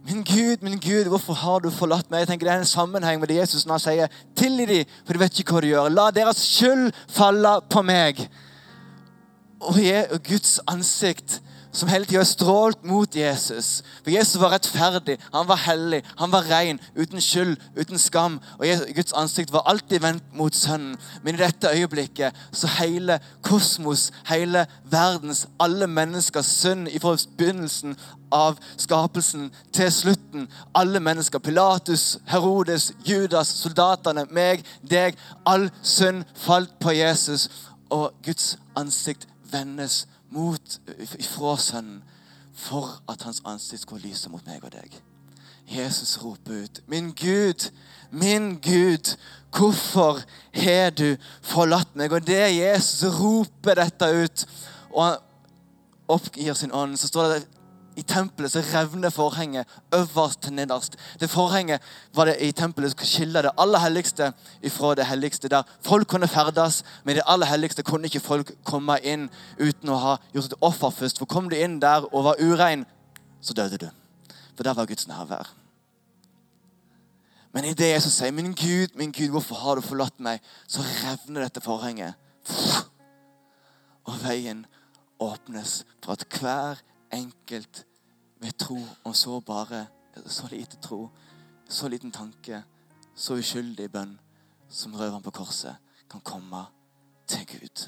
Min 0.06 0.24
Gud, 0.24 0.62
min 0.62 0.80
Gud, 0.80 1.08
hvorfor 1.10 1.34
har 1.34 1.60
du 1.60 1.72
forlatt 1.74 2.12
meg? 2.12 2.20
Jeg 2.20 2.28
tenker 2.28 2.46
Det 2.46 2.54
er 2.54 2.60
en 2.62 2.66
sammenheng 2.70 3.20
med 3.20 3.28
det 3.28 3.40
Jesus 3.40 3.66
når 3.66 3.74
han 3.74 3.80
sier, 3.80 4.08
'Tilgi 4.36 4.66
dem, 4.66 4.86
for 5.06 5.14
de 5.14 5.20
vet 5.20 5.40
ikke 5.40 5.54
hva 5.54 5.62
de 5.62 5.72
gjør.' 5.74 5.90
'La 5.90 6.12
deres 6.12 6.38
skyld 6.38 6.92
falle 7.10 7.56
på 7.70 7.82
meg.' 7.82 8.28
Og 9.60 9.80
Guds 10.24 10.60
ansikt 10.68 11.42
som 11.76 11.90
hele 11.92 12.08
tida 12.08 12.24
strålt 12.26 12.84
mot 12.88 13.16
Jesus. 13.16 13.84
For 14.04 14.14
Jesus 14.14 14.40
var 14.42 14.54
rettferdig, 14.56 15.18
han 15.34 15.48
var 15.48 15.60
hellig, 15.66 16.02
han 16.18 16.32
var 16.32 16.48
ren, 16.48 16.80
uten 16.96 17.22
skyld, 17.22 17.58
uten 17.76 18.00
skam. 18.00 18.40
Og 18.60 18.66
Guds 18.96 19.14
ansikt 19.14 19.54
var 19.54 19.68
alltid 19.70 20.00
vendt 20.04 20.24
mot 20.34 20.56
Sønnen. 20.56 20.96
Men 21.24 21.36
i 21.36 21.42
dette 21.44 21.72
øyeblikket 21.76 22.36
så 22.56 22.70
hele 22.80 23.20
kosmos, 23.44 24.12
hele 24.30 24.66
verdens, 24.92 25.46
alle 25.60 25.88
menneskers 25.88 26.46
synd 26.62 26.88
fra 27.02 27.18
begynnelsen 27.38 27.98
av 28.32 28.58
skapelsen 28.78 29.52
til 29.74 29.92
slutten. 29.92 30.50
Alle 30.76 31.00
mennesker. 31.00 31.40
Pilatus, 31.40 32.18
Herodes, 32.32 32.92
Judas, 33.06 33.52
soldatene, 33.62 34.26
meg, 34.32 34.66
deg. 34.90 35.20
All 35.46 35.70
synd 35.84 36.24
falt 36.36 36.80
på 36.80 36.96
Jesus, 36.96 37.50
og 37.90 38.14
Guds 38.26 38.56
ansikt 38.76 39.28
vendes 39.52 40.06
mot, 40.06 40.15
ifra 41.20 41.58
Sønnen 41.58 42.04
for 42.56 43.02
at 43.12 43.22
hans 43.22 43.42
ansikt 43.46 43.82
skulle 43.82 44.08
lyse 44.08 44.30
mot 44.30 44.46
meg 44.48 44.64
og 44.64 44.72
deg. 44.72 45.02
Jesus 45.68 46.24
roper 46.24 46.64
ut, 46.64 46.80
'Min 46.88 47.12
Gud, 47.12 47.72
min 48.12 48.60
Gud, 48.62 49.18
hvorfor 49.58 50.22
har 50.54 50.90
du 50.90 51.18
forlatt 51.42 51.96
meg?' 51.96 52.12
Og 52.12 52.28
det 52.28 52.58
Jesus 52.58 53.20
roper 53.20 53.74
dette 53.74 54.06
ut, 54.24 54.46
og 54.94 55.06
han 55.06 55.18
oppgir 56.08 56.54
sin 56.54 56.72
ånd, 56.72 56.98
så 56.98 57.08
står 57.08 57.28
det 57.34 57.48
i 57.96 58.04
tempelet 58.04 58.52
så 58.52 58.62
revner 58.74 59.10
forhenget 59.10 59.68
øverst 59.96 60.42
til 60.42 60.54
nederst. 60.54 60.96
Det 61.20 61.30
forhenget 61.30 61.82
var 62.14 62.26
det 62.26 62.36
i 62.42 62.52
tempelet 62.52 62.92
som 62.92 63.06
skille 63.08 63.42
det 63.42 63.52
aller 63.58 63.80
helligste 63.80 64.32
ifra 64.64 64.96
det 64.96 65.06
helligste. 65.06 65.50
Der 65.50 65.64
folk 65.82 66.08
kunne 66.08 66.28
ferdes, 66.28 66.84
men 67.04 67.16
i 67.16 67.20
det 67.20 67.28
aller 67.28 67.48
helligste 67.48 67.84
kunne 67.84 68.06
ikke 68.06 68.20
folk 68.20 68.52
komme 68.64 69.00
inn 69.04 69.30
uten 69.60 69.90
å 69.90 70.00
ha 70.00 70.16
gjort 70.34 70.52
et 70.52 70.62
offer 70.62 70.90
først. 70.90 71.20
For 71.20 71.26
kom 71.26 71.50
du 71.50 71.56
inn 71.56 71.80
der 71.80 72.08
og 72.14 72.24
var 72.24 72.42
urein, 72.42 72.86
så 73.42 73.54
døde 73.54 73.78
du. 73.78 73.90
For 74.56 74.64
der 74.64 74.74
var 74.74 74.86
Guds 74.86 75.08
nærvær. 75.08 75.54
Men 77.56 77.66
i 77.66 77.74
det 77.74 77.88
jeg 77.88 78.02
sier, 78.02 78.32
'Min 78.32 78.54
Gud, 78.54 78.96
min 78.96 79.12
Gud, 79.12 79.30
hvorfor 79.30 79.56
har 79.56 79.76
du 79.76 79.82
forlatt 79.82 80.20
meg?' 80.20 80.42
så 80.68 80.82
revner 80.82 81.42
dette 81.42 81.62
forhenget. 81.62 82.14
Og 84.06 84.24
veien 84.24 84.66
åpnes 85.20 85.86
for 86.04 86.12
at 86.12 86.26
hver 86.40 86.82
enkelt 87.16 87.86
med 88.42 88.58
tro, 88.58 88.80
og 89.04 89.16
så 89.16 89.40
bare 89.40 89.88
så 90.26 90.48
lite 90.52 90.78
tro, 90.78 91.10
så 91.70 91.88
liten 91.88 92.12
tanke, 92.12 92.64
så 93.16 93.38
uskyldig 93.40 93.90
bønn 93.92 94.18
som 94.70 94.96
røveren 94.96 95.24
på 95.24 95.32
korset 95.32 95.76
kan 96.12 96.22
komme 96.22 96.66
til 97.28 97.48
Gud. 97.48 97.88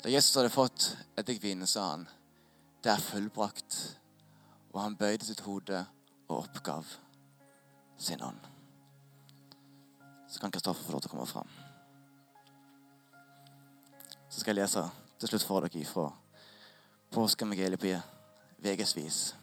Da 0.00 0.10
Jesus 0.10 0.34
hadde 0.34 0.50
fått 0.50 0.96
eddikvinen, 1.20 1.66
sa 1.66 1.90
han, 1.90 2.08
'Det 2.82 2.92
er 2.92 2.96
fullbrakt.' 2.96 3.96
Og 4.72 4.82
han 4.82 4.96
bøyde 4.96 5.24
sitt 5.24 5.40
hode 5.40 5.86
og 6.28 6.38
oppgav 6.38 6.84
sin 7.98 8.22
ånd. 8.22 8.38
Så 10.28 10.40
kan 10.40 10.50
Kristoffer 10.50 10.84
få 10.84 10.92
lov 10.92 11.00
til 11.00 11.08
å 11.08 11.10
komme 11.10 11.26
fram 11.26 11.69
så 14.30 14.40
skal 14.40 14.54
jeg 14.54 14.62
lese 14.62 14.82
til 15.18 15.28
slutt 15.28 15.44
for 15.46 15.66
dere 15.66 15.84
fra 15.84 16.06
påskeevangeliet 17.10 17.82
på 17.82 17.94
VGs 18.62 19.34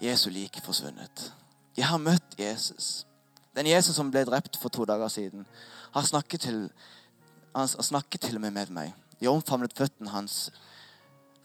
Jesu 0.00 0.30
lik 0.30 0.60
forsvunnet. 0.64 1.32
Jeg 1.76 1.86
har 1.88 2.00
møtt 2.00 2.36
Jesus. 2.38 3.06
Den 3.56 3.68
Jesus 3.68 3.96
som 3.96 4.10
ble 4.12 4.24
drept 4.28 4.56
for 4.60 4.72
to 4.72 4.84
dager 4.84 5.08
siden, 5.08 5.46
har 5.92 6.04
snakket 6.04 6.40
til, 6.40 6.70
han 7.56 7.68
snakket 7.68 8.20
til 8.20 8.36
og 8.36 8.40
med 8.40 8.50
med 8.50 8.72
meg. 8.72 8.92
Jeg 9.20 9.32
omfavnet 9.32 9.76
føttene 9.76 10.12
hans, 10.12 10.50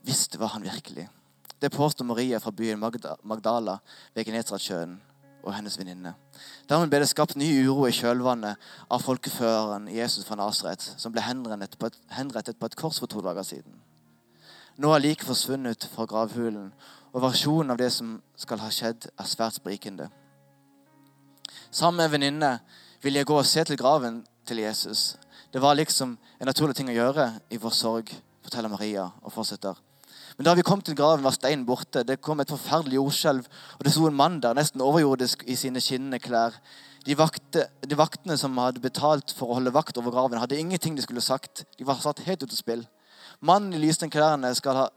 visste 0.04 0.40
hva 0.40 0.52
han 0.52 0.64
virkelig. 0.64 1.08
Det 1.62 1.72
påstår 1.72 2.06
Maria 2.06 2.40
fra 2.40 2.52
byen 2.52 2.80
Magdala 3.24 3.78
ved 4.14 4.26
Genesaretsjøen 4.26 5.00
og 5.44 5.54
hennes 5.56 5.78
venninne. 5.80 6.14
Dermed 6.70 6.92
ble 6.92 7.02
det 7.02 7.10
skapt 7.10 7.38
ny 7.40 7.48
uro 7.66 7.88
i 7.88 7.96
kjølvannet 7.96 8.72
av 8.92 9.04
folkeføreren 9.04 9.88
Jesus 9.92 10.26
fra 10.28 10.38
Nasaret, 10.40 10.84
som 10.98 11.14
ble 11.14 11.24
henrettet 11.26 11.78
på, 11.80 11.90
et, 11.90 11.98
henrettet 12.16 12.60
på 12.60 12.70
et 12.70 12.78
kors 12.80 13.00
for 13.02 13.12
to 13.12 13.24
dager 13.26 13.46
siden. 13.48 13.80
Nå 14.82 14.94
er 14.96 15.04
liket 15.04 15.28
forsvunnet 15.28 15.90
fra 15.94 16.08
gravhulen, 16.10 16.72
og 17.12 17.26
versjonen 17.26 17.74
av 17.74 17.80
det 17.82 17.92
som 17.92 18.16
skal 18.40 18.62
ha 18.64 18.70
skjedd, 18.72 19.10
er 19.20 19.28
svært 19.30 19.60
sprikende. 19.60 20.08
Sammen 21.72 22.00
med 22.00 22.08
en 22.08 22.16
venninne 22.16 22.52
ville 23.04 23.20
jeg 23.20 23.28
gå 23.28 23.38
og 23.38 23.48
se 23.48 23.64
til 23.68 23.80
graven 23.80 24.22
til 24.48 24.64
Jesus. 24.64 25.18
Det 25.54 25.62
var 25.62 25.76
liksom 25.76 26.18
en 26.40 26.48
naturlig 26.48 26.76
ting 26.80 26.90
å 26.92 26.96
gjøre 26.96 27.28
i 27.52 27.60
vår 27.60 27.76
sorg, 27.76 28.12
forteller 28.44 28.72
Maria 28.72 29.10
og 29.22 29.34
fortsetter. 29.36 29.76
Men 30.38 30.48
da 30.48 30.54
vi 30.58 30.66
kom 30.66 30.82
til 30.82 30.96
graven, 30.96 31.24
var 31.24 31.36
steinen 31.36 31.66
borte. 31.68 32.04
Det 32.08 32.22
kom 32.24 32.40
et 32.40 32.52
forferdelig 32.52 32.98
jordskjelv, 33.00 33.48
og 33.78 33.84
det 33.86 33.94
sto 33.94 34.08
en 34.08 34.18
mann 34.18 34.40
der, 34.44 34.56
nesten 34.58 34.84
overjordisk 34.86 35.44
i 35.48 35.58
sine 35.60 35.84
skinnende 35.84 36.22
klær. 36.24 36.58
De, 37.06 37.16
vakte, 37.18 37.66
de, 37.82 37.98
vaktene 37.98 38.38
som 38.38 38.58
hadde 38.62 38.84
betalt 38.84 39.34
for 39.38 39.50
å 39.50 39.58
holde 39.58 39.74
vakt 39.74 39.98
over 39.98 40.14
graven, 40.14 40.40
hadde 40.42 40.60
ingenting 40.60 40.96
de 40.96 41.06
skulle 41.06 41.24
sagt. 41.26 41.66
De 41.78 41.88
var 41.88 42.02
satt 42.02 42.22
helt 42.28 42.44
ut 42.44 42.52
av 42.52 42.60
spill. 42.60 42.86
Mannen 43.42 43.74
i 43.74 43.82
lysende 43.82 44.14
klærne 44.14 44.54
skal 44.58 44.84
ha, 44.84 44.88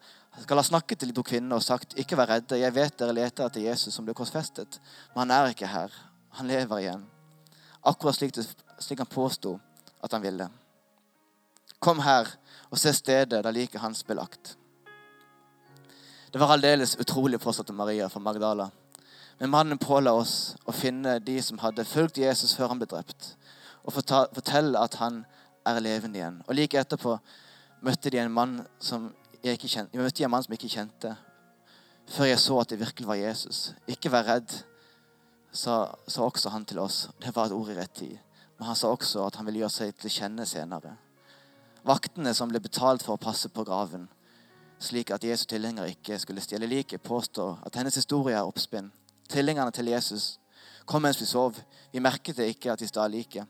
skal 0.43 0.61
ha 0.61 0.66
snakket 0.66 1.01
til 1.01 1.11
de 1.11 1.16
to 1.16 1.24
kvinnene 1.24 1.57
og 1.57 1.64
sagt, 1.64 1.97
'Ikke 1.97 2.16
vær 2.16 2.28
redde, 2.28 2.61
jeg 2.61 2.74
vet 2.74 2.99
dere 2.99 3.16
leter 3.16 3.47
etter 3.47 3.64
Jesus 3.64 3.95
som 3.95 4.05
ble 4.05 4.14
korsfestet.' 4.14 4.80
Men 5.14 5.30
han 5.30 5.30
er 5.30 5.55
ikke 5.55 5.70
her. 5.70 5.91
Han 6.37 6.47
lever 6.47 6.78
igjen. 6.78 7.07
Akkurat 7.85 8.16
slik, 8.16 8.35
det, 8.35 8.47
slik 8.78 8.99
han 8.99 9.07
påsto 9.07 9.61
at 10.03 10.12
han 10.12 10.22
ville. 10.22 10.49
Kom 11.80 12.01
her 12.01 12.28
og 12.70 12.78
se 12.78 12.93
stedet 12.93 13.45
der 13.45 13.53
liket 13.53 13.80
hans 13.80 14.03
ble 14.03 14.16
lagt. 14.16 14.57
Det 16.35 16.41
var 16.41 16.51
aldeles 16.51 16.97
utrolig, 16.99 17.39
fortsatte 17.39 17.72
Maria 17.72 18.09
fra 18.11 18.18
Magdala. 18.18 18.64
Men 19.39 19.53
mannen 19.53 19.78
påla 19.78 20.11
oss 20.18 20.57
å 20.66 20.72
finne 20.74 21.20
de 21.22 21.37
som 21.39 21.61
hadde 21.62 21.85
fulgt 21.87 22.16
Jesus 22.18 22.57
før 22.59 22.72
han 22.72 22.80
ble 22.80 22.89
drept, 22.91 23.28
og 23.87 23.95
fortelle 23.95 24.80
at 24.82 24.97
han 24.99 25.20
er 25.62 25.78
levende 25.85 26.18
igjen. 26.18 26.41
Og 26.49 26.57
Like 26.59 26.80
etterpå 26.80 27.12
møtte 27.87 28.11
de 28.11 28.18
en 28.18 28.35
mann 28.35 28.57
som 28.82 29.05
jeg 29.45 29.61
ikke 29.61 29.70
kjente, 29.76 30.01
møtte 30.03 30.24
en 30.26 30.32
mann 30.35 30.43
som 30.43 30.57
jeg 30.57 30.59
ikke 30.59 30.72
kjente, 30.72 31.12
før 32.16 32.30
jeg 32.32 32.43
så 32.43 32.59
at 32.64 32.74
det 32.74 32.80
virkelig 32.82 33.11
var 33.12 33.20
Jesus. 33.20 33.62
Ikke 33.95 34.11
vær 34.11 34.26
redd, 34.32 34.57
sa, 35.55 35.78
sa 36.11 36.26
også 36.26 36.51
han 36.51 36.66
til 36.66 36.82
oss. 36.82 37.05
Det 37.22 37.30
var 37.39 37.47
et 37.47 37.55
ord 37.55 37.70
i 37.70 37.78
rett 37.78 37.95
tid. 37.95 38.18
Men 38.59 38.72
han 38.72 38.82
sa 38.82 38.91
også 38.91 39.22
at 39.28 39.39
han 39.39 39.47
ville 39.47 39.62
gjøre 39.62 39.76
seg 39.76 39.95
til 40.03 40.16
kjenne 40.18 40.51
senere. 40.51 40.97
Vaktene 41.87 42.35
som 42.35 42.51
ble 42.51 42.59
betalt 42.59 43.07
for 43.07 43.14
å 43.14 43.22
passe 43.22 43.55
på 43.55 43.62
graven, 43.70 44.11
slik 44.79 45.11
at 45.11 45.25
Jesu 45.25 45.45
tilhengere 45.49 45.89
ikke 45.95 46.18
skulle 46.18 46.41
stjele 46.45 46.66
liket, 46.66 47.03
påstår 47.03 47.59
at 47.66 47.77
hennes 47.77 47.95
historie 47.95 48.37
er 48.37 48.47
oppspinn. 48.47 48.93
Tilhengerne 49.29 49.70
til 49.70 49.89
Jesus 49.89 50.39
kom 50.87 51.03
mens 51.03 51.20
vi 51.20 51.27
sov. 51.27 51.57
Vi 51.93 52.03
merket 52.03 52.37
det 52.37 52.49
ikke 52.53 52.72
at 52.72 52.81
de 52.81 52.89
stjal 52.89 53.11
liket, 53.11 53.47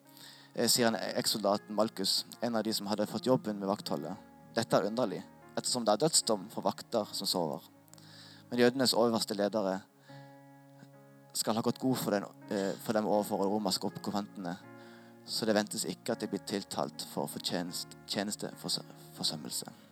eh, 0.55 0.69
sier 0.69 0.87
en 0.89 0.97
ekssoldat 1.17 1.71
Malkus, 1.71 2.25
en 2.43 2.57
av 2.57 2.63
de 2.65 2.73
som 2.73 2.87
hadde 2.87 3.07
fått 3.07 3.27
jobben 3.27 3.59
med 3.59 3.69
vaktholdet. 3.69 4.17
Dette 4.55 4.77
er 4.77 4.87
underlig, 4.87 5.23
ettersom 5.57 5.85
det 5.85 5.93
er 5.93 5.97
dødsdom 6.07 6.51
for 6.51 6.63
vakter 6.63 7.05
som 7.13 7.27
sover. 7.27 7.61
Men 8.51 8.59
jødenes 8.59 8.95
overste 8.95 9.35
ledere 9.35 9.81
skal 11.33 11.55
ha 11.55 11.63
gått 11.63 11.79
god 11.79 11.97
for, 11.97 12.11
den, 12.11 12.25
eh, 12.51 12.73
for 12.85 12.93
dem 12.93 13.07
overfor 13.07 13.37
romerske 13.37 13.87
okkupantene, 13.87 14.57
så 15.27 15.45
det 15.47 15.55
ventes 15.55 15.85
ikke 15.85 16.13
at 16.13 16.21
de 16.21 16.27
blir 16.29 16.45
tiltalt 16.47 17.07
for 17.11 17.29
tjenesteforsømmelse. 18.07 19.84